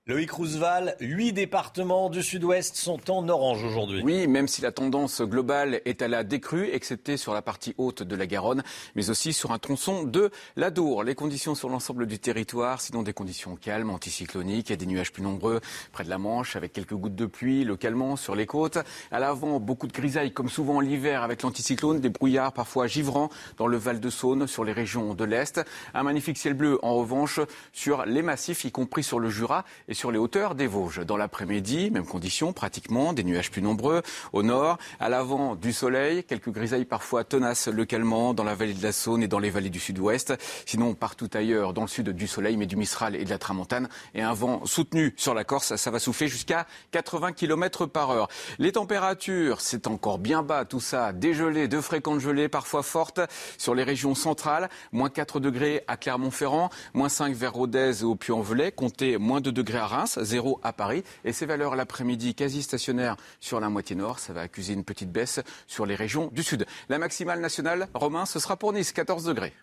[0.09, 4.01] Loïc Roosevelt, huit départements du sud-ouest sont en orange aujourd'hui.
[4.03, 8.01] Oui, même si la tendance globale est à la décrue, excepté sur la partie haute
[8.01, 8.63] de la Garonne,
[8.95, 11.03] mais aussi sur un tronçon de la Dour.
[11.03, 15.21] Les conditions sur l'ensemble du territoire, sinon des conditions calmes, anticycloniques, et des nuages plus
[15.21, 15.59] nombreux
[15.91, 18.79] près de la Manche, avec quelques gouttes de pluie localement sur les côtes.
[19.11, 23.67] À l'avant, beaucoup de grisailles, comme souvent l'hiver avec l'anticyclone, des brouillards parfois givrants dans
[23.67, 25.61] le Val de Saône, sur les régions de l'Est.
[25.93, 27.39] Un magnifique ciel bleu, en revanche,
[27.73, 29.65] sur les massifs, y compris sur le Jura
[29.99, 31.05] sur les hauteurs des Vosges.
[31.05, 34.01] Dans l'après-midi, même condition pratiquement, des nuages plus nombreux
[34.31, 38.81] au nord, à l'avant du soleil, quelques grisailles parfois tenaces localement dans la vallée de
[38.81, 40.35] la Saône et dans les vallées du sud-ouest.
[40.65, 43.89] Sinon, partout ailleurs, dans le sud du soleil, mais du Mistral et de la Tramontane,
[44.15, 48.29] et un vent soutenu sur la Corse, ça va souffler jusqu'à 80 km par heure.
[48.57, 53.19] Les températures, c'est encore bien bas, tout ça, dégelé, de fréquentes gelées, parfois fortes
[53.57, 58.15] sur les régions centrales, moins 4 degrés à Clermont-Ferrand, moins 5 vers Rodez et au
[58.15, 61.03] Puy-en-Velay, comptez moins 2 degrés à Reims, 0 à Paris.
[61.25, 64.19] Et ces valeurs l'après-midi quasi stationnaires sur la moitié nord.
[64.19, 66.65] Ça va accuser une petite baisse sur les régions du sud.
[66.89, 69.53] La maximale nationale, Romain, ce sera pour Nice, 14 degrés.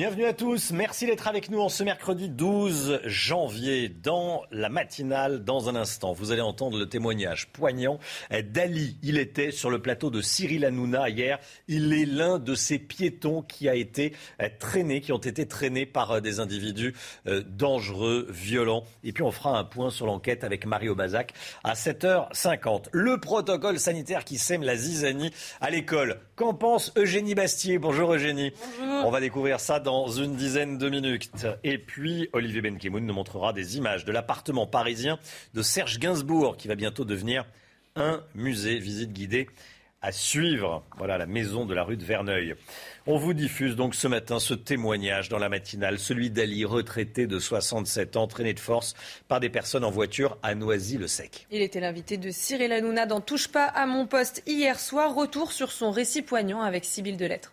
[0.00, 5.44] Bienvenue à tous, merci d'être avec nous en ce mercredi 12 janvier dans la matinale.
[5.44, 7.98] Dans un instant, vous allez entendre le témoignage poignant
[8.30, 8.96] d'Ali.
[9.02, 11.38] Il était sur le plateau de Cyril Hanouna hier.
[11.68, 14.14] Il est l'un de ces piétons qui a été
[14.58, 16.94] traîné, qui ont été traînés par euh, des individus
[17.26, 18.84] euh, dangereux, violents.
[19.04, 22.86] Et puis on fera un point sur l'enquête avec Mario Bazac à 7h50.
[22.92, 26.20] Le protocole sanitaire qui sème la zizanie à l'école.
[26.40, 27.76] Qu'en pense Eugénie Bastier?
[27.76, 28.50] Bonjour Eugénie.
[28.78, 29.06] Bonjour.
[29.06, 31.46] On va découvrir ça dans dans une dizaine de minutes.
[31.64, 35.18] Et puis, Olivier Benkemoun nous montrera des images de l'appartement parisien
[35.52, 37.44] de Serge Gainsbourg, qui va bientôt devenir
[37.94, 39.48] un musée, visite guidée
[40.00, 40.82] à suivre.
[40.96, 42.54] Voilà la maison de la rue de Verneuil.
[43.06, 47.38] On vous diffuse donc ce matin ce témoignage dans la matinale, celui d'Ali, retraité de
[47.38, 48.94] 67 ans, traîné de force
[49.26, 51.46] par des personnes en voiture à Noisy-le-Sec.
[51.50, 55.14] Il était l'invité de Cyril Hanouna dans Touche pas à mon poste hier soir.
[55.14, 57.52] Retour sur son récit poignant avec Sybille Delettre.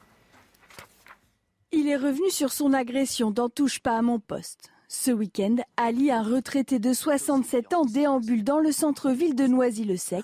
[1.71, 4.69] Il est revenu sur son agression dans Touche pas à mon poste.
[4.89, 10.23] Ce week-end, Ali, un retraité de 67 ans, déambule dans le centre-ville de Noisy-le-Sec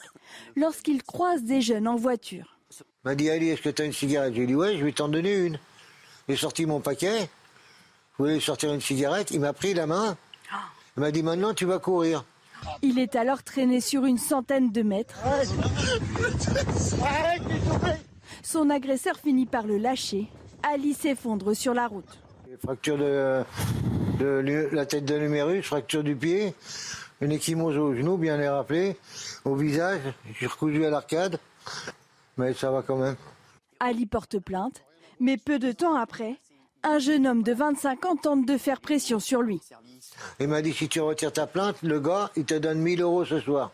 [0.56, 2.53] lorsqu'il croise des jeunes en voiture.
[3.06, 4.34] Il m'a dit Ali, est-ce que tu as une cigarette?
[4.34, 5.60] J'ai dit ouais, je vais t'en donner une.
[6.30, 10.16] J'ai sorti mon paquet, je voulais sortir une cigarette, il m'a pris la main,
[10.96, 12.24] il m'a dit maintenant tu vas courir.
[12.82, 15.20] Il est alors traîné sur une centaine de mètres.
[18.42, 20.30] Son agresseur finit par le lâcher.
[20.64, 22.18] Ali s'effondre sur la route.
[22.64, 23.44] Fracture de,
[24.20, 26.56] de la tête de l'humérus, fracture du pied,
[27.20, 28.96] une échymose au genou, bien les rappeler,
[29.44, 30.04] au visage,
[30.40, 31.38] j'ai recousu à l'arcade,
[32.38, 33.16] mais ça va quand même.
[33.80, 34.84] Ali porte plainte,
[35.20, 36.38] mais peu de temps après,
[36.84, 39.62] un jeune homme de 25 ans tente de faire pression sur lui.
[40.40, 43.26] Il m'a dit si tu retires ta plainte, le gars, il te donne 1000 euros
[43.26, 43.72] ce soir.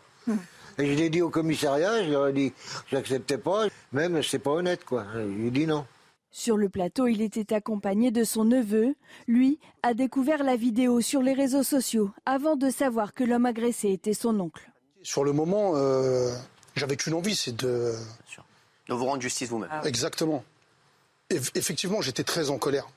[0.77, 2.53] Et je l'ai dit au commissariat, je leur ai dit,
[2.89, 5.05] j'acceptais pas, même c'est pas honnête quoi.
[5.17, 5.85] ai dit non.
[6.31, 8.93] Sur le plateau, il était accompagné de son neveu.
[9.27, 13.89] Lui a découvert la vidéo sur les réseaux sociaux avant de savoir que l'homme agressé
[13.89, 14.71] était son oncle.
[15.01, 16.31] Sur le moment, euh,
[16.75, 17.93] j'avais qu'une envie, c'est de...
[18.89, 19.69] De vous rendre justice vous-même.
[19.85, 20.43] Exactement.
[21.29, 22.87] effectivement, j'étais très en colère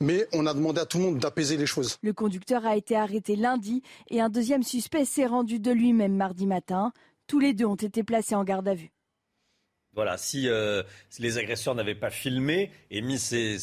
[0.00, 1.98] mais on a demandé à tout le monde d'apaiser les choses.
[2.02, 6.46] Le conducteur a été arrêté lundi et un deuxième suspect s'est rendu de lui-même mardi
[6.46, 6.92] matin.
[7.26, 8.90] Tous les deux ont été placés en garde à vue.
[9.94, 10.82] Voilà, si, euh,
[11.18, 13.56] les agresseurs n'avaient pas filmé et mis ces,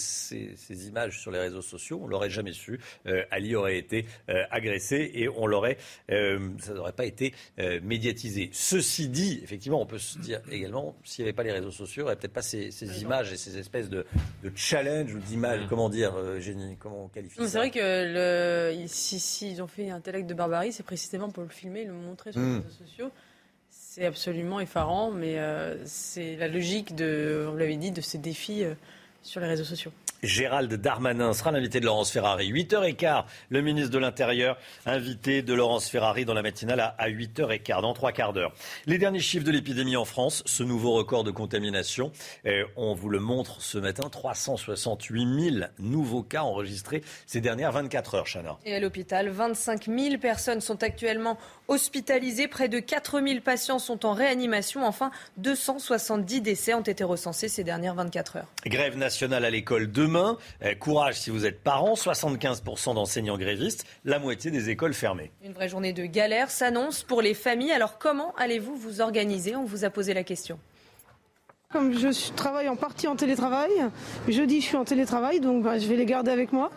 [0.88, 2.80] images sur les réseaux sociaux, on l'aurait jamais su.
[3.06, 5.78] Euh, Ali aurait été euh, agressé et on l'aurait,
[6.10, 7.34] ça n'aurait pas été
[7.84, 8.50] médiatisé.
[8.54, 12.04] Ceci dit, effectivement, on peut se dire également, s'il n'y avait pas les réseaux sociaux,
[12.04, 14.06] il n'y aurait peut-être pas ces, images et ces espèces de,
[14.44, 15.62] de challenge ou d'images.
[15.70, 20.16] Comment dire, Génie Comment on qualifie C'est vrai que le, si, ont fait un tel
[20.16, 22.64] acte de barbarie, c'est précisément pour le filmer, le montrer sur les hmm.
[22.64, 23.12] réseaux sociaux.
[23.94, 28.64] C'est absolument effarant, mais euh, c'est la logique de, on l'avait dit, de ces défis
[28.64, 28.74] euh,
[29.22, 29.92] sur les réseaux sociaux.
[30.24, 32.52] Gérald Darmanin sera l'invité de Laurence Ferrari.
[32.52, 37.94] 8h15, le ministre de l'Intérieur, invité de Laurence Ferrari dans la matinale à 8h15, dans
[37.96, 38.54] trois quarts d'heure.
[38.86, 42.12] Les derniers chiffres de l'épidémie en France, ce nouveau record de contamination,
[42.46, 48.14] eh, on vous le montre ce matin, 368 000 nouveaux cas enregistrés ces dernières 24
[48.14, 48.60] heures, Chana.
[48.64, 54.06] Et à l'hôpital, 25 000 personnes sont actuellement hospitalisées, près de 4 000 patients sont
[54.06, 58.48] en réanimation, enfin 270 décès ont été recensés ces dernières 24 heures.
[58.68, 60.38] Grève nationale à l'école demain demain.
[60.62, 65.32] Eh, courage si vous êtes parent, 75% d'enseignants grévistes, la moitié des écoles fermées.
[65.44, 67.72] Une vraie journée de galère s'annonce pour les familles.
[67.72, 69.56] Alors comment allez-vous vous organiser?
[69.56, 70.60] On vous a posé la question.
[71.72, 73.72] Comme je travaille en partie en télétravail,
[74.28, 76.70] jeudi je suis en télétravail, donc bah, je vais les garder avec moi.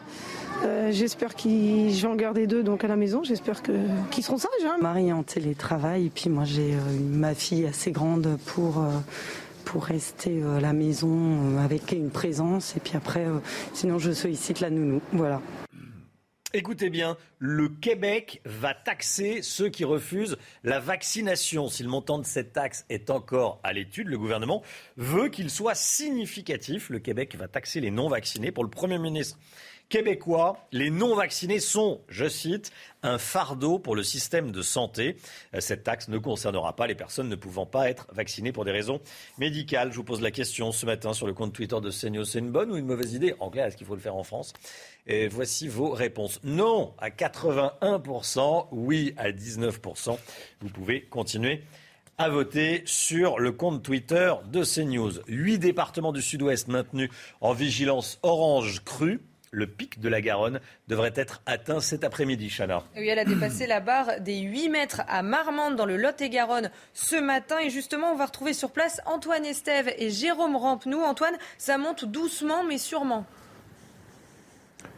[0.62, 3.24] Euh, j'espère qu'ils, je vais en garder deux donc à la maison.
[3.24, 4.50] J'espère qu'ils seront sages.
[4.64, 4.76] Hein.
[4.80, 8.90] Marie est en télétravail et puis moi j'ai euh, ma fille assez grande pour euh,
[9.64, 12.76] pour rester euh, à la maison euh, avec une présence.
[12.76, 13.38] Et puis après, euh,
[13.72, 15.00] sinon, je sollicite la nounou.
[15.12, 15.40] Voilà.
[16.56, 21.66] Écoutez bien, le Québec va taxer ceux qui refusent la vaccination.
[21.68, 24.62] Si le montant de cette taxe est encore à l'étude, le gouvernement
[24.96, 26.90] veut qu'il soit significatif.
[26.90, 28.52] Le Québec va taxer les non-vaccinés.
[28.52, 29.36] Pour le Premier ministre
[29.94, 32.72] québécois, les non-vaccinés sont, je cite,
[33.04, 35.14] un fardeau pour le système de santé.
[35.54, 38.72] Euh, cette taxe ne concernera pas les personnes ne pouvant pas être vaccinées pour des
[38.72, 39.00] raisons
[39.38, 39.92] médicales.
[39.92, 42.24] Je vous pose la question ce matin sur le compte Twitter de CNews.
[42.24, 44.24] C'est une bonne ou une mauvaise idée En clair, est-ce qu'il faut le faire en
[44.24, 44.52] France?
[45.30, 46.40] Voici vos réponses.
[46.42, 50.18] Non à 81%, oui à 19%.
[50.60, 51.62] Vous pouvez continuer
[52.18, 55.20] à voter sur le compte Twitter de CNews.
[55.28, 57.10] Huit départements du sud-ouest maintenus
[57.40, 59.20] en vigilance orange crue
[59.54, 62.82] le pic de la Garonne devrait être atteint cet après-midi, Chana.
[62.96, 67.16] Oui, elle a dépassé la barre des 8 mètres à Marmande dans le Lot-et-Garonne ce
[67.16, 67.58] matin.
[67.60, 71.00] Et justement, on va retrouver sur place Antoine Estève et Jérôme Rampenou.
[71.02, 73.24] Antoine, ça monte doucement mais sûrement.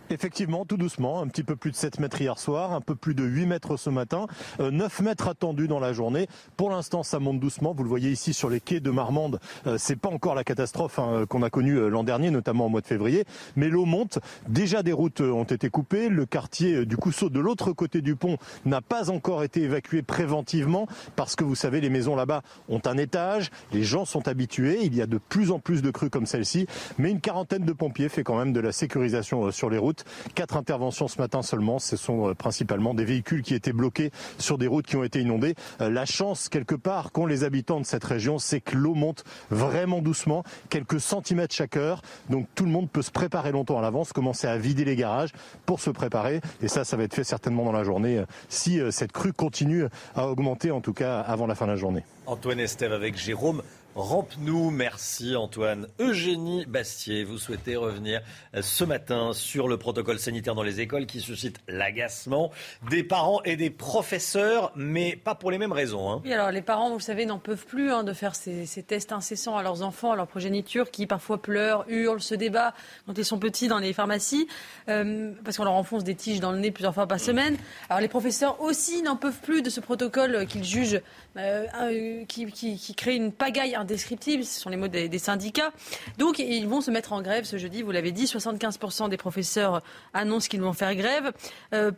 [0.09, 3.15] Effectivement, tout doucement, un petit peu plus de 7 mètres hier soir, un peu plus
[3.15, 4.27] de 8 mètres ce matin,
[4.61, 6.29] 9 euh, mètres attendus dans la journée.
[6.57, 7.75] Pour l'instant, ça monte doucement.
[7.77, 9.41] Vous le voyez ici sur les quais de Marmande.
[9.67, 12.69] Euh, c'est pas encore la catastrophe hein, qu'on a connue euh, l'an dernier, notamment au
[12.69, 13.25] mois de février.
[13.57, 14.21] Mais l'eau monte.
[14.49, 16.09] Déjà, des routes ont été coupées.
[16.09, 20.87] Le quartier du Cousseau, de l'autre côté du pont, n'a pas encore été évacué préventivement
[21.17, 23.51] parce que vous savez, les maisons là-bas ont un étage.
[23.73, 24.85] Les gens sont habitués.
[24.85, 26.69] Il y a de plus en plus de crues comme celle-ci.
[26.99, 29.96] Mais une quarantaine de pompiers fait quand même de la sécurisation sur les routes.
[30.35, 31.79] Quatre interventions ce matin seulement.
[31.79, 35.21] Ce sont euh, principalement des véhicules qui étaient bloqués sur des routes qui ont été
[35.21, 35.55] inondées.
[35.81, 39.25] Euh, la chance, quelque part, qu'ont les habitants de cette région, c'est que l'eau monte
[39.51, 42.03] vraiment doucement, quelques centimètres chaque heure.
[42.31, 45.33] Donc tout le monde peut se préparer longtemps à l'avance, commencer à vider les garages
[45.65, 46.41] pour se préparer.
[46.63, 49.85] Et ça, ça va être fait certainement dans la journée euh, si cette crue continue
[50.15, 52.05] à augmenter, en tout cas avant la fin de la journée.
[52.27, 52.61] Antoine
[52.93, 53.63] avec Jérôme
[53.97, 55.89] Rampe-nous, merci Antoine.
[55.99, 58.21] Eugénie Bastier, vous souhaitez revenir
[58.55, 62.51] euh, ce matin sur le protocole sanitaire dans les écoles qui suscite l'agacement
[62.91, 66.11] des parents et des professeurs, mais pas pour les mêmes raisons.
[66.11, 66.21] Hein.
[66.27, 69.13] Oui, alors les parents, vous le savez, n'en peuvent plus hein, de faire ces, tests
[69.13, 72.75] incessants à leurs enfants, à leur progéniture, qui parfois pleurent, hurlent, se débattent
[73.07, 74.47] quand ils sont petits dans les pharmacies,
[74.91, 77.57] euh, parce qu'on leur enfonce des tiges dans le nez plusieurs fois par semaine.
[77.89, 81.01] Alors les professeurs aussi n'en peuvent plus de ce protocole qu'ils jugent,
[81.39, 84.45] euh, qui, qui crée une pagaille indescriptible.
[84.45, 85.71] Ce sont les mots des, syndicats.
[86.19, 87.83] Donc, ils vont se mettre en grève ce jeudi.
[87.83, 89.83] Vous l'avez dit, 75% des professeurs
[90.13, 91.33] annoncent qu'ils vont faire grève.
[91.73, 91.93] Euh,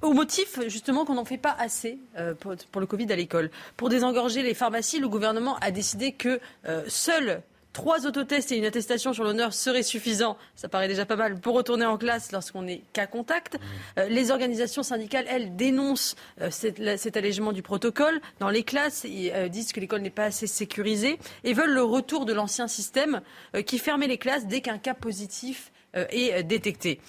[0.00, 3.50] au motif justement qu'on n'en fait pas assez euh, pour, le Covid à l'école.
[3.76, 6.40] Pour désengorger les pharmacies, le gouvernement a décidé que
[6.88, 7.42] seuls
[7.74, 10.38] Trois autotests et une attestation sur l'honneur seraient suffisants.
[10.54, 13.54] Ça paraît déjà pas mal pour retourner en classe lorsqu'on est cas contact.
[13.54, 13.58] Mmh.
[13.98, 18.20] Euh, les organisations syndicales, elles, dénoncent euh, cet allègement du protocole.
[18.38, 21.82] Dans les classes, ils euh, disent que l'école n'est pas assez sécurisée et veulent le
[21.82, 23.22] retour de l'ancien système
[23.66, 27.00] qui fermait les classes dès qu'un cas positif est détecté.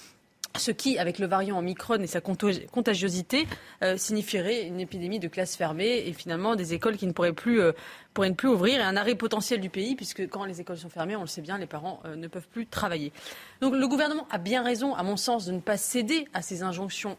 [0.56, 3.46] Ce qui, avec le variant Omicron et sa contagiosité,
[3.96, 7.60] signifierait une épidémie de classes fermées et finalement des écoles qui ne pourraient plus
[8.16, 10.88] pourrait ne plus ouvrir et un arrêt potentiel du pays, puisque quand les écoles sont
[10.88, 13.12] fermées, on le sait bien, les parents euh, ne peuvent plus travailler.
[13.60, 16.62] Donc le gouvernement a bien raison, à mon sens, de ne pas céder à ces
[16.62, 17.18] injonctions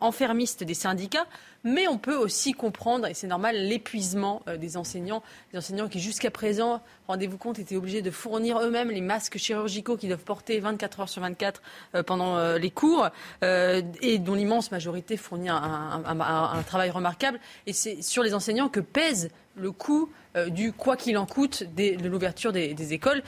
[0.00, 1.26] enfermistes des syndicats,
[1.62, 6.00] mais on peut aussi comprendre, et c'est normal, l'épuisement euh, des enseignants, des enseignants qui
[6.00, 10.58] jusqu'à présent, rendez-vous compte, étaient obligés de fournir eux-mêmes les masques chirurgicaux qu'ils doivent porter
[10.58, 11.62] 24 heures sur 24
[11.94, 13.08] euh, pendant les cours,
[13.42, 17.38] et dont l'immense majorité fournit un, un travail remarquable.
[17.68, 21.64] Et c'est sur les enseignants que pèse le coût euh, du quoi qu'il en coûte
[21.76, 23.22] de l'ouverture des, écoles.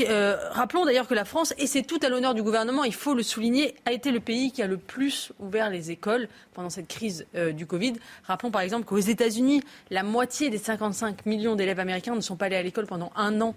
[0.00, 3.12] Euh, rappelons d'ailleurs que la France, et c'est tout à l'honneur du gouvernement, il faut
[3.12, 6.86] le souligner, a été le pays qui a le plus ouvert les écoles pendant cette
[6.86, 7.94] crise euh, du Covid.
[8.22, 12.46] Rappelons par exemple qu'aux États-Unis, la moitié des 55 millions d'élèves américains ne sont pas
[12.46, 13.54] allés à l'école pendant un an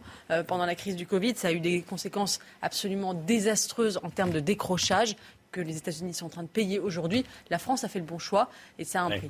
[0.48, 1.36] pendant la crise du Covid.
[1.36, 5.16] Ça a eu des conséquences absolument désastreuses en termes de décrochage
[5.52, 7.26] que les États-Unis sont en train de payer aujourd'hui.
[7.50, 8.50] La France a fait le bon choix
[8.80, 9.30] et ça a un prix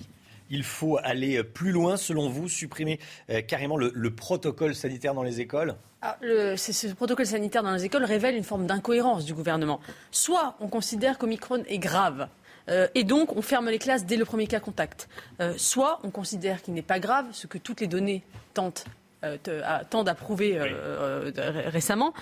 [0.49, 2.99] il faut aller plus loin, selon vous, supprimer
[3.30, 5.76] euh, carrément le, protocole sanitaire dans les écoles?
[6.02, 9.80] Ah, ce protocole sanitaire dans les écoles révèle une forme d'incohérence du gouvernement.
[10.11, 12.28] Soit on considère qu'Omicron est grave,
[12.69, 15.10] euh, et donc on ferme les classes dès le premier cas contact.
[15.40, 18.86] Euh, soit on considère qu'il n'est pas grave, ce que toutes les données tentent
[19.23, 19.38] euh,
[19.89, 22.14] tant d'approuver euh, euh, récemment.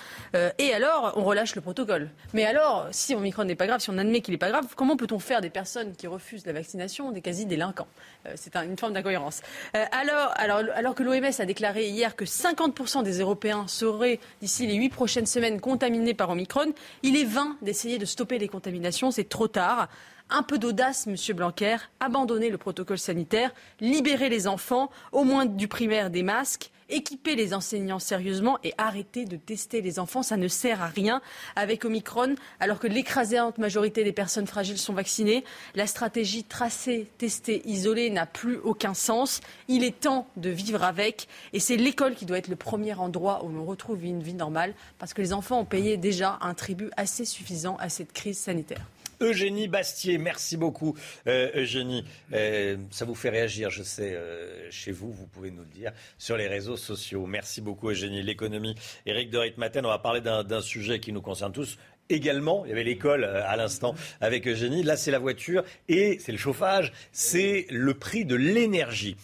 [0.58, 2.10] et alors, on relâche le protocole.
[2.34, 4.96] Mais alors, si Omicron n'est pas grave, si on admet qu'il n'est pas grave, comment
[4.96, 7.88] peut-on faire des personnes qui refusent la vaccination des quasi-délinquants
[8.36, 9.42] C'est une forme d'incohérence.
[9.74, 14.76] alors, alors, alors que l'OMS a déclaré hier que 50% des Européens seraient, d'ici les
[14.76, 16.74] huit prochaines semaines, contaminés par Omicron,
[17.04, 19.12] il est vain d'essayer de stopper les contaminations.
[19.12, 19.90] C'est trop tard.
[20.30, 25.68] Un peu d'audace, Monsieur Blanquer, abandonner le protocole sanitaire, libérer les enfants, au moins du
[25.68, 30.24] primaire des masques, équiper les enseignants sérieusement et arrêter de tester les enfants.
[30.24, 31.22] Ça ne sert à rien
[31.56, 35.44] avec Omicron, alors que l'écrasante majorité des personnes fragiles sont vaccinées.
[35.76, 39.42] La stratégie tracer, tester, isoler n'a plus aucun sens.
[39.68, 43.44] Il est temps de vivre avec et c'est l'école qui doit être le premier endroit
[43.44, 46.90] où l'on retrouve une vie normale parce que les enfants ont payé déjà un tribut
[46.98, 48.86] assez suffisant à cette crise sanitaire.
[49.22, 50.96] Eugénie Bastier, merci beaucoup
[51.28, 52.04] euh, Eugénie.
[52.34, 55.92] Euh, ça vous fait réagir, je sais, euh, chez vous, vous pouvez nous le dire,
[56.18, 57.26] sur les réseaux sociaux.
[57.26, 58.22] Merci beaucoup Eugénie.
[58.22, 58.76] L'économie,
[59.06, 61.78] Eric de Ritmaten, on va parler d'un sujet qui nous concerne tous.
[62.10, 64.84] Également, il y avait l'école à l'instant avec Eugénie.
[64.84, 69.18] Là, c'est la voiture et c'est le chauffage, c'est le prix de l'énergie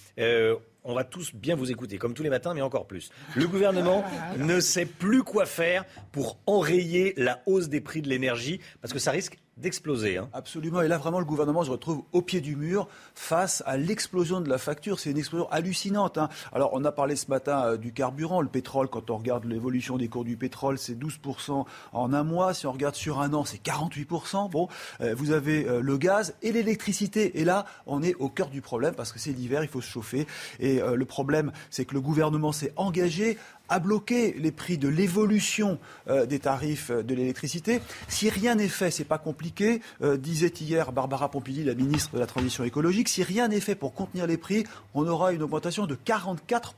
[0.84, 3.12] on va tous bien vous écouter, comme tous les matins, mais encore plus.
[3.36, 4.04] Le gouvernement
[4.38, 9.00] ne sait plus quoi faire pour enrayer la hausse des prix de l'énergie, parce que
[9.00, 10.18] ça risque d'exploser.
[10.18, 10.30] Hein.
[10.34, 10.82] Absolument.
[10.82, 14.50] Et là, vraiment, le gouvernement se retrouve au pied du mur face à l'explosion de
[14.50, 15.00] la facture.
[15.00, 16.18] C'est une explosion hallucinante.
[16.18, 16.30] Hein.
[16.52, 18.42] Alors, on a parlé ce matin euh, du carburant.
[18.42, 22.54] Le pétrole, quand on regarde l'évolution des cours du pétrole, c'est 12% en un mois.
[22.54, 24.50] Si on regarde sur un an, c'est 48%.
[24.50, 24.68] Bon,
[25.02, 27.40] euh, vous avez euh, le gaz et l'électricité.
[27.40, 29.90] Et là, on est au cœur du problème parce que c'est l'hiver, il faut se
[29.90, 30.28] chauffer.
[30.60, 33.38] Et le problème, c'est que le gouvernement s'est engagé
[33.72, 35.80] à bloquer les prix de l'évolution
[36.10, 37.80] euh, des tarifs euh, de l'électricité.
[38.10, 42.20] Si rien n'est fait, c'est pas compliqué, euh, disait hier Barbara Pompili, la ministre de
[42.20, 43.08] la Transition écologique.
[43.08, 46.76] Si rien n'est fait pour contenir les prix, on aura une augmentation de 44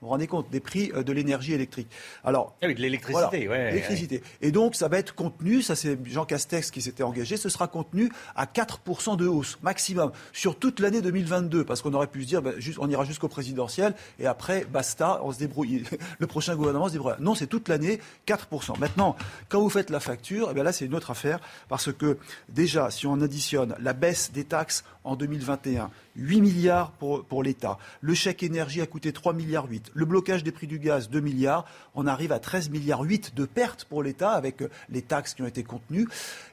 [0.00, 1.88] vous vous rendez compte des prix euh, de l'énergie électrique.
[2.22, 4.22] Alors, ah oui, de l'électricité, l'électricité.
[4.42, 7.66] Et donc, ça va être contenu, ça c'est Jean Castex qui s'était engagé, ce sera
[7.66, 12.28] contenu à 4% de hausse maximum sur toute l'année 2022, parce qu'on aurait pu se
[12.28, 15.84] dire, ben, juste, on ira jusqu'au présidentiel et après, basta, on se débrouille.
[16.18, 17.14] Le prochain gouvernement se débrouille.
[17.20, 18.78] Non, c'est toute l'année 4%.
[18.78, 19.16] Maintenant,
[19.48, 22.18] quand vous faites la facture, eh bien là, c'est une autre affaire, parce que
[22.50, 27.78] déjà, si on additionne la baisse des taxes en 2021, 8 milliards pour, l'État.
[28.00, 29.92] Le chèque énergie a coûté 3 milliards 8.
[29.94, 31.64] Le blocage des prix du gaz, 2 milliards.
[31.94, 35.46] On arrive à 13 milliards 8 de pertes pour l'État avec les taxes qui ont
[35.46, 36.08] été contenues.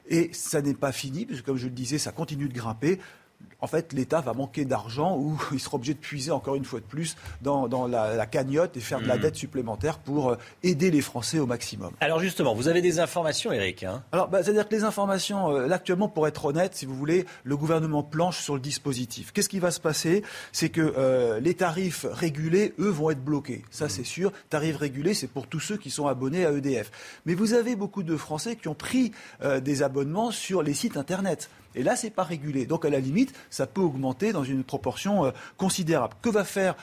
[0.08, 3.00] Et ça n'est pas fini, puisque comme je le disais, ça continue de grimper
[3.60, 6.80] en fait, l'État va manquer d'argent ou il sera obligé de puiser encore une fois
[6.80, 9.20] de plus dans, la, cagnotte et faire de la hmm.
[9.20, 11.92] dette supplémentaire pour euh, aider les Français au maximum.
[12.00, 14.02] Alors justement, vous avez des informations, Eric hein?
[14.12, 17.26] Alors, bah, c'est-à-dire que les informations, euh, là actuellement, pour être honnête, si vous voulez,
[17.44, 19.32] le gouvernement planche sur le dispositif.
[19.32, 20.22] Qu'est-ce qui va se passer?
[20.52, 23.64] C'est que euh, les tarifs régulés, eux, vont être bloqués.
[23.70, 24.32] Ça, c'est sûr.
[24.50, 26.90] Tarifs régulés, c'est pour tous ceux qui sont abonnés à EDF.
[27.26, 29.12] Mais vous avez beaucoup de Français qui ont pris
[29.62, 31.50] des abonnements sur les sites Internet.
[31.74, 32.66] Et là, c'est pas régulé.
[32.66, 36.14] Donc, à la limite, ça peut augmenter dans une proportion euh, considérable.
[36.22, 36.74] Que va faire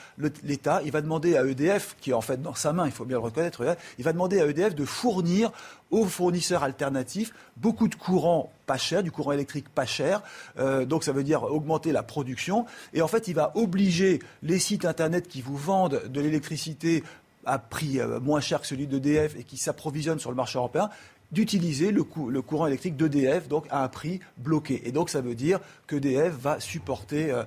[0.42, 0.80] l'État?
[0.84, 3.16] Il va demander à EDF, qui est en fait dans sa main, il faut bien
[3.16, 5.50] le reconnaître, il va demander à EDF de fournir
[5.90, 10.22] aux fournisseurs alternatifs beaucoup de courant pas cher, du courant électrique pas cher.
[10.58, 12.66] Euh, donc ça veut dire augmenter la production.
[12.94, 17.04] Et en fait, il va obliger les sites Internet qui vous vendent de l'électricité
[17.44, 20.90] à prix euh, moins cher que celui d'EDF et qui s'approvisionnent sur le marché européen,
[21.32, 24.82] d'utiliser le, courant électrique d'EDF donc à un prix bloqué.
[24.84, 27.42] Et donc ça veut dire qu'EDF va supporter euh,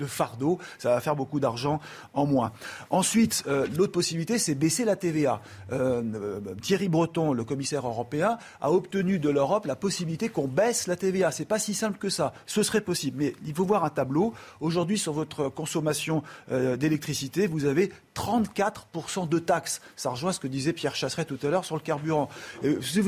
[0.00, 1.80] le fardeau, ça va faire beaucoup d'argent
[2.14, 2.52] en moins.
[2.90, 5.40] Ensuite, euh, l'autre possibilité, c'est baisser la TVA.
[5.72, 10.96] Euh, Thierry Breton, le commissaire européen, a obtenu de l'Europe la possibilité qu'on baisse la
[10.96, 11.30] TVA.
[11.30, 12.34] C'est pas si simple que ça.
[12.46, 14.34] Ce serait possible, mais il faut voir un tableau.
[14.60, 19.80] Aujourd'hui, sur votre consommation d'électricité, vous avez 34% de taxes.
[19.96, 22.28] Ça rejoint ce que disait Pierre Chasseret tout à l'heure sur le carburant.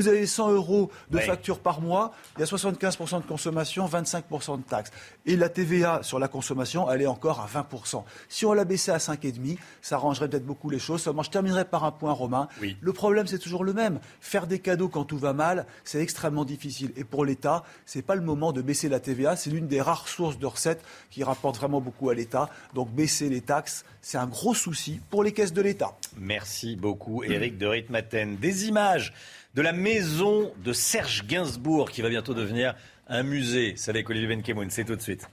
[0.07, 4.63] Avez 100 euros de facture par mois, il y a 75% de consommation, 25% de
[4.63, 4.91] taxes.
[5.25, 8.03] Et la TVA sur la consommation, elle est encore à 20%.
[8.29, 11.01] Si on la baissait à 5,5, ça arrangerait peut-être beaucoup les choses.
[11.01, 12.47] Seulement, je terminerai par un point, Romain.
[12.81, 13.99] Le problème, c'est toujours le même.
[14.21, 16.91] Faire des cadeaux quand tout va mal, c'est extrêmement difficile.
[16.95, 19.35] Et pour l'État, ce n'est pas le moment de baisser la TVA.
[19.35, 22.49] C'est l'une des rares sources de recettes qui rapporte vraiment beaucoup à l'État.
[22.73, 25.97] Donc, baisser les taxes, c'est un gros souci pour les caisses de l'État.
[26.17, 28.37] Merci beaucoup, Éric de Ritmaten.
[28.37, 29.13] Des images
[29.55, 32.75] de la maison de Serge Gainsbourg qui va bientôt devenir
[33.07, 33.73] un musée.
[33.77, 35.29] C'est avec Olivier Benkemoun, c'est tout de suite.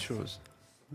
[0.00, 0.40] Chose.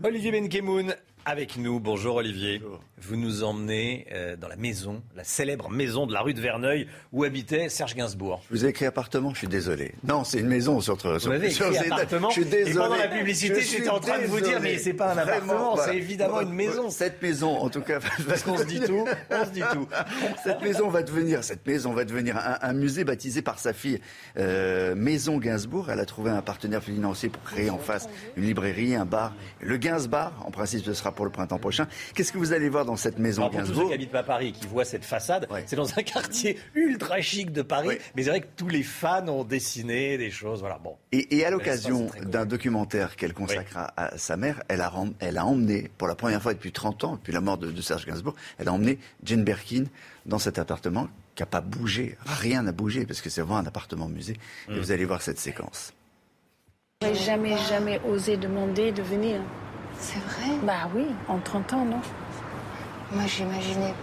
[0.02, 1.78] Olivier Benkemoun avec nous.
[1.78, 2.60] Bonjour Olivier.
[3.04, 6.86] Vous nous emmenez euh, dans la maison, la célèbre maison de la rue de Verneuil
[7.12, 8.42] où habitait Serge Gainsbourg.
[8.48, 9.92] Je vous ai écrit appartement, je suis désolé.
[10.04, 12.28] Non, c'est une maison sur, sur, vous avez écrit appartement.
[12.30, 12.70] Je suis désolé.
[12.70, 15.76] Et pendant la publicité, j'étais en train de vous dire, mais c'est pas un appartement,
[15.76, 16.90] c'est évidemment une maison.
[16.90, 17.98] Cette maison, en tout cas,
[18.28, 19.88] parce qu'on se dit tout, on se dit tout.
[20.44, 24.00] Cette maison va devenir, cette maison va devenir un, musée baptisé par sa fille
[24.38, 25.90] euh, Maison Gainsbourg.
[25.90, 29.76] Elle a trouvé un partenaire financier pour créer en face une librairie, un bar, le
[29.76, 30.32] Gainsbar.
[30.46, 31.86] En principe, ce sera pour le printemps prochain.
[32.14, 34.22] Qu'est-ce que vous allez voir dans cette maison Alors, Pour tous ceux qui n'habitent pas
[34.22, 37.98] Paris, qui voient cette façade, c'est dans un quartier ultra chic de Paris.
[38.14, 40.60] Mais c'est vrai que tous les fans ont dessiné des choses.
[40.60, 40.78] Voilà.
[40.78, 40.96] Bon.
[41.12, 45.90] Et, à l'occasion d'un documentaire qu'elle consacre à, sa mère, elle a, elle a emmené,
[45.98, 48.72] pour la première fois depuis 30 ans, depuis la mort de, Serge Gainsbourg, elle a
[48.72, 49.84] emmené Jane Birkin
[50.24, 52.16] dans cet appartement qui n'a pas bougé.
[52.24, 54.36] Rien n'a bougé parce que c'est vraiment un appartement musée.
[54.68, 54.78] Et mm.
[54.78, 55.92] vous allez voir cette séquence.
[57.02, 59.40] J'aurais jamais, jamais osé demander de venir.
[59.98, 60.56] C'est vrai?
[60.64, 62.00] Bah oui, en 30 ans, non?
[63.14, 63.94] Moi, j'imaginais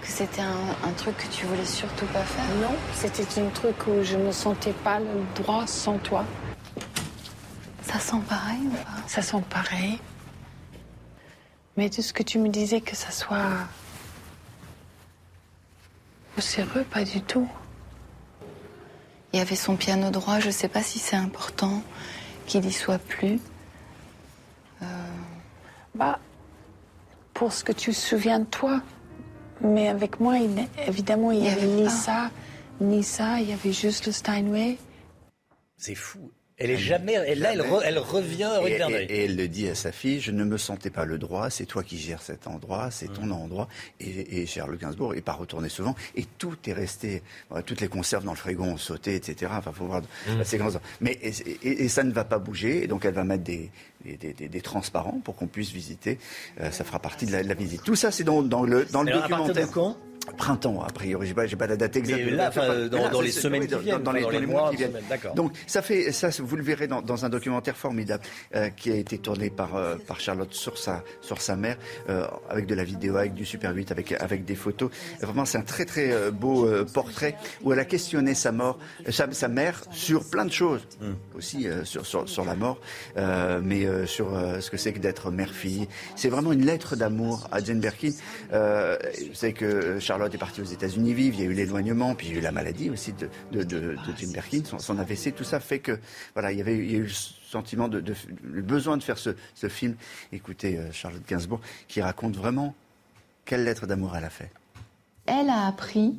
[0.00, 2.44] que c'était un, truc que tu voulais surtout pas faire.
[2.62, 6.24] Non, c'était un truc où je ne sentais pas le droit sans toi.
[7.82, 9.06] Ça sent pareil ou pas?
[9.06, 10.00] Ça sent pareil.
[11.76, 13.52] Mais tout ce que tu me disais que ça soit
[16.34, 17.48] poussiéreux, pas du tout.
[19.32, 21.82] Il y avait son piano droit, je sais pas si c'est important
[22.46, 23.38] qu'il y soit plus.
[24.82, 24.86] Euh,
[25.94, 26.18] bah,
[27.40, 28.82] pour ce que tu souviens de toi.
[29.62, 30.34] Mais avec moi,
[30.86, 32.30] évidemment, il n'y avait, ni ça,
[32.82, 33.40] ni ça.
[33.40, 34.76] Il y avait juste le Steinway.
[35.78, 36.30] C'est fou.
[36.60, 37.14] Elle est jamais.
[37.14, 38.72] Elle, là, elle, elle revient et,
[39.08, 41.64] et, elle le dit à sa fille je ne me sentais pas le droit, c'est
[41.64, 43.32] toi qui gères cet endroit, c'est ton mmh.
[43.32, 43.68] endroit.
[43.98, 45.94] Et, Charles Gainsbourg n'est pas retourné souvent.
[46.14, 47.22] Et tout est resté.
[47.64, 49.52] toutes les conserves dans le frigo ont sauté, etc.
[49.56, 50.44] Enfin, faut voir mmh.
[50.44, 50.70] ces grands.
[51.00, 51.18] Mais
[51.62, 52.84] et, ça ne va pas bouger.
[52.84, 53.70] Et donc, elle va mettre des,
[54.04, 56.18] des, des, transparents pour qu'on puisse visiter.
[56.60, 57.82] Euh, ça fera partie de la, visite.
[57.84, 59.70] Tout ça, c'est dans, dans, le, dans le documentaire.
[59.70, 59.96] quand?
[60.36, 62.22] Printemps, a priori, j'ai pas, pas la date exacte.
[62.24, 62.50] Mais là,
[63.10, 64.98] dans, les semaines qui viennent, dans, les, mois qui viennent.
[65.34, 68.22] Donc ça fait, ça, vous le verrez dans, un documentaire formidable
[68.54, 71.76] euh, qui a été tourné par euh, par Charlotte sur sa sur sa mère,
[72.08, 74.90] euh, avec de la vidéo, avec du Super 8, avec avec des photos.
[75.20, 78.78] Vraiment, c'est un très très beau portrait où elle a questionné sa mort,
[79.08, 81.36] sa, mère sur plein de choses, hmm.
[81.36, 82.80] aussi sur, sur, sur la mort,
[83.62, 84.30] mais sur
[84.60, 85.88] ce que c'est que d'être mère-fille.
[86.16, 88.12] C'est vraiment une lettre d'amour à Jane Birkin.
[88.50, 92.28] vous savez que Charlotte est partie aux États-Unis vivre, il y a eu l'éloignement, puis
[92.28, 95.44] il y a eu la maladie aussi de, de, de, Jim Birkin, son, AVC, tout
[95.44, 95.98] ça fait que
[96.34, 98.02] voilà, il y avait eu, le sentiment de,
[98.42, 99.34] besoin de faire ce,
[99.68, 99.96] film.
[100.32, 102.74] Écoutez, euh, Charlotte Gainsbourg, qui raconte vraiment
[103.44, 104.50] quelle lettre d'amour elle a fait.
[105.26, 106.18] Elle a appris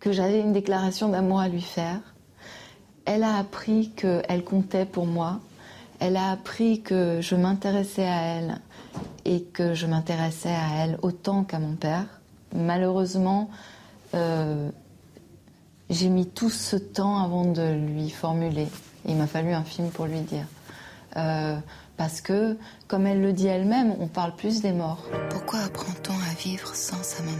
[0.00, 2.00] que j'avais une déclaration d'amour à lui faire.
[3.04, 5.40] elle a appris qu'elle comptait pour moi.
[6.00, 8.60] Elle a appris que je m'intéressais à elle
[9.24, 12.21] et que je m'intéressais à elle autant qu'à mon père.
[12.54, 13.50] Malheureusement,
[14.14, 14.70] euh,
[15.90, 18.68] j'ai mis tout ce temps avant de lui formuler.
[19.06, 20.46] Il m'a fallu un film pour lui dire.
[21.16, 21.56] Euh,
[21.96, 22.56] parce que,
[22.88, 25.04] comme elle le dit elle-même, on parle plus des morts.
[25.30, 27.36] Pourquoi apprend-on à vivre sans sa maman?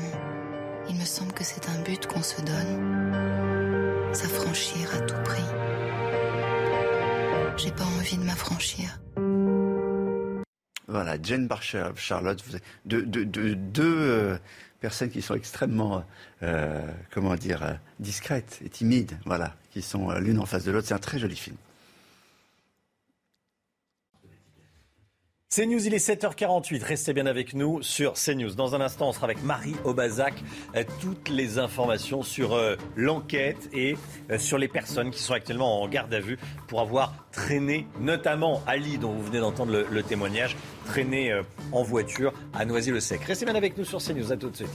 [0.89, 4.13] Il me semble que c'est un but qu'on se donne.
[4.13, 5.43] S'affranchir à tout prix.
[7.57, 9.01] J'ai pas envie de m'affranchir.
[10.89, 12.43] Voilà, Jane Barcher, Charlotte,
[12.85, 14.39] deux, deux
[14.83, 16.05] personnes qui sont extrêmement,
[16.43, 16.83] euh,
[17.13, 20.89] comment dire, euh, discrètes et timides, voilà, qui sont euh, l'une en face de l'autre.
[20.89, 21.57] C'est un très joli film.
[25.55, 26.83] CNews, il est 7h48.
[26.83, 28.55] Restez bien avec nous sur CNews.
[28.55, 30.33] Dans un instant, on sera avec Marie Obazac.
[30.99, 32.59] Toutes les informations sur
[32.97, 33.99] l'enquête et
[34.39, 36.39] sur les personnes qui sont actuellement en garde à vue
[36.69, 40.57] pour avoir traîné, notamment Ali, dont vous venez d'entendre le, le, témoignage,
[40.87, 41.39] traîné
[41.71, 43.23] en voiture à Noisy-le-Sec.
[43.25, 44.33] Restez bien avec nous sur CNews.
[44.33, 44.71] À tout de suite.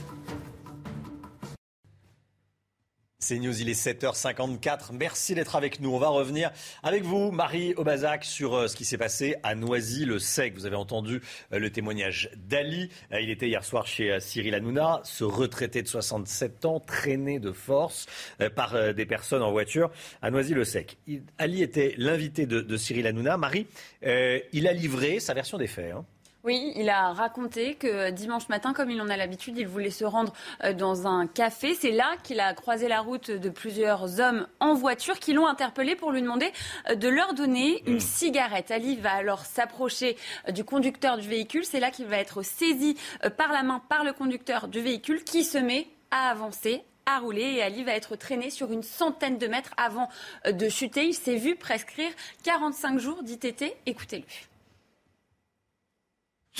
[3.20, 4.92] C'est News, il est 7h54.
[4.92, 5.92] Merci d'être avec nous.
[5.92, 6.52] On va revenir
[6.84, 10.54] avec vous, Marie Obazac, sur euh, ce qui s'est passé à Noisy-le-Sec.
[10.54, 11.20] Vous avez entendu
[11.52, 12.90] euh, le témoignage d'Ali.
[13.10, 17.50] Euh, il était hier soir chez Cyril Hanouna, ce retraité de 67 ans, traîné de
[17.50, 18.06] force
[18.54, 19.90] par des personnes en voiture
[20.22, 20.96] à Noisy-le-Sec.
[21.38, 23.36] Ali était l'invité de, Cyril Hanouna.
[23.36, 23.66] Marie,
[24.04, 25.92] il a livré sa version des faits.
[25.92, 26.04] Hein.
[26.44, 30.04] Oui, il a raconté que dimanche matin, comme il en a l'habitude, il voulait se
[30.04, 30.32] rendre
[30.62, 31.74] euh, dans un café.
[31.74, 35.96] C'est là qu'il a croisé la route de plusieurs hommes en voiture qui l'ont interpellé
[35.96, 36.52] pour lui demander
[36.88, 38.00] euh, de leur donner une hmm.
[38.00, 38.70] cigarette.
[38.70, 40.16] Ali va alors s'approcher
[40.46, 41.64] euh, du conducteur du véhicule.
[41.64, 42.96] C'est là qu'il va être saisi
[43.36, 47.54] par la main par le conducteur du véhicule qui se met à avancer à rouler
[47.56, 50.08] et Ali va être traîné sur une centaine de mètres avant
[50.46, 51.06] de chuter.
[51.06, 52.10] Il s'est vu prescrire
[52.44, 53.74] 45 jours d'ITT.
[53.86, 54.24] Écoutez-le.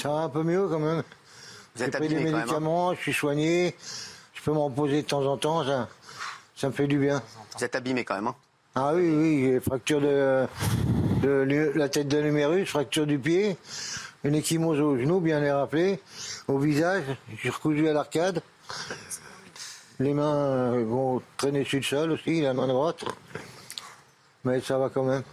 [0.00, 1.02] Ça va un peu mieux quand même.
[1.74, 3.74] Vous êtes pris des hein médicaments, je suis soigné,
[4.32, 5.88] je peux me reposer de temps en temps, ça,
[6.54, 7.20] ça me fait du bien.
[7.56, 8.36] Vous êtes abîmé quand même, hein
[8.76, 10.46] Ah oui, oui, j'ai fracture de,
[11.22, 13.56] de, la tête de l'humérus, fracture du pied,
[14.22, 15.98] une échymose au genou, bien les rappeler,
[16.46, 17.02] au visage,
[17.42, 18.40] j'ai recousu à l'arcade.
[19.98, 23.04] Les mains euh, vont traîner sur le sol aussi, la main droite.
[24.44, 25.24] Mais ça va quand même.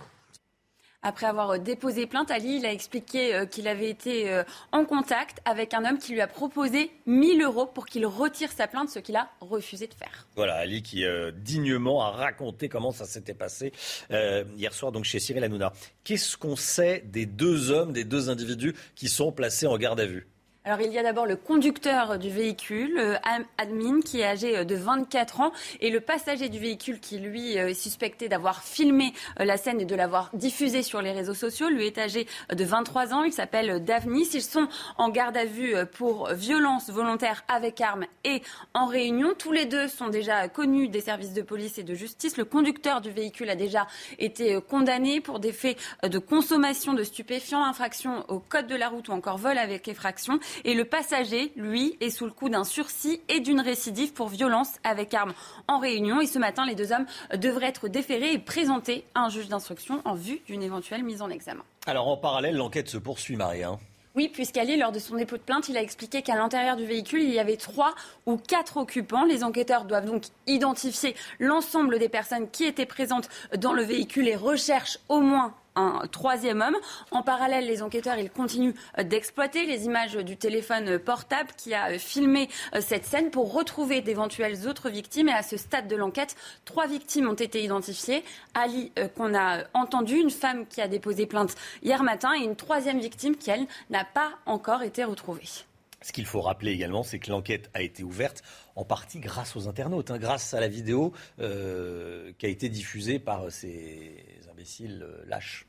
[1.07, 4.85] Après avoir euh, déposé plainte, Ali il a expliqué euh, qu'il avait été euh, en
[4.85, 8.89] contact avec un homme qui lui a proposé 1000 euros pour qu'il retire sa plainte,
[8.89, 10.27] ce qu'il a refusé de faire.
[10.35, 11.05] Voilà, Ali qui
[11.35, 13.71] dignement a raconté comment ça s'était passé
[14.09, 15.73] hier soir donc chez Cyril Hanouna.
[16.03, 20.05] Qu'est-ce qu'on sait des deux hommes, des deux individus qui sont placés en garde à
[20.07, 20.27] vue?
[20.65, 23.17] Alors il y a d'abord le conducteur du véhicule, euh,
[23.59, 27.59] Admin, qui est âgé euh, de 24 ans, et le passager du véhicule qui, lui,
[27.59, 31.69] euh, est suspecté d'avoir filmé la scène et de l'avoir diffusée sur les réseaux sociaux.
[31.69, 34.29] Lui est âgé de 23 ans, il s'appelle Daphnis.
[34.33, 34.67] Ils sont
[34.97, 38.41] en garde à vue pour violence volontaire avec arme et
[38.73, 39.35] en réunion.
[39.37, 42.37] Tous les deux sont déjà connus des services de police et de justice.
[42.37, 43.85] Le conducteur du véhicule a déjà
[44.17, 49.09] été condamné pour des faits de consommation de stupéfiants, infraction au code de la route
[49.09, 50.39] ou encore vol avec effraction.
[50.63, 54.73] Et le passager, lui, est sous le coup d'un sursis et d'une récidive pour violence
[54.83, 55.33] avec arme
[55.67, 56.21] en réunion.
[56.21, 57.05] Et ce matin, les deux hommes
[57.35, 61.29] devraient être déférés et présentés à un juge d'instruction en vue d'une éventuelle mise en
[61.29, 61.63] examen.
[61.87, 63.63] Alors en parallèle, l'enquête se poursuit, Marie.
[63.63, 63.79] Hein.
[64.15, 67.21] Oui, puisqu'Ali, lors de son dépôt de plainte, il a expliqué qu'à l'intérieur du véhicule,
[67.21, 67.93] il y avait trois
[68.25, 69.25] ou quatre occupants.
[69.25, 73.27] Les enquêteurs doivent donc identifier l'ensemble des personnes qui étaient présentes
[73.57, 76.77] dans le véhicule et recherchent au moins un troisième homme.
[77.11, 81.91] En parallèle, les enquêteurs, ils continuent euh, d'exploiter les images du téléphone portable qui a
[81.91, 85.29] euh, filmé euh, cette scène pour retrouver d'éventuelles autres victimes.
[85.29, 86.35] Et à ce stade de l'enquête,
[86.65, 88.23] trois victimes ont été identifiées.
[88.53, 92.99] Ali, qu'on a entendu, une femme qui a déposé plainte hier matin et une troisième
[92.99, 95.65] victime qui, elle, n'a pas encore été retrouvée.
[96.05, 98.43] Ce qu'il faut rappeler également, c'est que l'enquête a été ouverte
[98.75, 103.51] en partie grâce aux internautes, hein, grâce à la vidéo qui a été diffusée par
[103.51, 105.65] ces imbéciles lâches.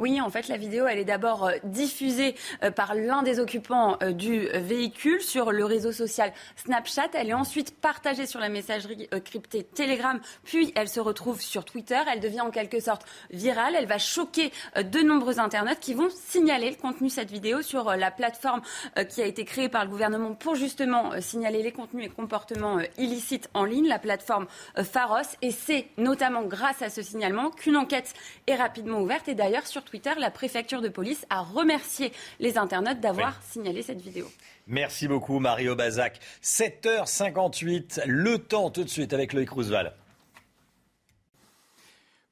[0.00, 3.98] Oui, en fait, la vidéo, elle est d'abord euh, diffusée euh, par l'un des occupants
[4.02, 7.08] euh, du véhicule sur le réseau social Snapchat.
[7.12, 12.00] Elle est ensuite partagée sur la messagerie cryptée Telegram, puis elle se retrouve sur Twitter.
[12.10, 13.74] Elle devient en quelque sorte virale.
[13.76, 17.94] Elle va choquer de nombreux internautes qui vont signaler le contenu de cette vidéo sur
[17.94, 18.62] la plateforme
[19.10, 23.50] qui a été créée par le gouvernement pour justement signaler les contenus et comportements illicites
[23.52, 24.46] en ligne, la plateforme
[24.82, 25.36] Pharos.
[25.42, 28.14] Et c'est notamment grâce à ce signalement qu'une enquête
[28.46, 29.28] est rapidement ouverte.
[29.28, 34.00] Et d'ailleurs, sur Twitter, la préfecture de police a remercié les internautes d'avoir signalé cette
[34.00, 34.30] vidéo.
[34.68, 36.20] Merci beaucoup, Mario Bazac.
[36.44, 39.92] 7h58, le temps tout de suite avec Loïc Roosevelt.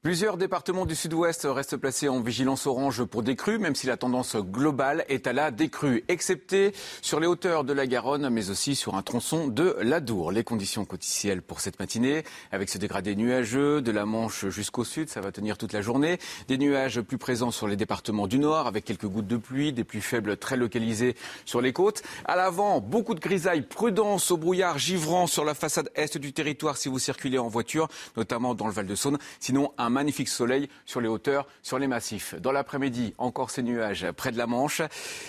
[0.01, 4.37] Plusieurs départements du sud-ouest restent placés en vigilance orange pour décrue, même si la tendance
[4.37, 6.71] globale est à la décrue, excepté
[7.01, 10.31] sur les hauteurs de la Garonne, mais aussi sur un tronçon de l'Adour.
[10.31, 12.23] Les conditions quotidiennes pour cette matinée,
[12.53, 16.17] avec ce dégradé nuageux de la Manche jusqu'au sud, ça va tenir toute la journée.
[16.47, 19.83] Des nuages plus présents sur les départements du nord, avec quelques gouttes de pluie, des
[19.83, 22.03] pluies faibles très localisées sur les côtes.
[22.23, 26.77] À l'avant, beaucoup de grisailles, prudence au brouillard givrant sur la façade est du territoire
[26.77, 29.17] si vous circulez en voiture, notamment dans le Val-de-Saône.
[29.41, 32.35] Sinon, un magnifique soleil sur les hauteurs, sur les massifs.
[32.35, 34.81] Dans l'après-midi, encore ces nuages près de la Manche.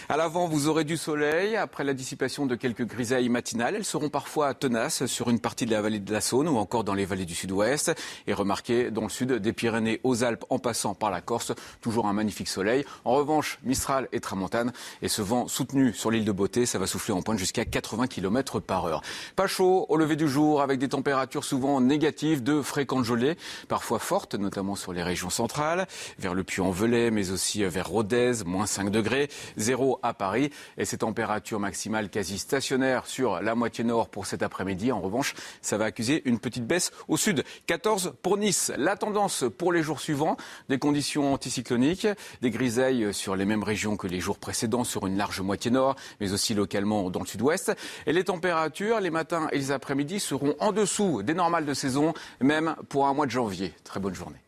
[0.09, 1.57] À l'avant, vous aurez du soleil.
[1.57, 5.71] Après la dissipation de quelques grisailles matinales, elles seront parfois tenaces sur une partie de
[5.71, 7.93] la vallée de la Saône ou encore dans les vallées du sud-ouest.
[8.27, 12.07] Et remarquez, dans le sud, des Pyrénées aux Alpes en passant par la Corse, toujours
[12.07, 12.85] un magnifique soleil.
[13.05, 14.73] En revanche, Mistral et Tramontane
[15.03, 18.07] et ce vent soutenu sur l'île de Beauté, ça va souffler en pointe jusqu'à 80
[18.07, 19.03] km par heure.
[19.37, 23.37] Pas chaud au lever du jour avec des températures souvent négatives, de fréquentes gelées,
[23.69, 24.35] parfois fortes,
[24.77, 25.87] sur les régions centrales,
[26.19, 30.51] vers le Puy-en-Velay, mais aussi vers Rodez, moins 5 degrés, zéro à Paris.
[30.77, 34.93] Et ces températures maximales quasi stationnaires sur la moitié nord pour cet après-midi.
[34.93, 37.45] En revanche, ça va accuser une petite baisse au sud.
[37.67, 38.73] 14 pour Nice.
[38.77, 40.37] La tendance pour les jours suivants,
[40.69, 42.09] des conditions anticycloniques,
[42.43, 45.97] des grisailles sur les mêmes régions que les jours précédents sur une large moitié nord,
[46.21, 47.73] mais aussi localement dans le sud-ouest.
[48.07, 52.15] Et les températures, les matins et les après-midi seront en dessous des normales de saison,
[52.41, 53.73] même pour un mois de janvier.
[53.85, 54.40] Très bonne journée.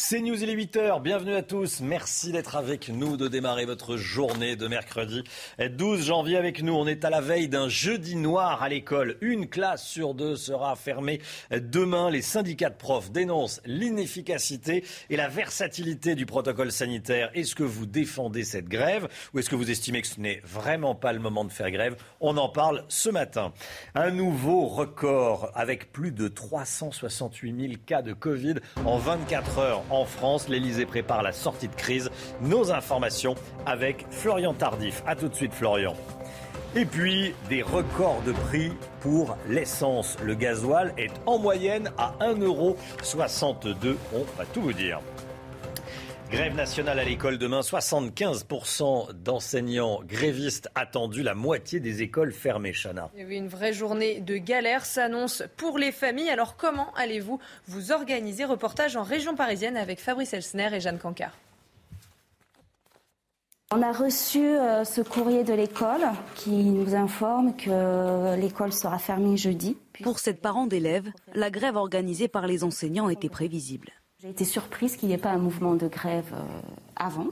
[0.00, 1.02] C'est News, il est 8h.
[1.02, 1.80] Bienvenue à tous.
[1.80, 5.24] Merci d'être avec nous, de démarrer votre journée de mercredi
[5.58, 6.72] 12 janvier avec nous.
[6.72, 9.18] On est à la veille d'un jeudi noir à l'école.
[9.22, 11.20] Une classe sur deux sera fermée
[11.50, 12.10] demain.
[12.10, 17.30] Les syndicats de profs dénoncent l'inefficacité et la versatilité du protocole sanitaire.
[17.34, 20.94] Est-ce que vous défendez cette grève ou est-ce que vous estimez que ce n'est vraiment
[20.94, 21.96] pas le moment de faire grève?
[22.20, 23.52] On en parle ce matin.
[23.96, 28.54] Un nouveau record avec plus de 368 000 cas de Covid
[28.84, 30.48] en 24 heures en France.
[30.48, 32.10] L'Elysée prépare la sortie de crise.
[32.40, 33.34] Nos informations
[33.66, 35.02] avec Florian Tardif.
[35.06, 35.94] A tout de suite, Florian.
[36.76, 40.16] Et puis, des records de prix pour l'essence.
[40.22, 43.96] Le gasoil est en moyenne à 1,62€.
[44.14, 45.00] On va tout vous dire.
[46.30, 53.10] Grève nationale à l'école demain, 75% d'enseignants grévistes attendus, la moitié des écoles fermées, Chana.
[53.16, 56.28] une vraie journée de galère s'annonce pour les familles.
[56.28, 58.44] Alors comment allez-vous vous organiser?
[58.44, 61.32] Reportage en région parisienne avec Fabrice Elsner et Jeanne Cancard.
[63.70, 66.02] On a reçu euh, ce courrier de l'école
[66.34, 69.78] qui nous informe que l'école sera fermée jeudi.
[70.02, 73.92] Pour cette parent d'élèves, la grève organisée par les enseignants était prévisible.
[74.20, 76.60] J'ai été surprise qu'il n'y ait pas un mouvement de grève euh,
[76.96, 77.28] avant,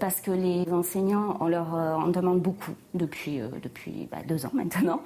[0.00, 4.44] parce que les enseignants, on leur euh, en demande beaucoup depuis, euh, depuis bah, deux
[4.44, 5.00] ans maintenant.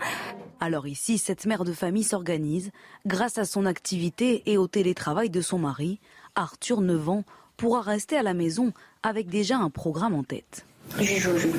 [0.59, 2.71] Alors ici, cette mère de famille s'organise.
[3.05, 6.01] Grâce à son activité et au télétravail de son mari,
[6.35, 7.25] Arthur, 9 ans,
[7.59, 8.73] pourra rester à la maison
[9.03, 10.65] avec déjà un programme en tête.
[10.99, 11.53] Je joue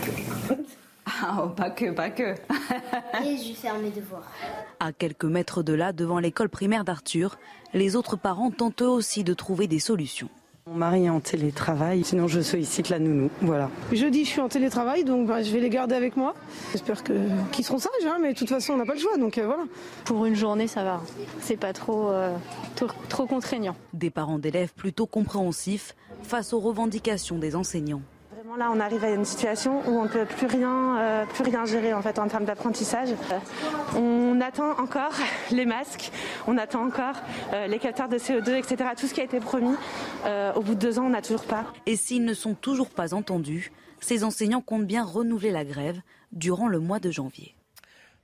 [1.21, 2.35] Ah, oh, pas que, pas que.
[3.25, 4.31] Et je faire mes devoirs.
[4.79, 7.37] À quelques mètres de là, devant l'école primaire d'Arthur,
[7.73, 10.29] les autres parents tentent eux aussi de trouver des solutions.
[10.67, 13.31] Mon mari est en télétravail, sinon je sollicite la nounou.
[13.41, 13.71] Voilà.
[13.91, 16.35] Jeudi, je suis en télétravail, donc bah, je vais les garder avec moi.
[16.71, 19.39] J'espère qu'ils seront sages, hein, mais de toute façon, on n'a pas le choix, donc
[19.39, 19.63] euh, voilà.
[20.05, 21.01] Pour une journée, ça va.
[21.39, 22.35] C'est pas trop, euh,
[23.07, 23.75] trop contraignant.
[23.93, 28.03] Des parents d'élèves plutôt compréhensifs face aux revendications des enseignants
[28.57, 31.65] là, on arrive à une situation où on ne peut plus rien, euh, plus rien
[31.65, 33.09] gérer en fait en termes d'apprentissage.
[33.95, 35.13] on attend encore
[35.51, 36.11] les masques,
[36.47, 37.15] on attend encore
[37.53, 38.91] euh, les capteurs de CO2, etc.
[38.97, 39.75] Tout ce qui a été promis.
[40.25, 41.65] Euh, au bout de deux ans, on n'a toujours pas.
[41.85, 46.01] Et s'ils ne sont toujours pas entendus, ces enseignants comptent bien renouveler la grève
[46.31, 47.55] durant le mois de janvier.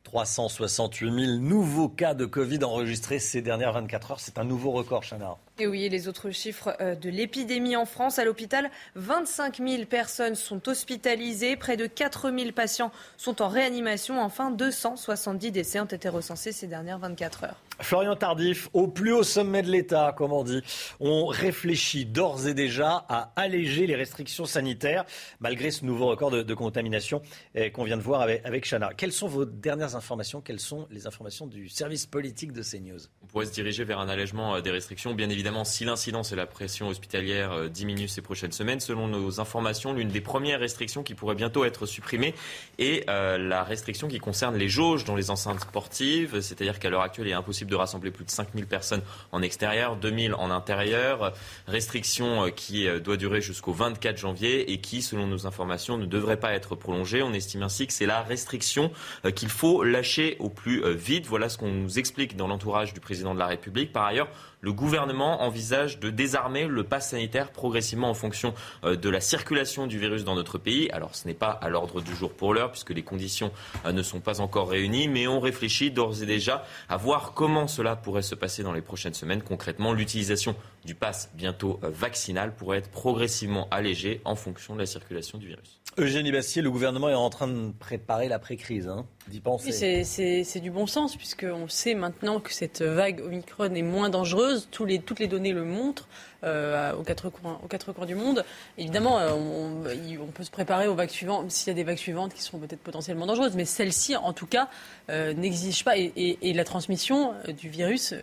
[0.03, 4.19] 368 000 nouveaux cas de Covid enregistrés ces dernières 24 heures.
[4.19, 5.37] C'est un nouveau record, Chana.
[5.57, 8.19] Et oui, les autres chiffres euh, de l'épidémie en France.
[8.19, 14.21] À l'hôpital, 25 000 personnes sont hospitalisées, près de 4 000 patients sont en réanimation.
[14.21, 17.61] Enfin, 270 décès ont été recensés ces dernières 24 heures.
[17.81, 20.61] Florian Tardif, au plus haut sommet de l'État, comme on dit,
[20.99, 25.05] on réfléchit d'ores et déjà à alléger les restrictions sanitaires,
[25.39, 27.21] malgré ce nouveau record de, contamination
[27.53, 28.91] eh, qu'on vient de voir avec, avec Chana.
[28.95, 30.39] Quelles sont vos dernières informations?
[30.39, 32.99] Quelles sont les informations du service politique de CNews?
[33.23, 36.31] On pourrait se diriger vers un allègement euh, des restrictions, bien évidemment évidemment, si l'incidence
[36.31, 40.59] et la pression hospitalière euh, diminuent ces prochaines semaines, selon nos informations, l'une des premières
[40.59, 42.33] restrictions qui pourrait bientôt être supprimée
[42.79, 46.41] est euh, la restriction qui concerne les jauges dans les enceintes sportives.
[46.41, 49.97] C'est-à-dire qu'à l'heure actuelle, il est impossible de rassembler plus de 5000 personnes en extérieur,
[49.97, 51.31] 2000 en intérieur.
[51.67, 56.53] Restriction qui doit durer jusqu'au 24 janvier et qui, selon nos informations, ne devrait pas
[56.53, 57.21] être prolongée.
[57.21, 58.91] On estime ainsi que c'est la restriction
[59.35, 61.27] qu'il faut lâcher au plus vite.
[61.27, 63.93] Voilà ce qu'on nous explique dans l'entourage du président de la République.
[63.93, 64.27] Par ailleurs,
[64.65, 69.85] le gouvernement envisage de désarmer le pass sanitaire progressivement en fonction euh, de la circulation
[69.85, 70.89] du virus dans notre pays.
[70.89, 73.51] Alors ce n'est pas à l'ordre du jour pour l'heure puisque les conditions
[73.85, 77.67] euh, ne sont pas encore réunies, mais on réfléchit d'ores et déjà à voir comment
[77.67, 79.43] cela pourrait se passer dans les prochaines semaines.
[79.43, 80.55] Concrètement, l'utilisation
[80.85, 85.47] du pass bientôt euh, vaccinal pourrait être progressivement allégée en fonction de la circulation du
[85.47, 85.81] virus.
[85.97, 90.03] Eugénie Bastier, le gouvernement est en train de préparer l'après-crise, hein, d'y penser.
[90.03, 94.67] c'est du bon sens, puisqu'on sait maintenant que cette vague Omicron est moins dangereuse.
[94.71, 96.07] Tous les, toutes les données le montrent.
[96.43, 98.43] Euh, aux, quatre coins, aux quatre coins du monde.
[98.77, 102.33] Évidemment, euh, on, peut se préparer aux vagues suivantes, s'il y a des vagues suivantes
[102.33, 104.69] qui seront peut-être potentiellement dangereuses, mais celle-ci, en tout cas,
[105.09, 105.97] euh, n'exige pas.
[105.97, 108.13] Et, la transmission du virus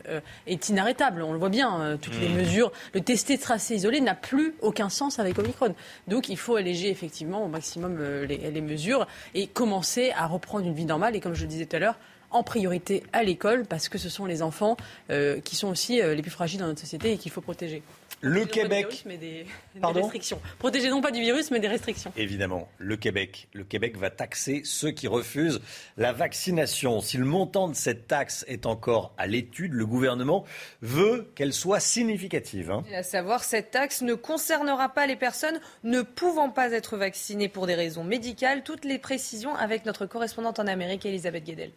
[0.47, 1.22] est inarrêtable.
[1.22, 1.98] On le voit bien.
[2.01, 2.34] toutes les mmh.
[2.34, 5.74] mesures, le tester, tracer, isoler n'a plus aucun sens avec Omicron.
[6.09, 10.74] Donc, il faut alléger effectivement au maximum les, les mesures et commencer à reprendre une
[10.74, 11.14] vie normale.
[11.14, 11.98] Et comme je le disais tout à l'heure,
[12.30, 14.78] en priorité à l'école parce que ce sont les enfants
[15.44, 17.82] qui sont aussi les plus fragiles dans notre société et qu'il faut protéger.
[18.23, 19.03] Le Québec.
[19.05, 19.47] mais des,
[19.82, 20.40] restrictions.
[20.61, 22.12] Protéger non pas du virus, mais des restrictions.
[22.16, 23.49] Évidemment, le Québec.
[23.53, 25.61] Le Québec va taxer ceux qui refusent
[25.97, 27.01] la vaccination.
[27.01, 30.44] Si le montant de cette taxe est encore à l'étude, le gouvernement
[30.82, 32.70] veut qu'elle soit significative.
[32.70, 32.85] Hein.
[32.94, 37.66] À savoir, cette taxe ne concernera pas les personnes ne pouvant pas être vaccinées pour
[37.66, 38.62] des raisons médicales.
[38.62, 41.73] Toutes les précisions avec notre correspondante en Amérique, Elisabeth Guedel.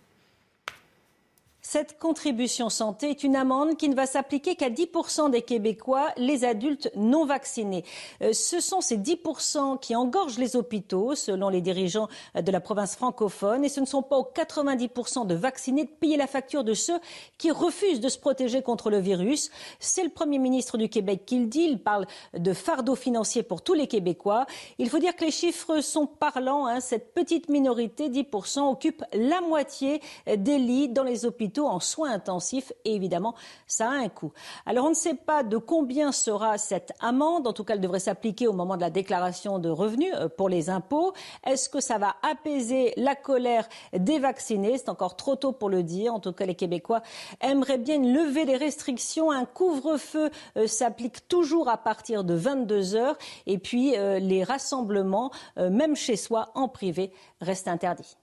[1.68, 6.46] Cette contribution santé est une amende qui ne va s'appliquer qu'à 10% des Québécois, les
[6.46, 7.84] adultes non vaccinés.
[8.22, 12.08] Euh, ce sont ces 10% qui engorgent les hôpitaux, selon les dirigeants
[12.40, 16.18] de la province francophone, et ce ne sont pas aux 90% de vaccinés de payer
[16.18, 17.00] la facture de ceux
[17.40, 19.50] qui refusent de se protéger contre le virus.
[19.80, 21.66] C'est le Premier ministre du Québec qui le dit.
[21.68, 22.06] Il parle
[22.38, 24.46] de fardeau financier pour tous les Québécois.
[24.78, 26.68] Il faut dire que les chiffres sont parlants.
[26.68, 26.80] Hein.
[26.80, 32.74] Cette petite minorité, 10%, occupe la moitié des lits dans les hôpitaux en soins intensifs
[32.84, 33.36] et évidemment,
[33.68, 34.32] ça a un coût.
[34.66, 38.00] Alors on ne sait pas de combien sera cette amende, en tout cas elle devrait
[38.00, 41.14] s'appliquer au moment de la déclaration de revenus euh, pour les impôts.
[41.46, 44.78] Est-ce que ça va apaiser la colère des vaccinés?
[44.78, 46.14] C'est encore trop tôt pour le dire.
[46.14, 47.02] En tout cas, les Québécois
[47.42, 49.32] aimeraient bien lever les restrictions.
[49.32, 53.18] Un couvre-feu euh, s'applique toujours à partir de 22 heures
[53.48, 57.12] et puis euh, les rassemblements, même chez soi, en privé,
[57.42, 58.18] restent interdits.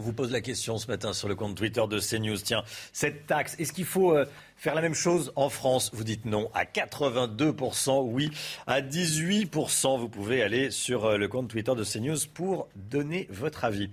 [0.00, 2.38] On vous pose la question ce matin sur le compte Twitter de CNews.
[2.38, 4.24] Tiens, cette taxe, est-ce qu'il faut euh,
[4.56, 5.90] faire la même chose en France?
[5.92, 6.50] Vous dites non.
[6.54, 8.30] À 82%, oui.
[8.66, 13.66] À 18%, vous pouvez aller sur euh, le compte Twitter de CNews pour donner votre
[13.66, 13.90] avis.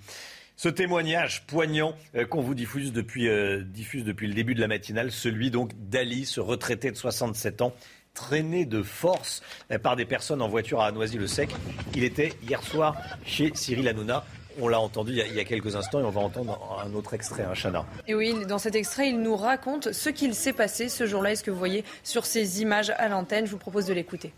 [0.55, 3.27] Ce témoignage poignant euh, qu'on vous diffuse depuis,
[3.65, 7.73] diffuse depuis le début de la matinale, celui donc d'Ali, ce retraité de 67 ans,
[8.13, 9.43] traîné de force
[9.84, 11.49] par des personnes en voiture à Noisy-le-Sec.
[11.95, 14.23] Il était hier soir chez Cyril Hanouna.
[14.59, 17.43] On l'a entendu il y, a, quelques instants et on va entendre un autre extrait,
[17.43, 17.85] un Chana.
[18.07, 21.34] Et oui, dans cet extrait, il nous raconte ce qu'il s'est passé ce jour-là.
[21.34, 23.45] Est-ce que vous voyez sur ces images à l'antenne?
[23.45, 24.34] Je vous propose de l'écouter.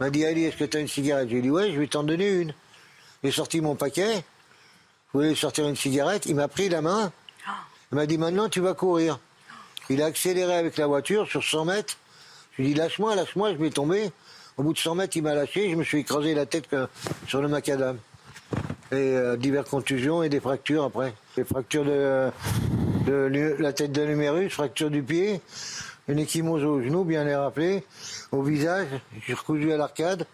[0.00, 1.28] Il m'a dit Ali, est-ce que tu as une cigarette?
[1.28, 2.54] J'ai dit ouais, je vais t'en donner une.
[3.22, 4.16] J'ai sorti mon paquet.
[4.16, 6.26] Je voulais sortir une cigarette.
[6.26, 7.12] Il m'a pris la main.
[7.92, 9.20] Il m'a dit maintenant tu vas courir.
[9.90, 11.98] Il a accéléré avec la voiture sur 100 mètres.
[12.52, 14.10] Je lui ai dit lâche-moi, lâche-moi, je vais tomber.
[14.56, 15.70] Au bout de 100 mètres, il m'a lâché.
[15.70, 16.66] Je me suis écrasé la tête
[17.28, 17.96] sur le macadam
[18.94, 21.14] et euh, diverses contusions et des fractures après.
[21.36, 22.30] Des fractures de,
[23.58, 25.40] la tête de l'humérus, fracture du pied,
[26.08, 27.84] une échymose au genou, bien les rappeler,
[28.32, 28.88] au visage,
[29.26, 30.26] j'ai recousu à l'arcade.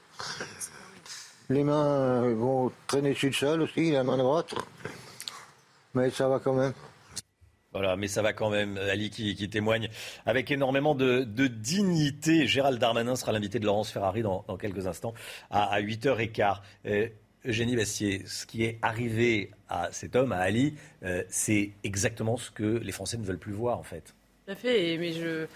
[1.48, 4.54] Les mains euh, vont traîner sur le sol aussi, la main droite.
[5.94, 6.72] Mais ça va quand même.
[7.72, 8.78] Voilà, mais ça va quand même.
[8.78, 9.88] Ali qui, témoigne
[10.26, 12.46] avec énormément de, dignité.
[12.46, 15.14] Gérald Darmanin sera l'invité de Laurence Ferrari dans, quelques instants
[15.50, 16.60] à, 8h15.
[17.46, 22.50] Eugénie Bastier, ce qui est arrivé à cet homme, à Ali, euh, c'est exactement ce
[22.50, 24.14] que les Français ne veulent plus voir, en fait.
[24.46, 25.46] Tout à fait, mais je...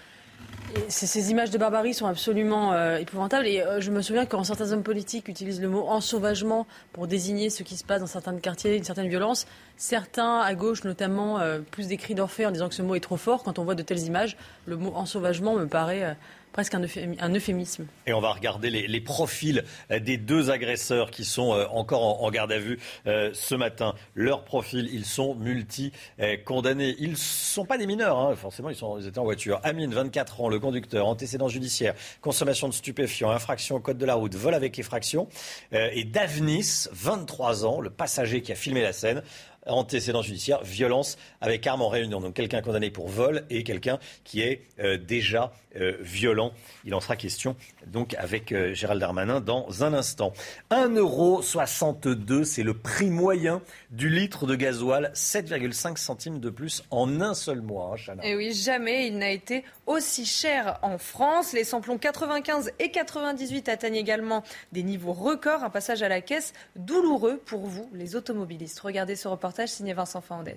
[0.89, 3.47] Ces, images de barbarie sont absolument euh, épouvantables.
[3.47, 7.49] Et euh, je me souviens quand certains hommes politiques utilisent le mot ensauvagement pour désigner
[7.49, 9.47] ce qui se passe dans certains quartiers, une certaine violence,
[9.77, 11.39] certains à gauche notamment
[11.71, 13.43] plus des cris d'orphée en disant que ce mot est trop fort.
[13.43, 14.35] Quand on voit de telles images,
[14.65, 16.17] le mot ensauvagement me paraît
[16.55, 17.85] presque un, euphémisme.
[18.07, 22.59] Et on va regarder les, profils des deux agresseurs qui sont encore en, garde à
[22.59, 23.93] vue ce matin.
[24.13, 26.95] Leurs profils, ils sont multi-condamnés.
[26.97, 28.37] Ils ne sont pas des mineurs, hein.
[28.37, 29.59] forcément, ils, sont, ils étaient en voiture.
[29.63, 34.13] Amine, 24 ans, le conducteur, antécédent judiciaire, consommation de stupéfiants, infraction au code de la
[34.13, 35.27] route, vol avec effraction.
[35.73, 39.23] et Davnis, 23 ans, le passager qui a filmé la scène
[39.65, 42.19] antécédent judiciaire, violence avec arme en réunion.
[42.21, 46.51] Donc quelqu'un condamné pour vol et quelqu'un qui est euh, déjà euh, violent.
[46.85, 47.55] Il en sera question
[47.87, 50.33] donc avec euh, Gérald Darmanin dans un instant.
[50.71, 53.61] 1,62€, c'est le prix moyen
[53.91, 57.95] du litre de gasoil, 7,5 centimes de plus en un seul mois.
[58.07, 61.53] Hein, et oui, jamais il n'a été aussi cher en France.
[61.53, 65.63] Les samplons 95 et 98 atteignent également des niveaux records.
[65.63, 68.79] Un passage à la caisse douloureux pour vous, les automobilistes.
[68.79, 70.55] Regardez ce reportage signé Vincent Fandez.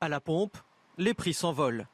[0.00, 0.56] À la pompe,
[0.96, 1.86] les prix s'envolent.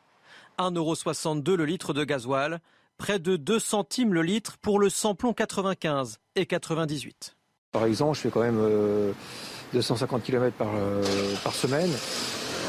[0.59, 2.61] 1,62€ le litre de gasoil,
[2.97, 7.37] près de 2 centimes le litre pour le samplon 95 et 98.
[7.73, 9.15] Par exemple, je fais quand même
[9.73, 11.03] 250 euh, km par, euh,
[11.43, 11.91] par semaine.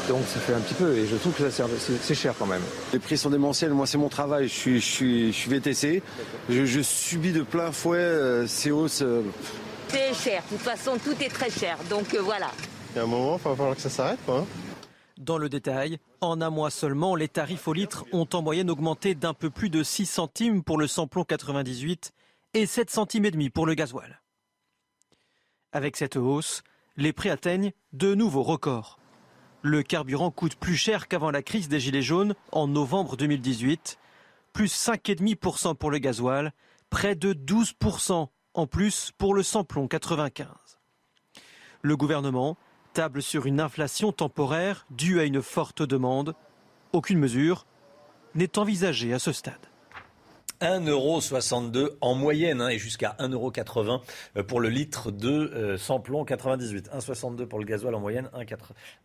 [0.08, 2.62] Donc ça fait un petit peu et je trouve que c'est cher quand même.
[2.92, 6.02] Les prix sont démentiels, moi c'est mon travail, je suis, je suis, VTC,
[6.48, 9.02] je, subis de plein fouet euh, ces hausses.
[9.88, 12.50] C'est cher, de toute façon tout est très cher, donc voilà.
[12.94, 14.38] Il y a un moment, il va falloir que ça s'arrête quoi.
[14.38, 14.46] Hein.
[15.18, 19.14] Dans le détail, en un mois seulement, les tarifs au litre ont en moyenne augmenté
[19.14, 22.12] d'un peu plus de 6 centimes pour le samplon 98
[22.52, 24.20] et 7 centimes et demi pour le gasoil.
[25.72, 26.62] Avec cette hausse,
[26.96, 28.98] les prix atteignent de nouveaux records.
[29.62, 33.98] Le carburant coûte plus cher qu'avant la crise des Gilets jaunes en novembre 2018,
[34.52, 36.52] plus 5,5% pour le gasoil,
[36.90, 40.48] près de 12% en plus pour le samplon 95.
[41.82, 42.56] Le gouvernement
[42.94, 46.34] table sur une inflation temporaire due à une forte demande.
[46.92, 47.66] Aucune mesure
[48.34, 49.66] n'est envisagée à ce stade.
[50.60, 54.00] 1,62€ en moyenne hein, et jusqu'à 1,80€
[54.36, 56.90] euh, pour le litre de euh, samplon 98.
[56.90, 58.30] 1,62€ pour le gasoil en moyenne,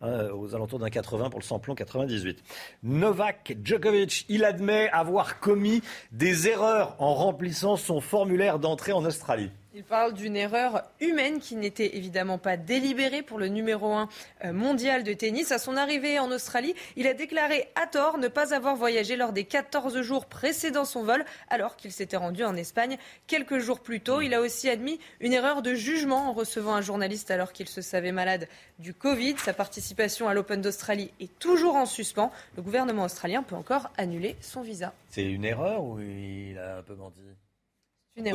[0.02, 2.42] 1, aux alentours d'un 80 pour le samplon 98.
[2.82, 9.50] Novak Djokovic, il admet avoir commis des erreurs en remplissant son formulaire d'entrée en Australie.
[9.74, 14.08] Il parle d'une erreur humaine qui n'était évidemment pas délibérée pour le numéro 1
[14.44, 15.50] euh, mondial de tennis.
[15.50, 19.32] À son arrivée en Australie, il a déclaré à tort ne pas avoir voyagé lors
[19.32, 24.00] des 14 jours précédant son vol alors qu'il s'était rendu en Espagne quelques jours plus
[24.00, 24.20] tôt.
[24.20, 27.80] Il a aussi admis une erreur de jugement en recevant un journaliste alors qu'il se
[27.80, 29.36] savait malade du Covid.
[29.38, 32.30] Sa participation à l'Open d'Australie est toujours en suspens.
[32.56, 34.92] Le gouvernement australien peut encore annuler son visa.
[35.08, 37.22] C'est une erreur ou il a un peu menti?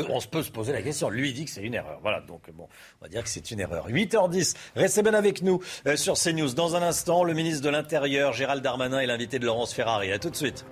[0.09, 1.09] On se peut se poser la question.
[1.09, 1.99] Lui dit que c'est une erreur.
[2.01, 2.67] Voilà, donc bon,
[2.99, 3.89] on va dire que c'est une erreur.
[3.89, 6.53] 8h10, restez bien avec nous euh, sur CNews.
[6.53, 10.11] Dans un instant, le ministre de l'Intérieur, Gérald Darmanin, est l'invité de Laurence Ferrari.
[10.11, 10.65] A tout de suite.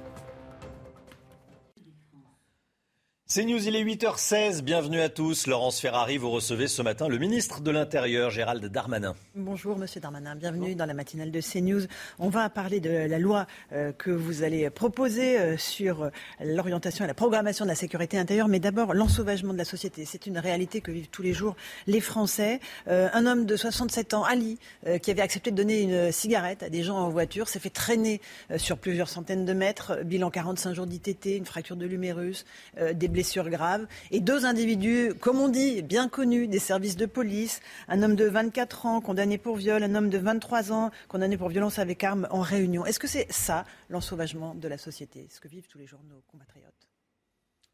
[3.28, 4.62] C'est News, il est 8h16.
[4.62, 5.48] Bienvenue à tous.
[5.48, 9.16] Laurence Ferrari, vous recevez ce matin le ministre de l'Intérieur, Gérald Darmanin.
[9.34, 10.36] Bonjour, monsieur Darmanin.
[10.36, 11.88] Bienvenue dans la matinale de CNews.
[12.20, 17.08] On va parler de la loi euh, que vous allez proposer euh, sur l'orientation et
[17.08, 18.48] la programmation de la sécurité intérieure.
[18.48, 20.06] Mais d'abord, l'ensauvagement de la société.
[20.06, 21.56] C'est une réalité que vivent tous les jours
[21.88, 22.60] les Français.
[22.88, 24.60] Euh, un homme de 67 ans, Ali,
[25.02, 28.22] qui avait accepté de donner une cigarette à des gens en voiture, s'est fait traîner
[28.58, 30.04] sur plusieurs centaines de mètres.
[30.04, 32.46] Bilan 45 jours d'ITT, une fracture de l'humérus,
[32.94, 33.88] des blessures graves.
[34.12, 37.62] Et deux individus, comme on dit, bien connus des services de police.
[37.88, 41.48] Un homme de 24 ans condamné pour viol, un homme de 23 ans condamné pour
[41.48, 42.86] violence avec arme en réunion.
[42.86, 45.28] Est-ce que c'est ça l'ensauvagement de la société?
[45.30, 46.90] Ce que vivent tous les jours nos compatriotes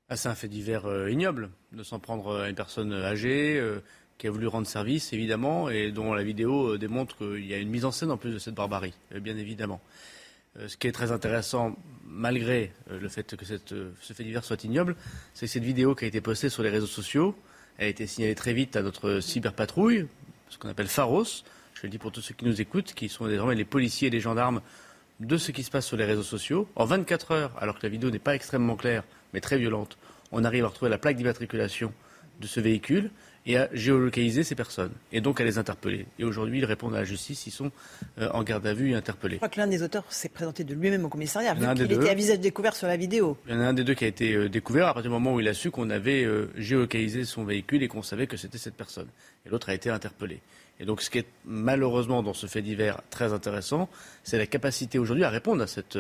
[0.10, 3.58] ah, C'est un fait divers euh, ignoble de s'en prendre à une personne âgée.
[3.60, 3.80] Euh,
[4.20, 7.58] qui a voulu rendre service, évidemment, et dont la vidéo euh, démontre qu'il y a
[7.58, 9.82] une mise en scène en plus de cette barbarie, bien évidemment.
[10.60, 11.76] Euh, ce qui est très intéressant,
[12.06, 14.96] malgré euh, le fait que euh, ce fait divers soit ignoble,
[15.34, 17.36] c'est que cette vidéo qui a été postée sur les réseaux sociaux
[17.80, 20.08] a été signalée très vite à notre cyberpatrouille,
[20.50, 21.44] ce qu'on appelle Pharos.
[21.74, 24.12] Je le dis pour tous ceux qui nous écoutent, qui sont désormais les policiers et
[24.12, 24.62] les gendarmes
[25.22, 26.68] de ce qui se passe sur les réseaux sociaux.
[26.76, 29.04] En 24 heures, alors que la vidéo n'est pas extrêmement claire,
[29.34, 29.98] mais très violente,
[30.32, 31.94] on arrive à retrouver la plaque d'immatriculation
[32.42, 33.10] de ce véhicule
[33.46, 36.06] et à géolocaliser ces personnes et donc à les interpeller.
[36.20, 37.72] Et aujourd'hui, ils répondent à la justice, ils sont
[38.20, 39.36] euh, en garde à vue et interpellés.
[39.36, 42.10] Je crois que l'un des auteurs s'est présenté de lui-même au commissariat, vu qu'il était
[42.10, 43.38] à visage découvert sur la vidéo.
[43.48, 45.14] Il y en a un des deux qui a été euh, découvert à partir du
[45.14, 48.38] moment où il a su qu'on avait euh, géolocalisé son véhicule et qu'on savait que
[48.38, 49.08] c'était cette personne.
[49.46, 50.40] Et l'autre a été interpellé.
[50.80, 53.90] Et donc, ce qui est malheureusement dans ce fait divers très intéressant,
[54.24, 55.98] c'est la capacité aujourd'hui à répondre à cette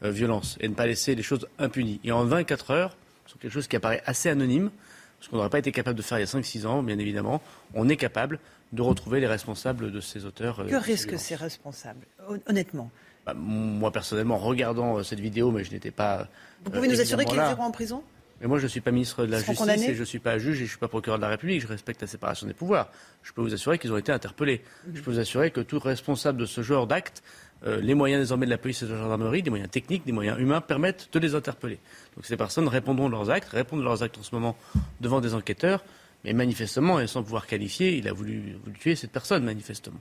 [0.00, 1.98] violence et ne pas laisser les choses impunies.
[2.04, 2.96] Et en 24 heures,
[3.26, 4.70] c'est quelque chose qui apparaît assez anonyme,
[5.22, 7.40] ce qu'on n'aurait pas été capable de faire il y a 5-6 ans, bien évidemment,
[7.74, 8.40] on est capable
[8.72, 10.60] de retrouver les responsables de ces auteurs.
[10.60, 12.04] Euh, que risquent ces responsables
[12.46, 12.90] Honnêtement,
[13.24, 16.26] bah, Moi, personnellement, regardant euh, cette vidéo, mais je n'étais pas.
[16.64, 18.02] Vous pouvez nous assurer qu'ils iront en prison?
[18.42, 20.36] Mais moi, je ne suis pas ministre de la Justice et je ne suis pas
[20.38, 21.62] juge et je ne suis pas procureur de la République.
[21.62, 22.90] Je respecte la séparation des pouvoirs.
[23.22, 24.62] Je peux vous assurer qu'ils ont été interpellés.
[24.86, 24.96] Mhm.
[24.96, 27.22] Je peux vous assurer que tout responsable de ce genre d'acte,
[27.64, 30.36] les moyens désormais de la police et de la gendarmerie, des moyens techniques, des moyens
[30.40, 31.78] humains, permettent de les interpeller.
[32.16, 34.56] Donc ces personnes répondront de leurs actes, répondent de leurs actes en ce moment
[35.00, 35.84] devant des enquêteurs.
[36.24, 40.00] Mais manifestement, et sans pouvoir qualifier, il a voulu, tuer cette personne, manifestement.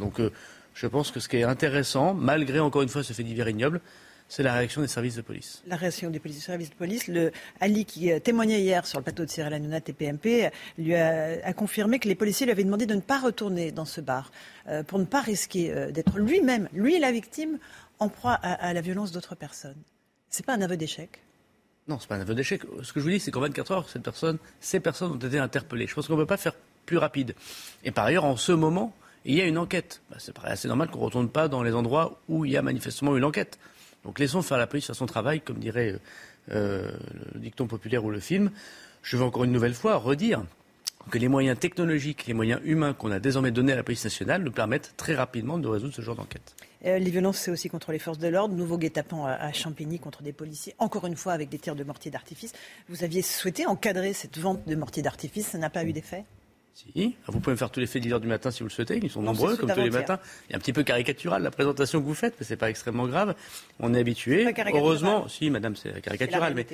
[0.00, 0.30] donc euh,
[0.74, 3.80] je pense que ce qui est intéressant, malgré encore une fois ce fait divers ignoble,
[4.28, 5.62] c'est la réaction des services de police.
[5.66, 7.08] La réaction des services de police.
[7.08, 11.52] Le Ali, qui euh, témoignait hier sur le plateau de Cyril Hanouna TPMP, lui a,
[11.52, 14.30] confirmé que les policiers lui avaient demandé de ne pas retourner dans ce bar
[14.68, 17.58] euh, pour ne pas risquer d'être lui-même, lui la victime,
[17.98, 19.80] en proie à, à la violence d'autres personnes.
[20.28, 21.20] C'est pas un aveu d'échec?
[21.88, 22.62] Non, c'est pas un aveu d'échec.
[22.82, 25.38] Ce que je vous dis, c'est qu'en 24 heures, cette personne, ces personnes ont été
[25.38, 25.86] interpellées.
[25.86, 26.54] Je pense qu'on ne peut pas faire
[26.84, 27.34] plus rapide.
[27.84, 28.92] Et par ailleurs, en ce moment,
[29.24, 30.02] il y a une enquête.
[30.10, 32.62] Bah, c'est assez normal qu'on ne retourne pas dans les endroits où il y a
[32.62, 33.58] manifestement une enquête.
[34.06, 35.98] Donc laissons faire la police faire son travail, comme dirait euh,
[36.52, 36.92] euh,
[37.34, 38.52] le dicton populaire ou le film.
[39.02, 40.44] Je veux encore une nouvelle fois redire
[41.10, 44.42] que les moyens technologiques, les moyens humains qu'on a désormais donnés à la police nationale
[44.42, 46.54] nous permettent très rapidement de résoudre ce genre d'enquête.
[46.84, 48.54] Euh, les violences, c'est aussi contre les forces de l'ordre.
[48.54, 52.10] Nouveau guet-apens à, Champigny contre des policiers, encore une fois avec des tirs de mortier
[52.10, 52.52] d'artifice.
[52.88, 56.24] Vous aviez souhaité encadrer cette vente de mortier d'artifice, ça n'a pas eu d'effet?
[56.76, 59.00] Si, vous pouvez me faire tous les faits d'hier du matin si vous le souhaitez,
[59.02, 60.18] ils sont nombreux comme tous les matins.
[60.48, 62.58] Il y a un petit peu caricatural la présentation que vous faites, mais ce n'est
[62.58, 63.34] pas extrêmement grave.
[63.80, 64.46] On est habitué.
[64.74, 66.66] Heureusement, si madame, c'est caricatural, mais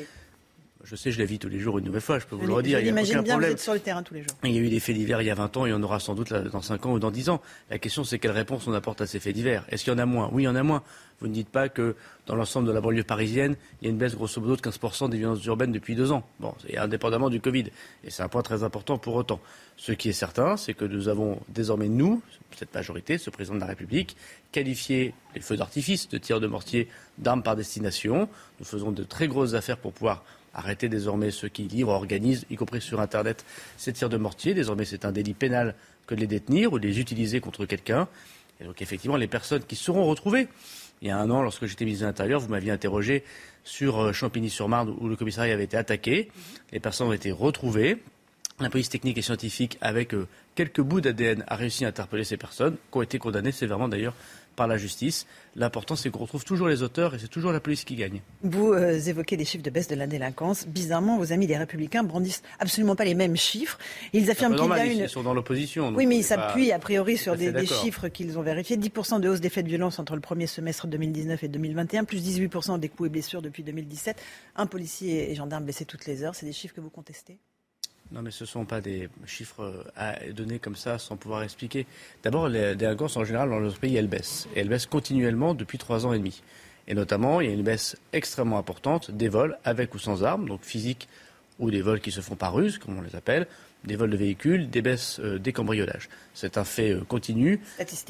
[0.85, 2.53] je sais, je la vis tous les jours une nouvelle fois, je peux vous le
[2.53, 2.81] redire.
[2.81, 3.39] Il bien, problème.
[3.39, 4.33] vous êtes sur le terrain tous les jours.
[4.43, 5.83] Il y a eu des faits divers il y a 20 ans, il y en
[5.83, 7.41] aura sans doute dans 5 ans ou dans 10 ans.
[7.71, 9.65] La question, c'est quelle réponse on apporte à ces faits divers?
[9.69, 10.29] Est-ce qu'il y en a moins?
[10.33, 10.83] Oui, il y en a moins.
[11.21, 11.95] Vous ne dites pas que
[12.27, 15.09] dans l'ensemble de la banlieue parisienne, il y a une baisse grosso modo de 15%
[15.09, 16.27] des violences urbaines depuis deux ans.
[16.41, 17.67] Bon, c'est indépendamment du Covid.
[18.03, 19.41] Et c'est un point très important pour autant.
[19.77, 22.23] Ce qui est certain, c'est que nous avons désormais, nous,
[22.57, 24.17] cette majorité, ce président de la République,
[24.51, 26.89] qualifié les feux d'artifice de tirs de mortier
[27.19, 28.29] d'armes par destination.
[28.59, 30.25] Nous faisons de très grosses affaires pour pouvoir
[30.55, 33.45] arrêter désormais ceux qui livrent, organisent, y compris sur Internet,
[33.77, 34.55] ces tirs de mortier.
[34.55, 35.75] Désormais, c'est un délit pénal
[36.07, 38.09] que de les détenir ou de les utiliser contre quelqu'un.
[38.61, 40.49] Et donc, effectivement, les personnes qui seront retrouvées.
[41.01, 43.25] Il y a un an, lorsque j'étais ministre de l'Intérieur, vous m'aviez interrogé
[43.65, 46.31] sur euh, Champigny-sur-Marne, où le commissariat avait été attaqué.
[46.71, 47.99] Les personnes ont été retrouvées.
[48.63, 52.37] La police technique et scientifique, avec euh, quelques bouts d'ADN, a réussi à interpeller ces
[52.37, 54.15] personnes, qui ont été condamnées sévèrement d'ailleurs
[54.55, 55.27] par la justice.
[55.57, 58.21] L'important, c'est qu'on retrouve toujours les auteurs et c'est toujours la police qui gagne.
[58.43, 60.69] Vous euh, évoquez des chiffres de baisse de la délinquance.
[60.69, 63.79] Bizarrement, vos amis les Républicains brandissent absolument pas les mêmes chiffres.
[64.13, 64.99] Ils affirment qu'il y a une.
[65.01, 65.93] Ils sont dans l'opposition.
[65.97, 68.77] Oui, mais ils s'appuient a priori sur des, chiffres qu'ils ont vérifiés.
[68.77, 72.23] 10% de hausse des faits de violence entre le premier semestre 2019 et 2021, plus
[72.23, 74.23] 18% des coups et blessures depuis 2017.
[74.55, 76.37] Un policier et gendarme blessés toutes les heures.
[76.37, 77.39] C'est des chiffres que vous contestez?
[78.13, 81.43] Non, mais ce ne sont pas des chiffres euh, à donner comme ça sans pouvoir
[81.43, 81.87] expliquer.
[82.23, 84.49] D'abord, les délinquances en général dans notre pays, elles baissent.
[84.55, 86.43] Et elles baissent continuellement depuis trois ans et demi.
[86.89, 90.49] Et notamment, il y a une baisse extrêmement importante des vols avec ou sans armes,
[90.49, 91.09] donc physiques
[91.59, 93.47] ou des vols qui se font par ruse, comme on les appelle,
[93.85, 96.09] des vols de véhicules, des baisses euh, des cambriolages.
[96.35, 97.61] C'est un fait euh, continu.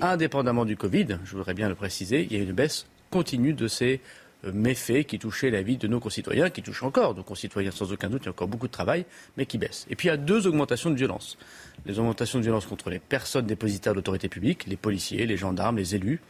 [0.00, 3.68] Indépendamment du Covid, je voudrais bien le préciser, il y a une baisse continue de
[3.68, 4.00] ces
[4.44, 8.08] méfaits qui touchaient la vie de nos concitoyens, qui touchent encore nos concitoyens sans aucun
[8.08, 9.04] doute, il y a encore beaucoup de travail,
[9.36, 9.86] mais qui baissent.
[9.90, 11.38] Et puis il y a deux augmentations de violence.
[11.86, 15.94] Les augmentations de violence contre les personnes dépositaires d'autorité publique, les policiers, les gendarmes, les
[15.94, 16.20] élus.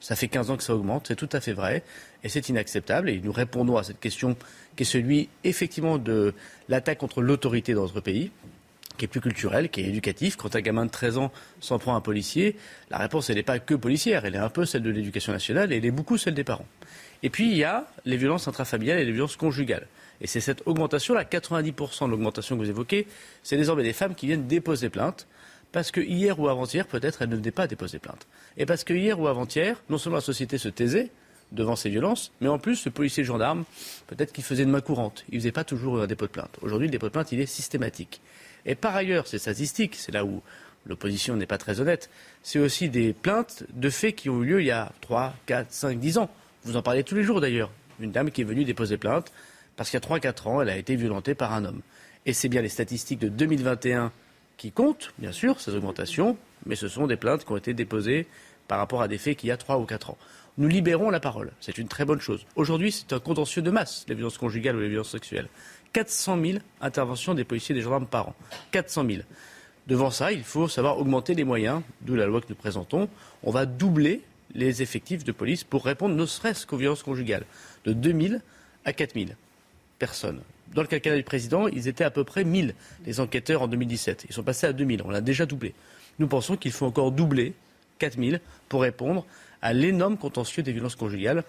[0.00, 1.82] Ça fait 15 ans que ça augmente, c'est tout à fait vrai,
[2.24, 3.10] et c'est inacceptable.
[3.10, 4.34] Et nous répondons à cette question
[4.74, 6.32] qui est celui, effectivement, de
[6.70, 8.30] l'attaque contre l'autorité dans notre pays,
[8.96, 10.36] qui est plus culturelle, qui est éducatif.
[10.36, 12.56] Quand un gamin de 13 ans s'en prend un policier,
[12.90, 15.72] la réponse, elle n'est pas que policière, elle est un peu celle de l'éducation nationale
[15.72, 16.66] et elle est beaucoup celle des parents.
[17.22, 19.86] Et puis, il y a les violences intrafamiliales et les violences conjugales.
[20.20, 23.06] Et c'est cette augmentation-là, 90% de l'augmentation que vous évoquez,
[23.42, 25.26] c'est désormais des femmes qui viennent déposer plainte
[25.72, 28.26] parce que hier ou avant-hier, peut-être, elles ne venaient pas déposer plainte.
[28.56, 31.10] Et parce que hier ou avant-hier, non seulement la société se taisait
[31.52, 33.64] devant ces violences, mais en plus, ce policier gendarme,
[34.06, 35.24] peut-être qu'il faisait de main courante.
[35.30, 36.56] Il ne faisait pas toujours un dépôt de plainte.
[36.62, 38.20] Aujourd'hui, le dépôt de plainte, il est systématique.
[38.66, 40.42] Et par ailleurs, c'est statistique, c'est là où
[40.86, 42.10] l'opposition n'est pas très honnête,
[42.42, 45.66] c'est aussi des plaintes de faits qui ont eu lieu il y a 3, 4,
[45.70, 46.30] 5, 10 ans.
[46.64, 47.70] Vous en parlez tous les jours d'ailleurs.
[48.00, 49.32] Une dame qui est venue déposer plainte
[49.76, 51.80] parce qu'il y a 3-4 ans, elle a été violentée par un homme.
[52.26, 54.12] Et c'est bien les statistiques de 2021
[54.58, 58.26] qui comptent, bien sûr, ces augmentations, mais ce sont des plaintes qui ont été déposées
[58.68, 60.18] par rapport à des faits qu'il y a 3 ou 4 ans.
[60.58, 61.52] Nous libérons la parole.
[61.60, 62.44] C'est une très bonne chose.
[62.56, 65.48] Aujourd'hui, c'est un contentieux de masse, les violences conjugales ou les violences sexuelles.
[65.94, 68.34] 400 000 interventions des policiers et des gendarmes par an.
[68.72, 69.22] 400 000.
[69.86, 73.08] Devant ça, il faut savoir augmenter les moyens, d'où la loi que nous présentons.
[73.42, 74.20] On va doubler
[74.54, 77.44] les effectifs de police pour répondre ne serait-ce qu'aux violences conjugales,
[77.84, 78.40] de 2000
[78.84, 79.36] à 4000
[79.98, 80.40] personnes.
[80.74, 82.74] Dans le quinquennat du président, ils étaient à peu près 1000,
[83.04, 84.26] les enquêteurs en 2017.
[84.28, 85.74] Ils sont passés à 2000, on l'a déjà doublé.
[86.18, 87.54] Nous pensons qu'il faut encore doubler
[87.98, 89.26] 4000 pour répondre
[89.62, 91.44] à l'énorme contentieux des violences conjugales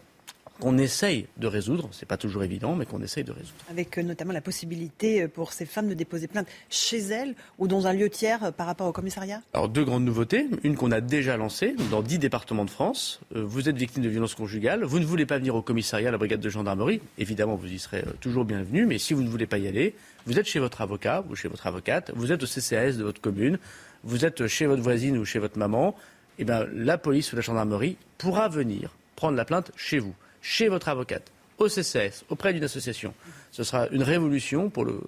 [0.61, 3.57] qu'on essaye de résoudre, c'est pas toujours évident, mais qu'on essaye de résoudre.
[3.69, 7.67] Avec euh, notamment la possibilité euh, pour ces femmes de déposer plainte chez elles ou
[7.67, 9.41] dans un lieu tiers euh, par rapport au commissariat?
[9.53, 13.19] Alors deux grandes nouveautés, une qu'on a déjà lancée dans dix départements de France.
[13.33, 16.19] Vous êtes victime de violences conjugales, vous ne voulez pas venir au commissariat, à la
[16.19, 19.57] brigade de gendarmerie, évidemment vous y serez toujours bienvenu, mais si vous ne voulez pas
[19.57, 19.95] y aller,
[20.27, 23.19] vous êtes chez votre avocat ou chez votre avocate, vous êtes au CCAS de votre
[23.19, 23.57] commune,
[24.03, 25.95] vous êtes chez votre voisine ou chez votre maman,
[26.37, 30.67] eh bien la police ou la gendarmerie pourra venir prendre la plainte chez vous chez
[30.67, 33.13] votre avocate, au CCS, auprès d'une association.
[33.51, 35.01] Ce sera une révolution pour le,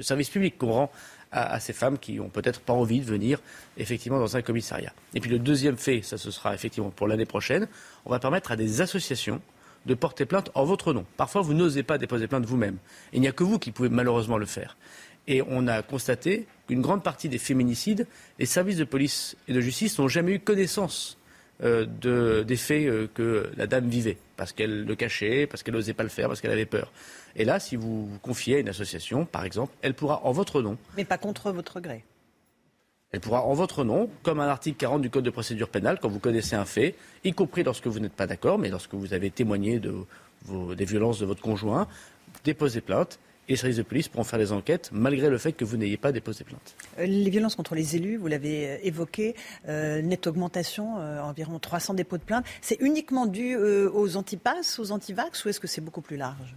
[0.00, 0.92] service public qu'on rend
[1.32, 3.40] à, ces femmes qui ont peut-être pas envie de venir
[3.78, 4.92] effectivement dans un commissariat.
[5.14, 7.66] Et puis le deuxième fait, ça ce sera effectivement pour l'année prochaine,
[8.04, 9.40] on va permettre à des associations
[9.86, 11.06] de porter plainte en votre nom.
[11.16, 12.76] Parfois, vous n'osez pas déposer plainte vous-même.
[13.12, 14.76] Il n'y a que vous qui pouvez malheureusement le faire.
[15.28, 18.06] Et on a constaté qu'une grande partie des féminicides,
[18.38, 21.18] les services de police et de justice n'ont jamais eu connaissance
[21.62, 25.74] euh, de, des faits euh, que la dame vivait, parce qu'elle le cachait, parce qu'elle
[25.74, 26.92] n'osait pas le faire, parce qu'elle avait peur.
[27.34, 30.76] Et là, si vous confiez à une association, par exemple, elle pourra, en votre nom.
[30.96, 32.04] Mais pas contre votre gré.
[33.12, 36.08] Elle pourra, en votre nom, comme un article 40 du Code de procédure pénale, quand
[36.08, 39.30] vous connaissez un fait, y compris lorsque vous n'êtes pas d'accord, mais lorsque vous avez
[39.30, 39.94] témoigné de
[40.76, 41.88] des violences de votre conjoint,
[42.44, 43.18] déposer plainte
[43.48, 45.96] et les services de police pourront faire des enquêtes malgré le fait que vous n'ayez
[45.96, 46.74] pas déposé plainte.
[46.98, 49.34] Euh, les violences contre les élus, vous l'avez euh, évoqué,
[49.68, 52.44] euh, nette augmentation, environ 300 dépôts de plainte.
[52.60, 56.54] C'est uniquement dû aux antipasses, aux antivax ou est-ce que c'est beaucoup plus large?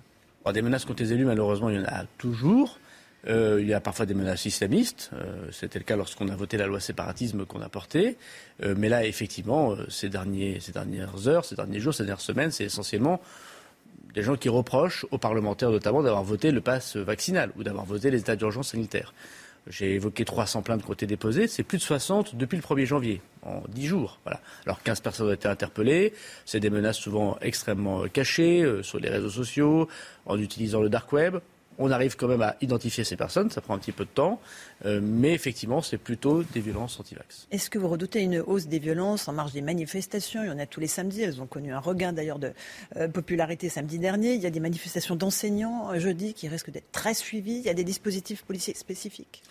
[0.51, 2.79] Des menaces contre les élus, malheureusement, il y en a toujours.
[3.27, 5.11] il y a parfois des menaces islamistes.
[5.51, 8.17] C'était le cas lorsqu'on a voté la loi séparatisme qu'on a portée.
[8.63, 12.65] mais là, effectivement, ces, derniers, ces dernières heures, ces derniers jours, ces dernières semaines, c'est
[12.65, 13.21] essentiellement
[14.13, 18.11] des gens qui reprochent aux parlementaires notamment d'avoir voté le pass vaccinal ou d'avoir voté
[18.11, 19.13] les états d'urgence sanitaire.
[19.67, 22.85] J'ai évoqué 300 plaintes qui ont été déposées, c'est plus de 60 depuis le 1er
[22.85, 24.19] janvier, en 10 jours.
[24.23, 24.41] Voilà.
[24.65, 26.13] Alors 15 personnes ont été interpellées,
[26.45, 29.87] c'est des menaces souvent extrêmement cachées euh, sur les réseaux sociaux,
[30.25, 31.37] en utilisant le dark web.
[31.79, 34.41] On arrive quand même à identifier ces personnes, ça prend un petit peu de temps,
[34.85, 37.47] euh, mais effectivement, c'est plutôt des violences anti-vax.
[37.51, 40.43] Est-ce que vous redoutez une hausse des violences en marge des manifestations?
[40.43, 42.51] Il y en a tous les samedis, elles ont connu un regain d'ailleurs de
[42.97, 44.33] euh, popularité samedi dernier.
[44.33, 47.59] Il y a des manifestations d'enseignants euh, jeudi qui risquent d'être très suivies.
[47.59, 49.41] Il y a des dispositifs policiers spécifiques.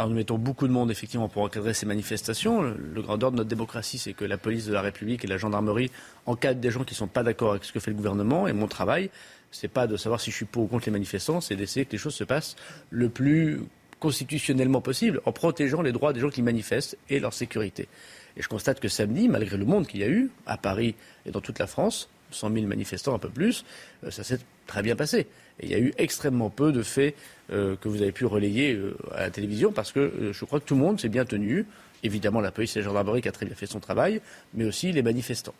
[0.00, 2.62] Alors nous mettons beaucoup de monde effectivement pour encadrer ces manifestations.
[2.62, 5.38] Le, grand ordre de notre démocratie, c'est que la police de la République et la
[5.38, 5.90] gendarmerie
[6.24, 8.46] encadrent des gens qui ne sont pas d'accord avec ce que fait le gouvernement.
[8.46, 9.10] Et mon travail,
[9.50, 11.92] c'est pas de savoir si je suis pour ou contre les manifestants, c'est d'essayer que
[11.92, 12.56] les choses se passent
[12.90, 13.60] le plus
[13.98, 17.88] constitutionnellement possible, en protégeant les droits des gens qui manifestent et leur sécurité.
[18.36, 20.94] Et je constate que samedi, malgré le monde qu'il y a eu, à Paris
[21.26, 23.64] et dans toute la France, 100 000 manifestants, un peu plus,
[24.04, 25.26] euh, ça s'est très bien passé.
[25.60, 27.14] Et il y a eu extrêmement peu de faits
[27.50, 30.66] euh, que vous avez pu relayer euh, à la télévision parce que je crois que
[30.66, 31.66] tout le monde s'est bien tenu.
[32.04, 34.20] Évidemment, la police et la gendarmerie qui a très bien fait son travail,
[34.54, 35.54] mais aussi les manifestants.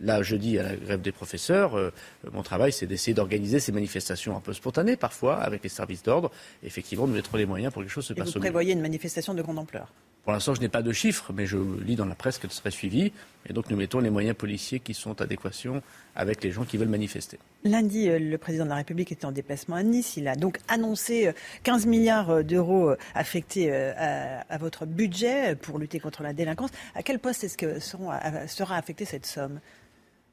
[0.00, 1.92] Là, je dis à la grève des professeurs, euh,
[2.32, 6.30] mon travail, c'est d'essayer d'organiser ces manifestations un peu spontanées, parfois, avec les services d'ordre.
[6.62, 8.34] Effectivement, nous mettrons les moyens pour que les choses se passent au mieux.
[8.34, 9.92] Vous prévoyez une manifestation de grande ampleur?
[10.22, 12.70] Pour l'instant, je n'ai pas de chiffres, mais je lis dans la presse qu'elle serait
[12.70, 13.12] suivie.
[13.48, 15.82] Et donc, nous mettons les moyens policiers qui sont adéquation
[16.14, 17.38] avec les gens qui veulent manifester.
[17.64, 20.16] Lundi, euh, le président de la République était en déplacement à Nice.
[20.16, 21.32] Il a donc annoncé
[21.62, 26.70] 15 euh, milliards d'euros affectés à, votre budget pour lutter contre la délinquance.
[26.94, 29.60] À quel poste est-ce que sera affectée cette somme?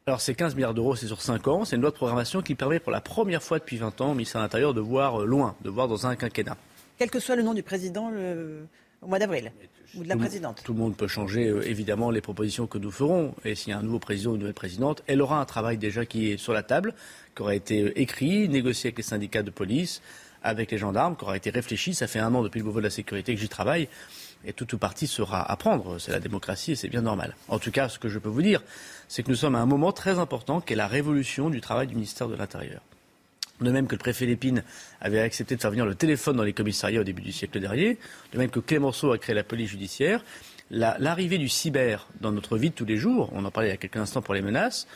[0.08, 1.66] Alors c'est 15 milliards d'euros, c'est sur 5 ans.
[1.66, 4.14] C'est une loi de programmation qui permet pour la première fois depuis 20 ans au
[4.14, 6.56] ministère de l'Intérieur de voir euh, loin, de voir dans un quinquennat.
[6.98, 8.10] Quel que soit le nom du président
[9.02, 9.52] au mois d'avril
[9.96, 10.62] ou de la présidente.
[10.64, 13.36] Tout le monde peut changer euh, évidemment les propositions que nous ferons.
[13.44, 15.78] Et s'il y a un nouveau président ou une nouvelle présidente, elle aura un travail
[15.78, 16.94] déjà qui est sur la table,
[17.36, 20.02] qui aura été euh, écrit, négocié avec les syndicats de police,
[20.42, 21.94] avec les gendarmes, qui aura été réfléchi.
[21.94, 23.90] Ça fait un an depuis le Beauvau de la sécurité que j'y travaille.
[24.46, 26.00] Et toute partie sera à prendre.
[26.00, 27.36] C'est la démocratie et c'est bien normal.
[27.50, 28.64] En tout cas, ce que je peux vous dire,
[29.08, 31.88] c'est que nous sommes à un moment très important qui est la révolution du travail
[31.88, 32.82] du ministère de l'Intérieur.
[33.62, 34.64] De même que le préfet Lépine
[35.02, 37.98] avait accepté de faire venir le téléphone dans les commissariats au début du siècle dernier,
[38.32, 40.24] de même que Clémenceau a créé la police judiciaire,
[40.70, 43.74] l'arrivée du cyber dans notre vie de tous les jours, on en parlait il y
[43.74, 44.88] a quelques instants pour les menaces,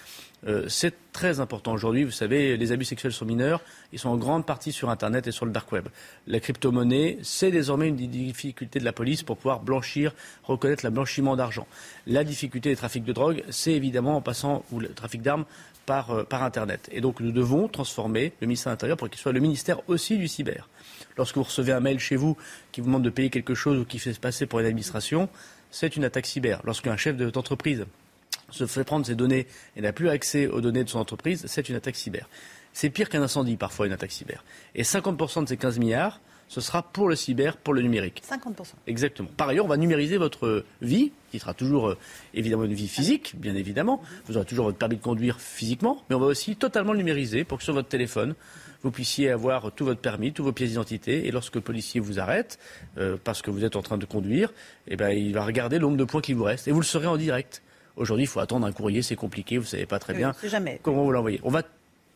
[0.47, 2.03] euh, c'est très important aujourd'hui.
[2.03, 3.61] Vous savez, les abus sexuels sur mineurs,
[3.93, 5.87] ils sont en grande partie sur Internet et sur le dark web.
[6.25, 10.13] La crypto-monnaie, c'est désormais une difficulté de la police pour pouvoir blanchir,
[10.43, 11.67] reconnaître le blanchiment d'argent.
[12.07, 15.45] La difficulté des trafics de drogue, c'est évidemment en passant, ou le trafic d'armes,
[15.85, 16.89] par, euh, par, Internet.
[16.91, 20.17] Et donc nous devons transformer le ministère de l'Intérieur pour qu'il soit le ministère aussi
[20.17, 20.69] du cyber.
[21.17, 22.37] Lorsque vous recevez un mail chez vous
[22.71, 25.29] qui vous demande de payer quelque chose ou qui fait se passer pour une administration,
[25.69, 26.61] c'est une attaque cyber.
[26.63, 27.85] Lorsqu'un chef d'entreprise
[28.51, 31.69] se fait prendre ses données et n'a plus accès aux données de son entreprise, c'est
[31.69, 32.29] une attaque cyber.
[32.73, 34.43] C'est pire qu'un incendie, parfois, une attaque cyber.
[34.75, 36.21] Et 50% de ces 15 milliards
[36.51, 38.21] ce sera pour le cyber, pour le numérique.
[38.29, 38.73] 50%.
[38.85, 39.29] Exactement.
[39.37, 41.97] Par ailleurs, on va numériser votre vie, qui sera toujours euh,
[42.33, 44.01] évidemment une vie physique, bien évidemment.
[44.25, 47.59] Vous aurez toujours votre permis de conduire physiquement, mais on va aussi totalement numériser pour
[47.59, 48.35] que sur votre téléphone,
[48.83, 52.19] vous puissiez avoir tout votre permis, tous vos pièces d'identité, et lorsque le policier vous
[52.19, 52.59] arrête,
[52.97, 54.51] euh, parce que vous êtes en train de conduire,
[54.89, 56.85] eh ben, il va regarder le nombre de points qui vous reste, et vous le
[56.85, 57.61] saurez en direct.
[57.95, 60.33] Aujourd'hui, il faut attendre un courrier, c'est compliqué, vous ne savez pas très bien
[60.81, 61.39] comment vous l'envoyez.
[61.43, 61.63] On va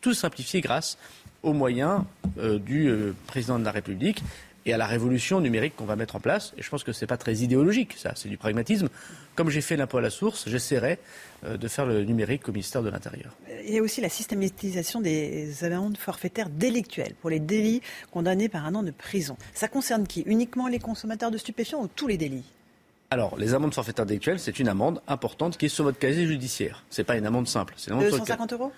[0.00, 0.98] tout simplifier grâce
[1.42, 2.02] aux moyens
[2.38, 4.22] euh, du euh, président de la République
[4.66, 6.52] et à la révolution numérique qu'on va mettre en place.
[6.58, 8.88] Et je pense que ce n'est pas très idéologique, ça, c'est du pragmatisme.
[9.36, 10.98] Comme j'ai fait l'impôt à la source, j'essaierai
[11.44, 13.32] euh, de faire le numérique au ministère de l'Intérieur.
[13.64, 17.80] Il y a aussi la systématisation des amendes forfaitaires délictuelles pour les délits
[18.10, 19.36] condamnés par un an de prison.
[19.54, 20.22] Ça concerne qui?
[20.22, 22.44] Uniquement les consommateurs de stupéfiants ou tous les délits?
[23.10, 26.82] Alors, les amendes forfaitaires délictuelles, c'est une amende importante qui est sur votre casier judiciaire.
[26.90, 27.74] Ce n'est pas une amende simple.
[27.76, 28.72] C'est une amende 250 euros?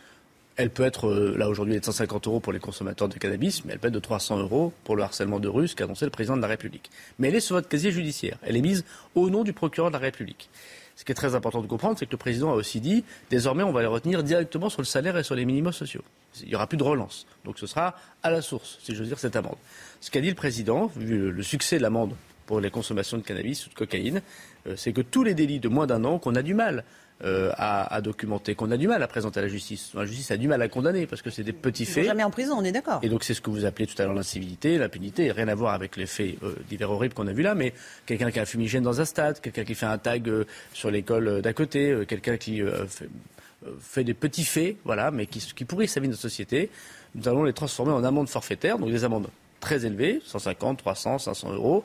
[0.56, 3.16] Elle peut être, euh, là aujourd'hui, elle est de 150 euros pour les consommateurs de
[3.16, 6.04] cannabis, mais elle peut être de 300 euros pour le harcèlement de rue, qu'a annoncé
[6.04, 6.90] le président de la République.
[7.18, 8.38] Mais elle est sur votre casier judiciaire.
[8.42, 8.84] Elle est mise
[9.14, 10.50] au nom du procureur de la République.
[10.96, 13.62] Ce qui est très important de comprendre, c'est que le président a aussi dit, désormais,
[13.62, 16.02] on va les retenir directement sur le salaire et sur les minimums sociaux.
[16.42, 17.24] Il n'y aura plus de relance.
[17.44, 17.94] Donc ce sera
[18.24, 19.56] à la source, si j'ose dire, cette amende.
[20.00, 22.14] Ce qu'a dit le président, vu le succès de l'amende
[22.48, 24.22] pour les consommations de cannabis ou de cocaïne,
[24.66, 26.82] euh, c'est que tous les délits de moins d'un an qu'on a du mal
[27.24, 29.90] euh, à, documenter, qu'on a du mal à présenter à la justice.
[29.92, 32.04] La justice a du mal à condamner parce que c'est des petits faits.
[32.04, 33.00] jamais en prison, on est d'accord.
[33.02, 35.74] Et donc c'est ce que vous appelez tout à l'heure l'incivilité, l'impunité, rien à voir
[35.74, 37.74] avec les faits euh, divers horribles qu'on a vus là, mais
[38.06, 40.92] quelqu'un qui a un fumigène dans un stade, quelqu'un qui fait un tag euh, sur
[40.92, 42.62] l'école d'à côté, quelqu'un qui
[43.80, 46.70] fait, des petits faits, voilà, mais qui, qui pourrit sa vie de notre société,
[47.16, 51.52] nous allons les transformer en amendes forfaitaires, donc des amendes très élevées, 150, 300, 500
[51.52, 51.84] euros,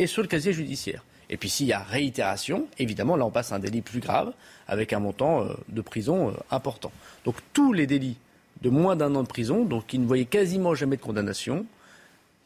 [0.00, 1.04] et sur le casier judiciaire.
[1.28, 4.32] Et puis s'il y a réitération, évidemment, là on passe à un délit plus grave,
[4.66, 6.90] avec un montant euh, de prison euh, important.
[7.24, 8.16] Donc tous les délits
[8.62, 11.66] de moins d'un an de prison, donc qui ne voyaient quasiment jamais de condamnation,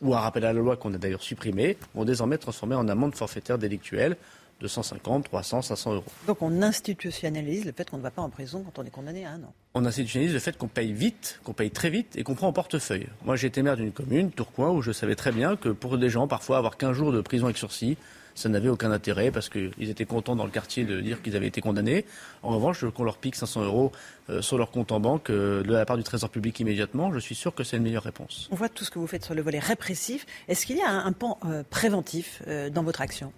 [0.02, 2.89] ou un rappel à la loi qu'on a d'ailleurs supprimé, vont désormais être transformés en
[2.89, 4.16] amende forfaitaire délictuelle
[4.60, 6.05] de 150, 300, 500 euros.
[6.26, 9.24] Donc on institutionnalise le fait qu'on ne va pas en prison quand on est condamné
[9.24, 9.52] à un an.
[9.74, 12.52] On institutionnalise le fait qu'on paye vite, qu'on paye très vite et qu'on prend en
[12.52, 13.06] portefeuille.
[13.24, 16.26] Moi été maire d'une commune, Tourcoing, où je savais très bien que pour des gens,
[16.26, 17.97] parfois avoir 15 jours de prison avec sursis,
[18.35, 21.47] ça n'avait aucun intérêt parce qu'ils étaient contents dans le quartier de dire qu'ils avaient
[21.47, 22.05] été condamnés.
[22.43, 23.93] En revanche, qu'on leur pique 500 euros
[24.28, 27.18] euh, sur leur compte en banque euh, de la part du Trésor public immédiatement, je
[27.20, 28.48] suis sûr que c'est une meilleure réponse.
[28.51, 30.26] On voit tout ce que vous faites sur le volet répressif.
[30.48, 33.32] Est-ce qu'il y a un, pan euh, préventif dans votre action?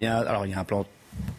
[0.00, 0.86] Il y a, Alors, il y a un plan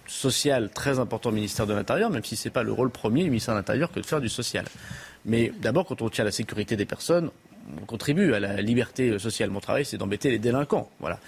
[0.07, 3.23] social très important au ministère de l'Intérieur, même si ce n'est pas le rôle premier
[3.23, 4.65] du ministère de l'Intérieur que de faire du social.
[5.25, 7.29] Mais d'abord, quand on tient la sécurité des personnes,
[7.81, 9.49] on contribue à la liberté sociale.
[9.51, 10.89] Mon travail, c'est d'embêter les délinquants.
[10.99, 11.19] Voilà.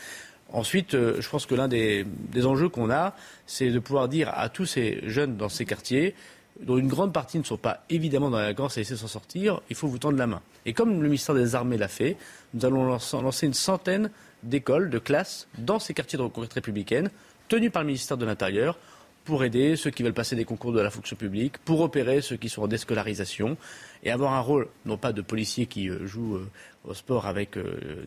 [0.53, 2.05] Ensuite, euh, je pense que l'un des,
[2.43, 6.13] enjeux qu'on a, c'est de pouvoir dire à tous ces jeunes dans ces quartiers,
[6.59, 9.61] dont une grande partie ne sont pas évidemment dans la vacances et de s'en sortir,
[9.69, 10.41] il faut vous tendre la main.
[10.65, 12.17] Et comme le ministère des Armées l'a fait,
[12.53, 14.11] nous allons lancer une centaine
[14.43, 17.09] d'écoles, de classes dans ces quartiers de reconquête républicaine,
[17.47, 18.77] tenus par le ministère de l'Intérieur,
[19.25, 22.37] pour aider ceux qui veulent passer des concours de la fonction publique, pour opérer ceux
[22.37, 23.55] qui sont en déscolarisation
[24.03, 26.49] et avoir un rôle, non pas de policier qui euh, joue euh,
[26.85, 27.59] au sport avec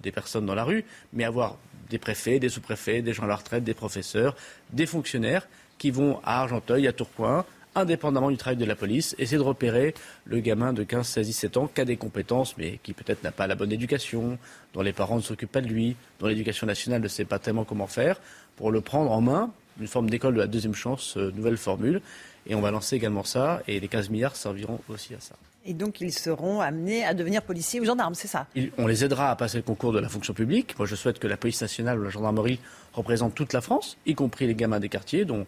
[0.03, 1.59] des personnes dans la rue, mais avoir
[1.89, 4.35] des préfets, des sous-préfets, des gens à la retraite, des professeurs,
[4.73, 5.47] des fonctionnaires
[5.79, 7.45] qui vont à Argenteuil, à Tourcoing,
[7.75, 9.95] indépendamment du travail de la police, essayer de repérer
[10.25, 13.33] le gamin de 15, 16, 17 ans qui a des compétences, mais qui peut-être n'a
[13.33, 14.39] pas la bonne éducation,
[14.73, 17.65] dont les parents ne s'occupent pas de lui, dont l'éducation nationale ne sait pas tellement
[17.65, 18.21] comment faire,
[18.57, 22.01] pour le prendre en main, une forme d'école de la deuxième chance, euh, nouvelle formule.
[22.47, 25.35] Et on va lancer également ça, et les 15 milliards serviront aussi à ça.
[25.67, 28.47] Et donc, ils seront amenés à devenir policiers ou gendarmes, c'est ça?
[28.77, 30.79] On les aidera à passer le concours de la fonction publique.
[30.79, 32.61] Moi, je souhaite que la police nationale ou la gendarmerie
[32.93, 35.47] représentent toute la France, y compris les gamins des quartiers, dont,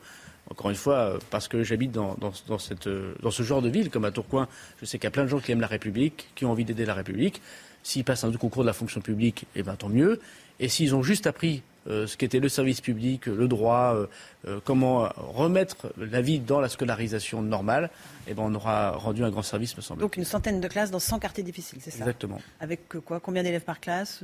[0.51, 2.17] encore une fois, euh, parce que j'habite dans,
[2.59, 4.49] cette, euh, dans ce genre de ville, comme à Tourcoing,
[4.81, 6.65] je sais qu'il y a plein de gens qui aiment la République, qui ont envie
[6.65, 7.43] d'aider la République.
[7.83, 10.21] S'ils passent un concours de la fonction publique, eh bien, tant mieux.
[10.59, 14.07] Et s'ils ont juste appris ce qu'était le service public, le droit, euh,
[14.47, 17.91] euh, comment remettre la vie dans la scolarisation normale,
[18.29, 20.01] eh ben, on aura rendu un grand service, me semble.
[20.01, 21.99] Donc une centaine de classes dans 100 quartiers difficiles, c'est ça?
[21.99, 22.41] Exactement.
[22.61, 23.21] Avec quoi?
[23.21, 24.23] Combien d'élèves par classe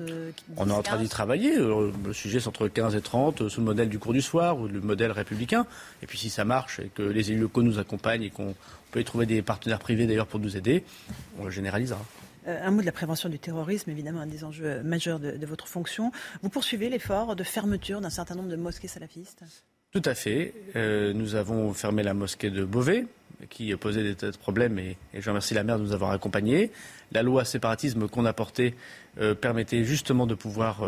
[0.56, 1.56] On est en train d'y travailler.
[1.56, 4.68] Le sujet, c'est entre 15 et 30, sous le modèle du cours du soir ou
[4.68, 5.66] le modèle républicain.
[6.02, 8.54] Et puis si ça marche et que les élus locaux nous accompagnent et qu'on
[8.90, 10.84] peut y trouver des partenaires privés d'ailleurs pour nous aider,
[11.38, 12.00] on le généralisera.
[12.48, 15.68] Euh, un mot de la prévention du terrorisme, évidemment, un des enjeux majeurs de, votre
[15.68, 16.10] fonction.
[16.42, 19.44] Vous poursuivez l'effort de fermeture d'un certain nombre de mosquées salafistes
[19.92, 20.54] Tout à fait.
[20.76, 23.06] Euh, nous avons fermé la mosquée de Beauvais,
[23.50, 26.70] qui posait des problèmes, et, je remercie la maire de nous avoir accompagnés.
[27.12, 28.74] La loi séparatisme qu'on a portée
[29.20, 30.82] euh, permettait justement de pouvoir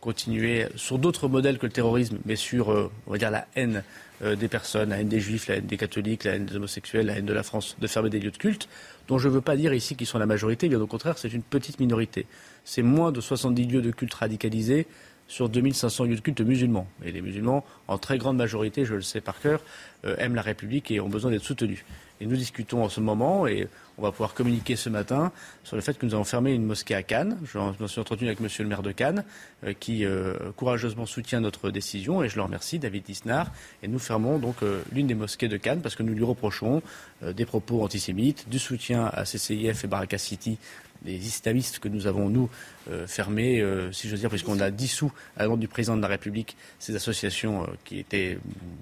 [0.00, 3.84] continuer sur d'autres modèles que le terrorisme, mais sur, on va dire, la haine
[4.20, 7.18] des personnes, la haine des juifs, la haine des catholiques, la haine des homosexuels, la
[7.18, 8.68] haine de la France, de fermer des lieux de culte,
[9.08, 11.32] dont je ne veux pas dire ici qu'ils sont la majorité, bien au contraire, c'est
[11.32, 12.26] une petite minorité.
[12.64, 14.86] C'est moins de 70 lieux de culte radicalisés
[15.30, 16.88] sur 2500 lieux de culte musulmans.
[17.04, 19.62] Et les musulmans, en très grande majorité, je le sais par cœur,
[20.04, 21.84] euh, aiment la République et ont besoin d'être soutenus.
[22.20, 23.68] Et nous discutons en ce moment, et
[23.98, 25.32] on va pouvoir communiquer ce matin
[25.64, 27.38] sur le fait que nous avons fermé une mosquée à Cannes.
[27.44, 29.24] Je me suis entretenu avec monsieur le maire de Cannes,
[29.64, 33.50] euh, qui euh, courageusement soutient notre décision, et je le remercie, David Disnard.
[33.82, 34.56] Et nous fermons donc
[34.92, 36.82] l'une des mosquées de Cannes parce que nous lui reprochons
[37.22, 40.58] des propos antisémites, du soutien à CCIF et Baraka City
[41.04, 42.48] les islamistes que nous avons, nous,
[42.90, 46.08] euh, fermés, euh, si j'ose dire, puisqu'on a dissous, à demande du président de la
[46.08, 48.38] République, ces associations euh, qui étaient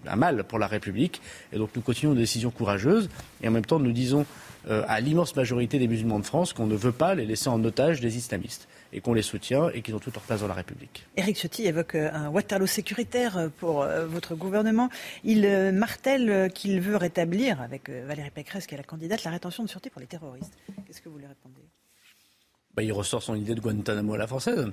[0.06, 1.20] un mal pour la République.
[1.52, 3.08] Et donc nous continuons des décisions courageuses.
[3.42, 4.26] Et en même temps, nous disons
[4.68, 8.00] à l'immense majorité des musulmans de France qu'on ne veut pas les laisser en otage
[8.00, 11.06] des islamistes et qu'on les soutient et qu'ils ont toute leur place dans la République.
[11.16, 14.90] Éric Ciotti évoque un Waterloo sécuritaire pour votre gouvernement.
[15.24, 19.70] Il martèle qu'il veut rétablir, avec Valérie Pécresse, qui est la candidate, la rétention de
[19.70, 20.52] sûreté pour les terroristes.
[20.86, 21.62] Qu'est-ce que vous lui répondez?
[22.78, 24.70] Bah, il ressort son idée de Guantanamo à la française.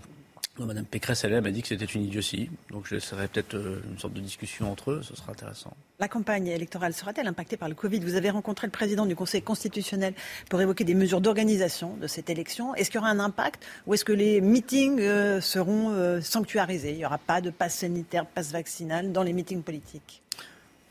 [0.60, 2.52] Madame Pécresse elle-même a dit que c'était une idiotie.
[2.70, 5.74] Donc je laisserai peut-être euh, une sorte de discussion entre eux, ce sera intéressant.
[5.98, 8.02] La campagne électorale sera-t-elle impactée par le Covid?
[8.02, 10.14] Vous avez rencontré le président du Conseil constitutionnel
[10.52, 12.76] pour évoquer des mesures d'organisation de cette élection.
[12.76, 16.92] Est-ce qu'il y aura un impact ou est-ce que les meetings euh, seront euh, sanctuarisés?
[16.92, 20.22] Il n'y aura pas de passe sanitaire, passe vaccinal dans les meetings politiques?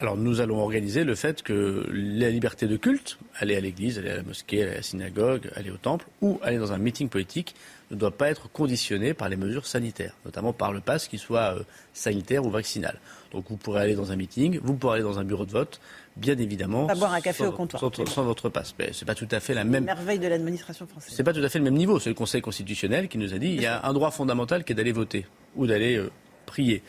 [0.00, 4.10] Alors nous allons organiser le fait que la liberté de culte, aller à l'église, aller
[4.10, 7.08] à la mosquée, aller à la synagogue, aller au temple ou aller dans un meeting
[7.08, 7.54] politique
[7.90, 11.56] ne doit pas être conditionnée par les mesures sanitaires, notamment par le pass qui soit
[11.56, 11.62] euh,
[11.92, 12.98] sanitaire ou vaccinal.
[13.32, 15.80] Donc vous pourrez aller dans un meeting, vous pourrez aller dans un bureau de vote,
[16.16, 16.86] bien évidemment.
[16.86, 17.80] Pas boire un café au comptoir.
[18.06, 18.74] Sans, votre passe.
[18.78, 19.84] Mais c'est pas tout à fait la même.
[19.84, 21.12] Merveille de l'administration française.
[21.14, 21.98] C'est pas tout à fait le même niveau.
[22.00, 24.72] C'est le Conseil constitutionnel qui nous a dit il y a un droit fondamental qui
[24.72, 25.26] est d'aller voter
[25.56, 26.10] ou d'aller euh,
[26.46, 26.82] prier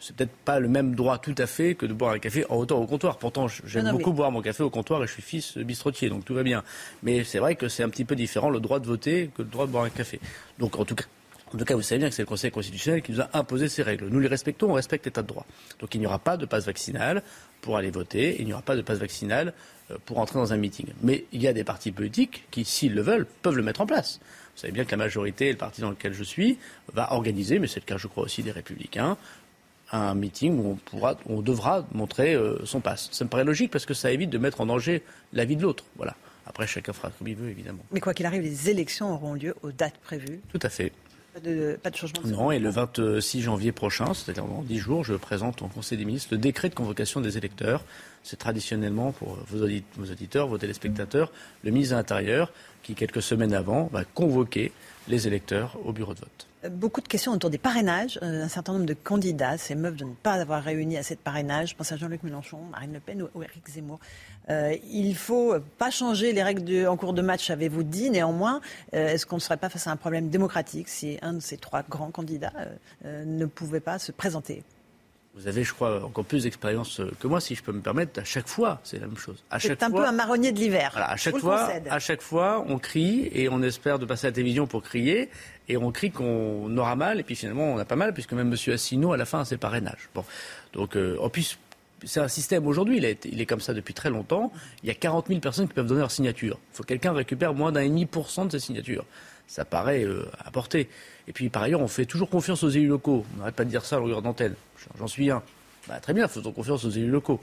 [0.00, 2.56] c'est peut-être pas le même droit tout à fait que de boire un café en
[2.56, 3.18] hauteur au comptoir.
[3.18, 6.34] Pourtant, j'aime beaucoup boire mon café au comptoir et je suis fils bistrotier, donc tout
[6.34, 6.62] va bien.
[7.02, 9.48] Mais c'est vrai que c'est un petit peu différent le droit de voter que le
[9.48, 10.20] droit de boire un café.
[10.58, 11.04] Donc en tout cas,
[11.54, 13.68] en tout cas, vous savez bien que c'est le Conseil constitutionnel qui nous a imposé
[13.68, 14.08] ces règles.
[14.08, 15.46] Nous les respectons, on respecte l'état de droit.
[15.80, 17.22] Donc il n'y aura pas de passe vaccinal
[17.62, 19.52] pour aller voter, il n'y aura pas de passe vaccinal
[19.90, 20.86] euh, pour entrer dans un meeting.
[21.02, 23.86] Mais il y a des partis politiques qui, s'ils le veulent, peuvent le mettre en
[23.86, 24.20] place.
[24.54, 26.58] Vous savez bien que la majorité, le parti dans lequel je suis,
[26.92, 29.16] va organiser, mais c'est le cas, je crois, aussi des Républicains,
[29.92, 33.08] un meeting où on, pourra, on devra montrer euh, son passe.
[33.12, 35.02] Ça me paraît logique parce que ça évite de mettre en danger
[35.32, 35.84] la vie de l'autre.
[35.96, 36.14] Voilà.
[36.46, 37.82] Après, chacun fera comme il veut, évidemment.
[37.92, 40.40] Mais quoi qu'il arrive, les élections auront lieu aux dates prévues.
[40.50, 40.92] Tout à fait.
[41.34, 44.78] Pas de, pas de changement de Non, et le 26 janvier prochain, c'est-à-dire dans 10
[44.78, 47.84] jours, je présente au Conseil des ministres le décret de convocation des électeurs.
[48.24, 51.30] C'est traditionnellement, pour vos, auditeurs, vos téléspectateurs,
[51.64, 52.50] le ministre de l'Intérieur
[52.82, 54.72] qui, quelques semaines avant, va convoquer
[55.06, 56.47] les électeurs au bureau de vote.
[56.64, 58.18] Beaucoup de questions autour des parrainages.
[58.20, 61.68] Euh, un certain nombre de candidats s'émeuvent de ne pas avoir réuni à cette parrainage.
[61.70, 64.00] Je pense à Jean-Luc Mélenchon, Marine Le Pen ou, Éric Zemmour.
[64.50, 68.10] Euh, il ne faut pas changer les règles en cours de match, avez-vous dit.
[68.10, 68.60] Néanmoins,
[68.92, 71.58] euh, est-ce qu'on ne serait pas face à un problème démocratique si un de ces
[71.58, 72.52] trois grands candidats
[73.04, 74.64] ne pouvait pas se présenter?
[75.38, 78.20] Vous avez, je crois, encore plus d'expérience que moi, si je peux me permettre.
[78.20, 79.44] À chaque fois, c'est la même chose.
[79.58, 80.92] C'est un peu un marronnier de l'hiver.
[80.96, 84.34] à chaque fois, à chaque fois, on crie et on espère de passer à la
[84.34, 85.28] télévision pour crier
[85.68, 88.52] et on crie qu'on aura mal et puis finalement on a pas mal puisque même
[88.52, 88.72] M.
[88.72, 90.08] Assino à la fin a ses parrainages.
[90.14, 90.24] Bon,
[90.72, 91.58] donc euh, en plus
[92.04, 94.52] c'est un système aujourd'hui, il, il, est comme ça depuis très longtemps.
[94.82, 96.58] Il y a 40 000 personnes qui peuvent donner leur signature.
[96.72, 99.04] Il faut que quelqu'un récupère moins d'un et demi pour cent de ces signatures.
[99.48, 100.88] Ça paraît euh, à porter.
[101.28, 103.24] Et puis par ailleurs, on fait toujours confiance aux élus locaux.
[103.34, 104.54] On n'arrête pas de dire ça à l'heure d'antenne.
[104.98, 105.42] J'en suis un.
[105.86, 107.40] Bah, très bien, faisons confiance aux élus locaux.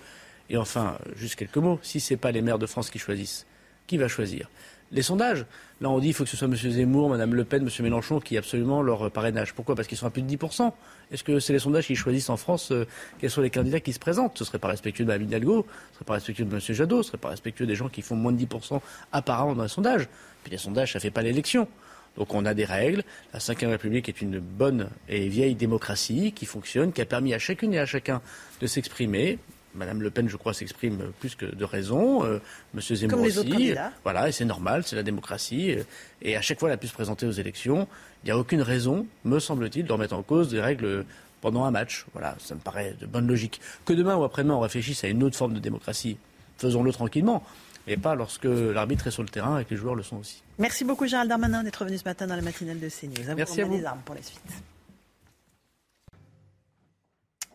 [0.50, 1.80] Et enfin, juste quelques mots.
[1.84, 3.46] Si ce n'est pas les maires de France qui choisissent,
[3.86, 4.50] qui va choisir?
[4.92, 5.46] Les sondages?
[5.82, 6.56] Là, on dit qu'il faut que ce soit M.
[6.56, 7.70] Zemmour, Mme Le Pen, M.
[7.84, 9.54] Mélenchon qui absolument leur parrainage.
[9.54, 9.76] Pourquoi?
[9.76, 10.72] Parce qu'ils sont à plus de 10%.
[11.12, 12.88] Est-ce que c'est les sondages qui choisissent en France euh,
[13.20, 14.38] quels sont les candidats qui se présentent?
[14.38, 16.60] Ce ne serait pas respectueux de Mme Hidalgo, ce ne serait pas respectueux de M.
[16.60, 18.80] Jadot, ce ne serait pas respectueux des gens qui font moins de 10%
[19.12, 20.08] apparemment dans les sondages.
[20.44, 21.68] Puis les sondages, ça ne fait pas l'élection.
[22.18, 23.04] Donc on a des règles.
[23.34, 27.40] La Ve République est une bonne et vieille démocratie qui fonctionne, qui a permis à
[27.40, 28.22] chacune et à chacun
[28.62, 29.40] de s'exprimer.
[29.76, 32.24] Madame Le Pen, je crois, s'exprime plus que de raison.
[32.24, 32.40] Euh,
[32.74, 33.74] Monsieur Zemmour aussi.
[34.04, 35.72] voilà, et c'est normal, c'est la démocratie.
[35.72, 35.84] Euh,
[36.22, 37.88] et à chaque fois, elle a pu se présenter aux élections.
[38.24, 41.06] Il n'y a aucune raison, me semble-t-il, de remettre en cause des règles
[41.42, 42.06] pendant un match.
[42.14, 43.60] Voilà, ça me paraît de bonne logique.
[43.86, 46.18] Que demain ou après-demain, on réfléchisse à une autre forme de démocratie,
[46.58, 47.44] faisons-le tranquillement.
[47.88, 50.42] Et pas lorsque l'arbitre est sur le terrain et que les joueurs le sont aussi.
[50.58, 53.36] Merci beaucoup Gérald Darmanin d'être venu ce matin dans la matinale de CNews.
[53.36, 53.86] Merci à vous.
[53.86, 54.42] armes pour la suite.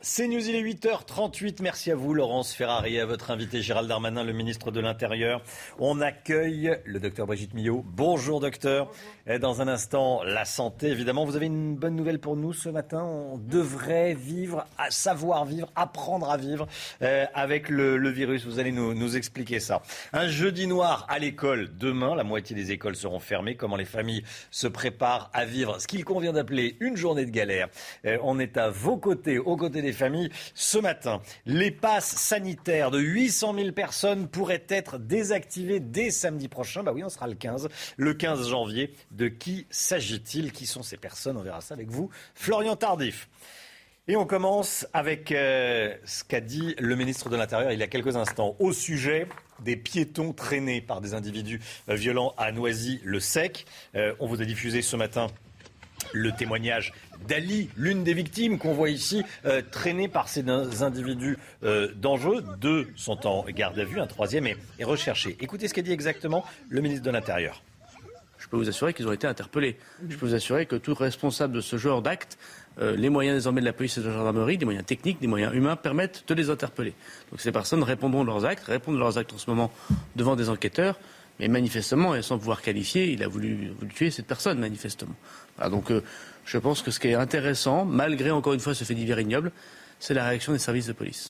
[0.02, 1.56] C'est News, il est 8h38.
[1.60, 5.42] Merci à vous, Laurence Ferrari, et à votre invité Gérald Darmanin, le ministre de l'Intérieur.
[5.78, 7.84] On accueille le docteur Brigitte Millot.
[7.86, 8.90] Bonjour, docteur.
[9.40, 11.26] Dans un instant, la santé, évidemment.
[11.26, 13.02] Vous avez une bonne nouvelle pour nous ce matin.
[13.02, 16.66] On devrait vivre, à savoir vivre, apprendre à vivre
[17.02, 18.46] euh, avec le, virus.
[18.46, 19.82] Vous allez nous, nous expliquer ça.
[20.14, 21.76] Un jeudi noir à l'école.
[21.76, 23.54] Demain, la moitié des écoles seront fermées.
[23.54, 27.68] Comment les familles se préparent à vivre ce qu'il convient d'appeler une journée de galère?
[28.06, 31.20] Euh, on est à vos côtés, aux côtés des familles ce matin.
[31.46, 36.82] Les passes sanitaires de 800 000 personnes pourraient être désactivées dès samedi prochain.
[36.82, 38.94] Bah oui, on sera le 15, le 15 janvier.
[39.10, 40.52] De qui s'agit-il?
[40.52, 41.36] Qui sont ces personnes?
[41.36, 42.10] On verra ça avec vous.
[42.34, 43.28] Florian Tardif.
[44.08, 47.86] Et on commence avec euh, ce qu'a dit le ministre de l'Intérieur il y a
[47.86, 49.28] quelques instants au sujet
[49.62, 53.66] des piétons traînés par des individus euh, violents à Noisy-le-Sec.
[53.94, 55.28] Euh, on vous a diffusé ce matin
[56.12, 56.92] le témoignage
[57.28, 61.38] d'Ali, l'une des victimes qu'on voit ici, euh, traînée par ces individus
[61.96, 62.44] dangereux.
[62.60, 65.36] Deux sont en garde à vue, un troisième est, recherché.
[65.40, 67.62] Écoutez ce qu'a dit exactement le ministre de l'Intérieur.
[68.40, 69.76] Je peux vous assurer qu'ils ont été interpellés.
[70.08, 72.38] Je peux vous assurer que tout responsable de ce genre d'acte,
[72.80, 75.26] euh, les moyens désormais de la police et de la gendarmerie, des moyens techniques, des
[75.26, 76.94] moyens humains, permettent de les interpeller.
[77.30, 79.70] Donc ces personnes répondront de leurs actes, répondent de leurs actes en ce moment
[80.16, 80.98] devant des enquêteurs.
[81.38, 85.14] Mais manifestement, et sans pouvoir qualifier, il a voulu, tuer cette personne, manifestement.
[85.68, 85.92] Donc
[86.44, 89.52] je pense que ce qui est intéressant, malgré encore une fois ce fait divers ignoble,
[89.98, 91.28] c'est la réaction des services de police.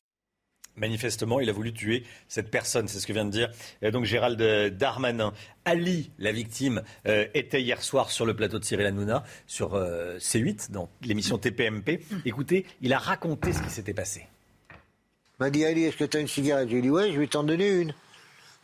[0.77, 3.51] Manifestement, il a voulu tuer cette personne, c'est ce que vient de dire
[3.83, 4.41] euh, donc Gérald
[4.77, 5.33] Darmanin.
[5.65, 10.17] Ali, la victime, euh, était hier soir sur le plateau de Cyril Hanouna, sur euh,
[10.19, 12.01] C8, dans l'émission TPMP.
[12.25, 14.27] Écoutez, il a raconté ce qui s'était passé.
[14.71, 16.69] Il m'a dit Ali, est-ce que tu as une cigarette?
[16.71, 17.93] J'ai dit ouais, je vais t'en donner une.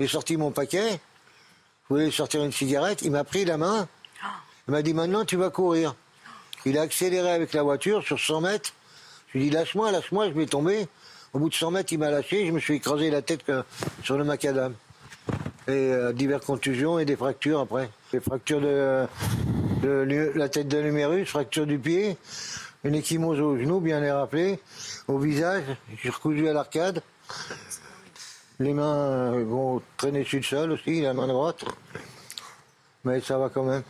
[0.01, 3.89] J'ai sorti mon paquet, je voulais sortir une cigarette, il m'a pris la main,
[4.69, 5.95] il m'a dit maintenant tu vas courir.
[6.65, 8.73] Il a accéléré avec la voiture sur 100 mètres.
[9.29, 10.89] Je lui ai dit lâche-moi, lâche-moi, je vais tomber.
[11.33, 13.45] Au bout de 100 mètres, il m'a lâché, je me suis écrasé la tête
[14.03, 14.75] sur le macadam.
[15.69, 17.91] Et euh, diverses contusions et des fractures après.
[18.13, 19.07] Des fractures de,
[20.35, 22.17] la tête de l'humérus, fracture du pied,
[22.85, 24.61] une échymose au genou, bien les rappeler,
[25.09, 25.65] au visage,
[26.03, 27.03] j'ai recousu à l'arcade.
[28.59, 31.65] Les mains euh, vont traîner sur le sol aussi, la main droite.
[33.05, 33.83] Mais ça va quand même.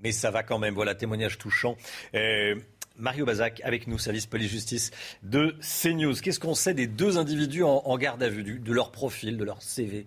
[0.00, 0.74] Mais ça va quand même.
[0.74, 1.76] Voilà, témoignage touchant.
[2.14, 2.56] Euh,
[2.98, 4.90] Mario Bazac, avec nous, service police-justice
[5.22, 6.14] de CNews.
[6.14, 9.62] Qu'est-ce qu'on sait des deux individus en, garde à vue, de leur profil, de leur
[9.62, 10.06] CV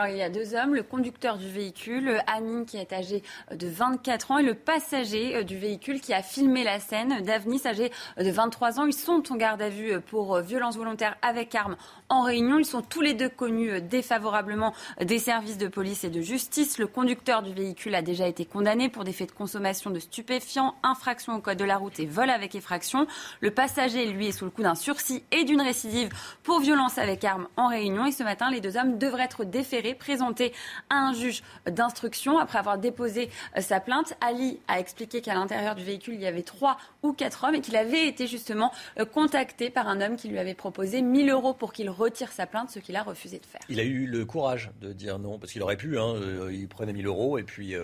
[0.00, 3.22] alors, il y a deux hommes, le conducteur du véhicule, Amine, qui est âgé
[3.54, 7.60] de 24 ans, et le passager euh, du véhicule qui a filmé la scène, Davnis,
[7.66, 8.86] âgé de 23 ans.
[8.86, 11.76] Ils sont en garde à vue euh, pour euh, violence volontaire avec arme
[12.08, 12.58] en réunion.
[12.58, 14.72] Ils sont tous les deux connus défavorablement
[15.02, 16.78] des services de police et de justice.
[16.78, 20.76] Le conducteur du véhicule a déjà été condamné pour des faits de consommation de stupéfiants,
[20.82, 23.06] infraction au code de la route et vol avec effraction.
[23.40, 26.08] Le passager, lui, est sous le coup d'un sursis et d'une récidive
[26.42, 28.06] pour violence avec arme en réunion.
[28.06, 29.44] Et ce matin, les deux hommes devraient être
[29.90, 30.52] déféré, présenté
[30.88, 34.14] à un juge d'instruction après avoir déposé euh, sa plainte.
[34.20, 37.60] Ali a expliqué qu'à l'intérieur du véhicule, il y avait trois ou quatre hommes et
[37.60, 41.54] qu'il avait été justement euh, contacté par un homme qui lui avait proposé 1000 euros
[41.54, 43.60] pour qu'il retire sa plainte, ce qu'il a refusé de faire.
[43.68, 46.68] Il a eu le courage de dire non, parce qu'il aurait pu, hein, euh, il
[46.68, 47.74] prenait 1000 euros et puis...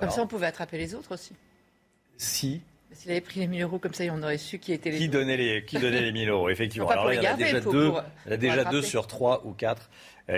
[0.00, 1.32] Comme ça, on pouvait attraper les autres aussi.
[2.18, 2.62] Si,
[2.92, 4.98] s'il avait pris les 1000 euros comme ça, on aurait su qui était les.
[4.98, 6.88] Qui donnait les, qui donnait les 1000 euros, effectivement.
[6.88, 7.92] Alors il y en a déjà deux,
[8.26, 9.90] il y a déjà deux sur trois ou quatre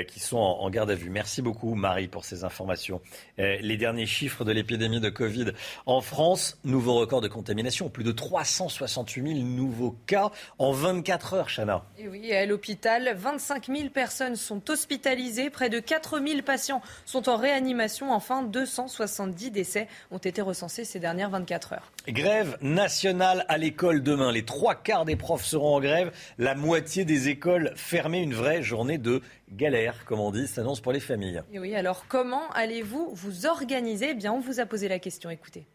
[0.07, 1.11] qui sont en, garde à vue.
[1.11, 3.01] Merci beaucoup, Marie, pour ces informations.
[3.39, 5.53] Euh, les derniers chiffres de l'épidémie de Covid
[5.87, 11.49] en France, nouveau record de contamination, plus de 368 000 nouveaux cas en 24 heures,
[11.49, 11.85] Chana.
[11.99, 17.29] Et oui, à l'hôpital, 25 000 personnes sont hospitalisées, près de 4 000 patients sont
[17.29, 18.13] en réanimation.
[18.13, 21.93] Enfin, 270 décès ont été recensés ces dernières 24 heures.
[22.09, 24.33] Grève nationale à l'école demain.
[24.33, 28.63] Les trois quarts des profs seront en grève, la moitié des écoles fermées, une vraie
[28.63, 29.23] journée de
[29.53, 31.43] galère, comme on dit, s'annonce pour les familles.
[31.53, 34.09] Et oui, alors comment allez-vous vous organiser?
[34.11, 35.67] Eh bien, on vous a posé la question, écoutez.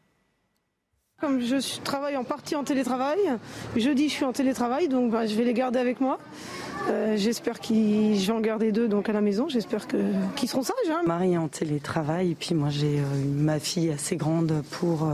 [1.20, 3.20] Comme je travaille en partie en télétravail,
[3.78, 6.20] jeudi je suis en télétravail, donc bah, je vais les garder avec moi.
[6.90, 9.48] Euh, j'espère qu'ils, je vais en garder deux donc à la maison.
[9.48, 9.98] J'espère que
[10.36, 10.76] qu'ils seront sages.
[10.90, 11.04] Hein.
[11.06, 13.04] Marie est en télétravail et puis moi j'ai euh,
[13.38, 15.14] ma fille assez grande pour euh,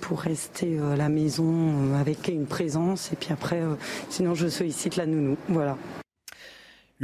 [0.00, 3.60] pour rester à la maison avec une présence et puis après
[4.10, 5.36] sinon je sollicite la nounou.
[5.48, 5.76] Voilà.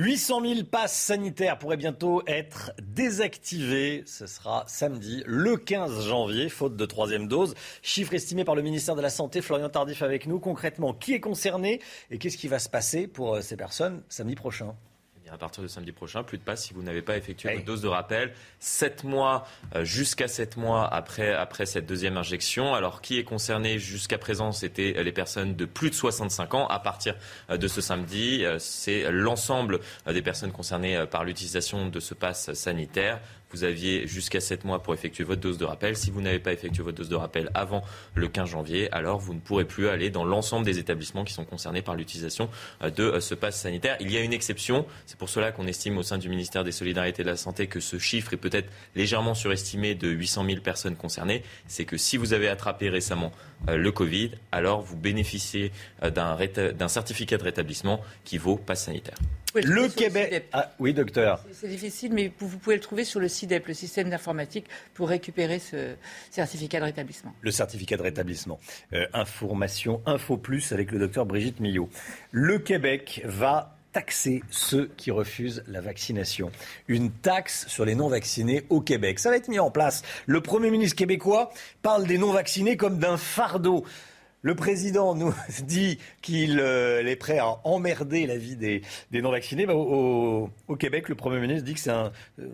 [0.00, 4.02] 800 000 passes sanitaires pourraient bientôt être désactivées.
[4.06, 7.54] Ce sera samedi, le 15 janvier, faute de troisième dose.
[7.82, 9.42] Chiffre estimé par le ministère de la Santé.
[9.42, 10.40] Florian Tardif avec nous.
[10.40, 14.36] Concrètement, qui est concerné et qu'est-ce qui va se passer pour euh, ces personnes samedi
[14.36, 14.74] prochain?
[15.32, 17.82] À partir de samedi prochain, plus de passe si vous n'avez pas effectué votre dose
[17.82, 18.32] de rappel.
[18.58, 22.74] 7 mois, euh, jusqu'à 7 mois après, après cette deuxième injection.
[22.74, 26.66] Alors, qui est concerné jusqu'à présent C'était les personnes de plus de 65 ans.
[26.66, 27.14] À partir
[27.50, 32.52] euh, de ce samedi, euh, c'est l'ensemble des personnes concernées par l'utilisation de ce pass
[32.52, 33.20] sanitaire.
[33.52, 35.96] Vous aviez jusqu'à 7 mois pour effectuer votre dose de rappel.
[35.96, 37.82] Si vous n'avez pas effectué votre dose de rappel avant
[38.14, 41.44] le 15 janvier, alors vous ne pourrez plus aller dans l'ensemble des établissements qui sont
[41.44, 42.48] concernés par l'utilisation
[42.82, 43.96] euh, de euh, ce pass sanitaire.
[44.00, 44.86] Il y a une exception.
[45.06, 47.66] C'est pour cela qu'on estime au sein du ministère des Solidarités et de la Santé
[47.66, 51.42] que ce chiffre est peut-être légèrement surestimé de 800 000 personnes concernées.
[51.66, 53.32] C'est que si vous avez attrapé récemment
[53.68, 55.72] euh, le Covid, alors vous bénéficiez
[56.02, 59.16] d'un certificat de rétablissement qui vaut pass sanitaire.
[59.54, 60.48] Le, Québec.
[60.52, 61.44] Ah, oui, docteur.
[61.52, 65.58] C'est difficile, mais vous pouvez le trouver sur le CIDEP, le système d'informatique, pour récupérer
[65.58, 65.94] ce
[66.30, 67.34] certificat de rétablissement.
[67.40, 68.60] Le certificat de rétablissement.
[68.92, 71.88] Euh, information, info plus avec le docteur Brigitte Millot.
[72.30, 76.52] Le Québec va taxer ceux qui refusent la vaccination.
[76.88, 79.18] Une taxe sur les non-vaccinés au Québec.
[79.18, 80.02] Ça va être mis en place.
[80.26, 81.50] Le Premier ministre québécois
[81.82, 83.84] parle des non-vaccinés comme d'un fardeau.
[84.42, 85.34] Le président nous
[85.64, 89.66] dit qu'il euh, est prêt à emmerder la vie des, non-vaccinés.
[89.66, 92.48] Bah, au, Québec, le Premier ministre dit que c'est un, euh,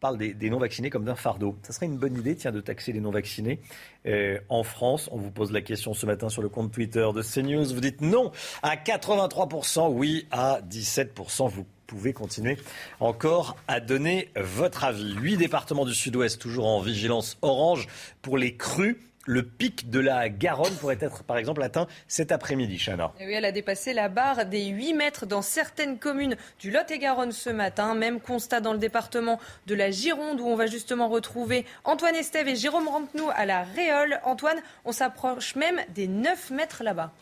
[0.00, 1.56] parle des, non-vaccinés comme d'un fardeau.
[1.62, 3.60] Ça serait une bonne idée, tiens, de taxer les non-vaccinés.
[4.06, 7.22] Euh, en France, on vous pose la question ce matin sur le compte Twitter de
[7.22, 7.72] CNews.
[7.72, 8.32] Vous dites non
[8.62, 11.48] à 83%, oui à 17%.
[11.48, 12.58] Vous pouvez continuer
[13.00, 15.14] encore à donner votre avis.
[15.14, 17.86] Huit départements du Sud-Ouest toujours en vigilance orange
[18.22, 22.78] pour les crues le pic de la Garonne pourrait être, par exemple, atteint cet après-midi,
[22.78, 23.12] Chana.
[23.20, 27.50] oui, elle a dépassé la barre des 8 mètres dans certaines communes du Lot-et-Garonne ce
[27.50, 27.94] matin.
[27.94, 32.48] Même constat dans le département de la Gironde, où on va justement retrouver Antoine Estève
[32.48, 34.20] et Jérôme Rampenou à la Réole.
[34.24, 37.12] Antoine, on s'approche même des 9 mètres là-bas.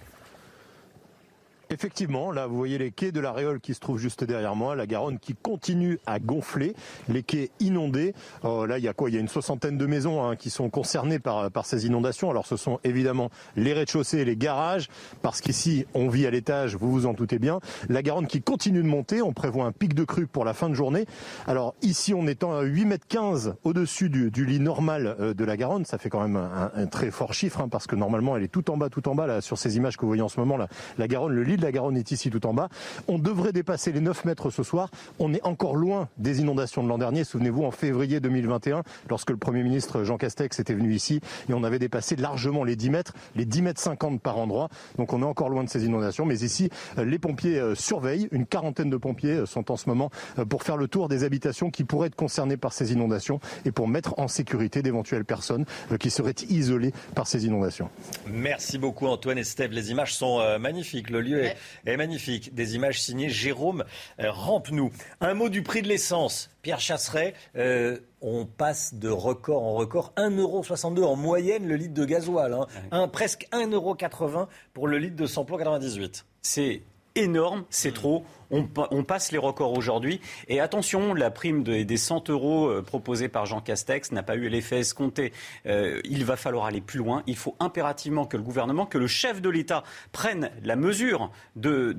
[1.73, 4.75] Effectivement, là vous voyez les quais de la Réole qui se trouvent juste derrière moi,
[4.75, 6.75] la Garonne qui continue à gonfler,
[7.09, 8.13] les quais inondés.
[8.43, 9.09] Oh, là il y a quoi?
[9.09, 12.29] Il y a une soixantaine de maisons hein, qui sont concernées par, par ces inondations.
[12.29, 14.89] Alors ce sont évidemment les rez-de-chaussée et les garages,
[15.23, 17.61] parce qu'ici on vit à l'étage, vous vous en doutez bien.
[17.89, 20.71] La Garonne qui continue de monter, on prévoit un pic de crue pour la fin
[20.71, 21.07] de journée.
[21.47, 25.57] Alors ici on est à 8 mètres 15 au-dessus du, lit normal euh, de la
[25.57, 28.49] Garonne, ça fait quand même un, très fort chiffre, hein, parce que normalement elle est
[28.49, 30.41] tout en bas, tout en bas là sur ces images que vous voyez en ce
[30.41, 30.67] moment là.
[30.99, 32.69] La Garonne, le lit la Garonne est ici tout en bas.
[33.09, 34.91] On devrait dépasser les 9 mètres ce soir.
[35.19, 37.25] On est encore loin des inondations de l'an dernier.
[37.25, 41.65] Souvenez-vous, en février 2021, lorsque le Premier ministre Jean Castex était venu ici, et on
[41.65, 44.69] avait dépassé largement les 10 mètres, les 10 mètres 50 par endroit.
[44.97, 46.25] Donc on est encore loin de ces inondations.
[46.25, 48.29] Mais ici, euh, les pompiers euh, surveillent.
[48.33, 50.11] Une quarantaine de pompiers euh, sont en ce moment
[50.49, 53.89] pour faire le tour des habitations qui pourraient être concernées par ces inondations et pour
[53.89, 55.65] mettre en sécurité d'éventuelles personnes
[55.99, 57.89] qui seraient isolées par ces inondations.
[58.27, 59.73] Merci beaucoup Antoine et Steve.
[59.73, 61.11] Les images sont magnifiques.
[61.11, 61.50] Le lieu est,
[61.97, 62.55] magnifique.
[62.55, 63.85] Des images signées Jérôme
[64.21, 64.91] euh, Rampenou.
[65.21, 66.51] Un mot du prix de l'essence.
[66.63, 70.13] Pierre Chasseret, euh, on passe de record en record.
[70.17, 72.53] 1,62€ en moyenne le litre de gasoil.
[72.53, 72.67] Hein.
[72.91, 76.27] Un, presque 1,80€ pour le litre de samplon 98.
[76.43, 76.83] C'est
[77.15, 78.25] énorme, c'est trop.
[78.53, 80.21] On, passe les records aujourd'hui.
[80.49, 84.49] Et attention, la prime des 100 euros euh, proposée par Jean Castex n'a pas eu
[84.49, 85.33] l'effet escompté.
[85.67, 87.23] Euh, il va falloir aller plus loin.
[87.29, 91.95] Il faut impérativement que le gouvernement, que le chef de l'État prenne la mesure de,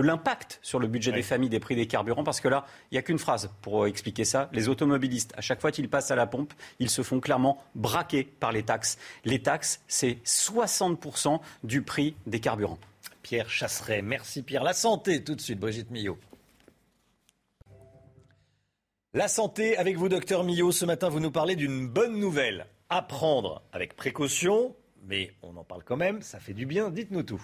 [0.00, 2.24] l'impact sur le budget des familles des prix des carburants.
[2.24, 4.48] Parce que là, il n'y a qu'une phrase pour expliquer ça.
[4.52, 8.24] Les automobilistes, à chaque fois qu'ils passent à la pompe, ils se font clairement braquer
[8.24, 8.98] par les taxes.
[9.24, 12.78] Les taxes, c'est 60% du prix des carburants.
[13.30, 14.02] Pierre Chasseret.
[14.02, 14.64] Merci Pierre.
[14.64, 16.18] La santé, tout de suite, Brigitte Millot.
[19.14, 20.72] La santé avec vous, docteur Millot.
[20.72, 22.66] Ce matin, vous nous parlez d'une bonne nouvelle.
[22.88, 24.74] Apprendre avec précaution,
[25.04, 26.90] mais on en parle quand même, ça fait du bien.
[26.90, 27.40] Dites-nous tout.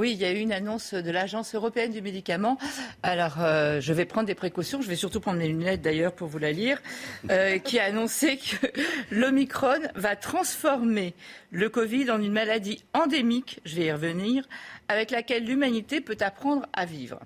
[0.00, 2.56] Oui, il y a eu une annonce de l'Agence européenne du médicament.
[3.02, 4.80] Alors, euh, je vais prendre des précautions.
[4.80, 6.80] Je vais surtout prendre mes lunettes d'ailleurs pour vous la lire,
[7.28, 8.66] euh, qui a annoncé que
[9.10, 11.12] l'Omicron va transformer
[11.50, 13.60] le Covid en une maladie endémique.
[13.66, 14.48] Je vais y revenir
[14.88, 17.20] avec laquelle l'humanité peut apprendre à vivre.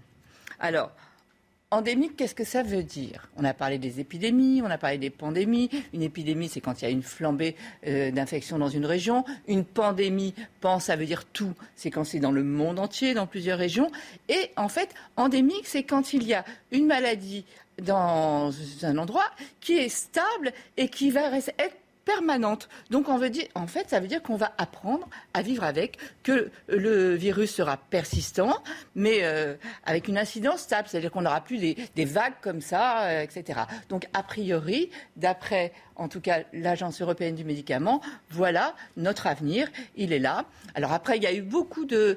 [0.59, 0.91] Alors,
[1.75, 3.29] endémique, qu'est-ce que ça veut dire?
[3.37, 5.71] On a parlé des épidémies, on a parlé des pandémies.
[5.93, 7.57] Une épidémie, c'est quand il y a une flambée
[7.87, 9.25] euh, d'infection dans une région.
[9.49, 11.55] Une pandémie, pan, ça veut dire tout.
[11.77, 13.91] C'est quand c'est dans le monde entier, dans plusieurs régions.
[14.29, 17.45] Et en fait, endémique, c'est quand il y a une maladie
[17.83, 18.53] dans
[18.83, 19.31] un endroit
[19.61, 22.69] qui est stable et qui va être permanente.
[22.91, 25.99] Donc on veut dire, en fait, ça veut dire qu'on va apprendre à vivre avec,
[26.23, 28.63] que le virus sera persistant,
[28.95, 29.55] mais euh,
[29.85, 33.61] avec une incidence stable, c'est-à-dire qu'on n'aura plus des, vagues comme ça, euh, etc.
[33.89, 38.01] Donc a priori, d'après en tout cas l'Agence européenne du médicament,
[38.31, 40.45] voilà notre avenir, il est là.
[40.75, 42.17] Alors après, il y a eu beaucoup de,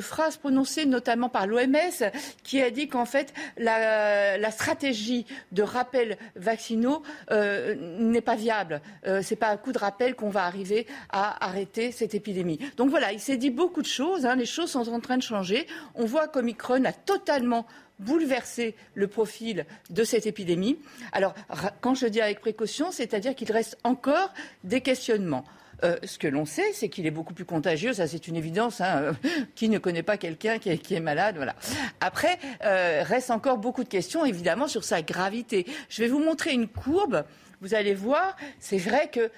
[0.00, 2.10] phrases prononcées, notamment par l'OMS,
[2.42, 8.80] qui a dit qu'en fait, la, stratégie de rappel vaccinaux euh, n'est pas viable.
[9.06, 12.58] Euh, Ce n'est pas à coup de rappel qu'on va arriver à arrêter cette épidémie.
[12.76, 14.26] Donc voilà, il s'est dit beaucoup de choses.
[14.26, 14.36] Hein.
[14.36, 15.66] les choses sont en train de changer.
[15.94, 17.66] On voit qu'Omicron a totalement
[18.00, 20.78] bouleverser le profil de cette épidémie.
[21.12, 21.34] Alors,
[21.80, 24.32] quand je dis avec précaution, c'est-à-dire qu'il reste encore
[24.64, 25.44] des questionnements.
[25.82, 28.80] Euh, ce que l'on sait, c'est qu'il est beaucoup plus contagieux, ça c'est une évidence.
[28.80, 29.12] Hein.
[29.54, 31.54] qui ne connaît pas quelqu'un qui, est malade Voilà.
[32.00, 35.66] Après, euh, reste encore beaucoup de questions, évidemment, sur sa gravité.
[35.88, 37.24] Je vais vous montrer une courbe.
[37.60, 39.30] Vous allez voir, c'est vrai que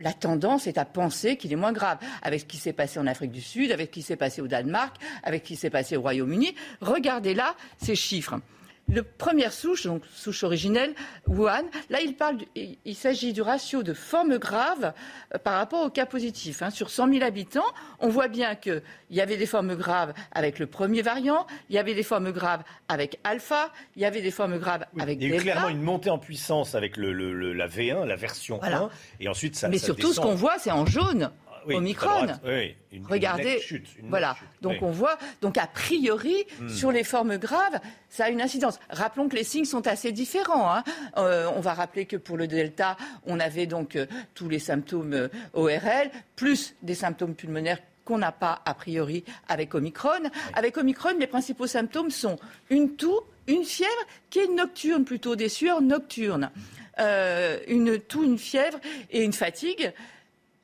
[0.00, 1.98] la tendance est à penser qu'il est moins grave.
[2.22, 4.48] Avec ce qui s'est passé en Afrique du Sud, avec ce qui s'est passé au
[4.48, 6.54] Danemark, avec ce qui s'est passé au Royaume-Uni.
[6.80, 8.40] Regardez là ces chiffres.
[8.90, 10.94] Le première souche, donc souche originelle,
[11.26, 14.92] Wuhan, là il parle, il, s'agit du ratio de formes graves
[15.34, 16.62] euh, par rapport au cas positif.
[16.62, 16.70] Hein.
[16.70, 17.64] Sur 100 000 habitants,
[18.00, 21.78] on voit bien qu'il y avait des formes graves avec le premier variant, il y
[21.78, 25.26] avait des formes graves avec Alpha, il y avait des formes graves avec Delta.
[25.26, 27.12] Il y a eu clairement une montée en puissance avec le,
[27.52, 29.68] la V1, la version 1, et ensuite ça.
[29.68, 31.30] Mais surtout, ce qu'on voit, c'est en jaune.
[31.68, 32.26] Omicron.
[33.08, 33.60] Regardez,
[34.04, 34.36] voilà.
[34.62, 36.68] donc on voit, donc a priori hmm.
[36.68, 38.78] sur les formes graves, ça a une incidence.
[38.90, 40.74] Rappelons que les signes sont assez différents.
[40.74, 40.84] Hein.
[41.16, 45.12] Euh, on va rappeler que pour le Delta, on avait donc euh, tous les symptômes
[45.12, 50.30] euh, ORL plus des symptômes pulmonaires qu'on n'a pas a priori avec Omicron.
[50.54, 52.36] Avec Omicron, les principaux symptômes sont
[52.70, 53.90] une toux, une fièvre
[54.30, 56.50] qui est nocturne plutôt, des sueurs nocturnes,
[57.68, 58.78] une toux, une fièvre
[59.10, 59.92] et une fatigue.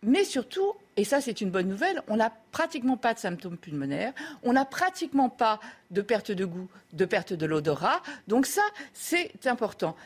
[0.03, 4.13] Mais surtout, et ça c'est une bonne nouvelle, on n'a pratiquement pas de symptômes pulmonaires,
[4.43, 5.59] on n'a pratiquement pas
[5.91, 8.03] de perte de goût, de perte de l'odorat.
[8.29, 9.97] Donc ça, c'est important.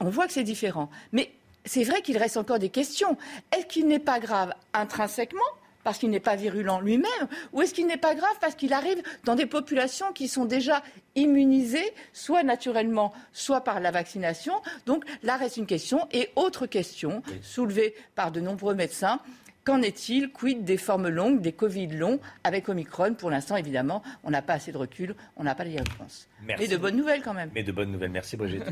[0.00, 0.90] On voit que c'est différent.
[1.12, 1.32] Mais
[1.64, 3.16] c'est vrai qu'il reste encore des questions.
[3.52, 5.40] Est-ce qu'il n'est pas grave intrinsèquement
[5.88, 9.02] parce qu'il n'est pas virulent lui-même, ou est-ce qu'il n'est pas grave parce qu'il arrive
[9.24, 10.82] dans des populations qui sont déjà
[11.14, 14.52] immunisées, soit naturellement, soit par la vaccination
[14.84, 16.06] Donc là reste une question.
[16.12, 19.18] Et autre question soulevée par de nombreux médecins,
[19.64, 23.14] Qu'en est-il Quid des formes longues, des Covid longs avec Omicron?
[23.14, 26.28] Pour l'instant, évidemment, on n'a pas assez de recul, on n'a pas les réponses.
[26.42, 26.64] Merci.
[26.64, 27.50] Mais de bonnes nouvelles quand même.
[27.54, 28.10] Mais de bonnes nouvelles.
[28.10, 28.64] Merci Brigitte.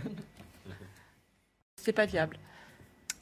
[1.76, 2.38] C'est pas viable.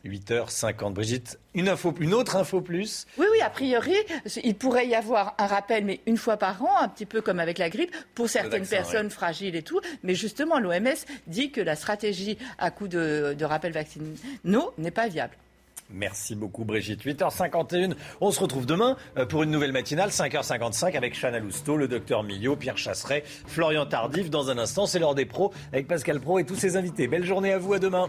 [0.04, 0.92] 8h50.
[0.92, 3.96] Brigitte, une, info, une autre info plus Oui, oui, a priori,
[4.42, 7.40] il pourrait y avoir un rappel, mais une fois par an, un petit peu comme
[7.40, 9.80] avec la grippe, pour certaines personnes fragiles et tout.
[10.02, 10.94] Mais justement, l'OMS
[11.26, 15.36] dit que la stratégie à coup de, de rappel vaccinaux n'est pas viable.
[15.90, 17.04] Merci beaucoup Brigitte.
[17.04, 21.88] 8h51, on se retrouve demain euh, pour une nouvelle matinale, 5h55 avec Chana Lousteau, le
[21.88, 24.30] docteur Millot, Pierre Chasseret, Florian Tardif.
[24.30, 27.06] Dans un instant, c'est l'heure des pros avec Pascal Pro et tous ses invités.
[27.06, 28.08] Belle journée à vous, à demain.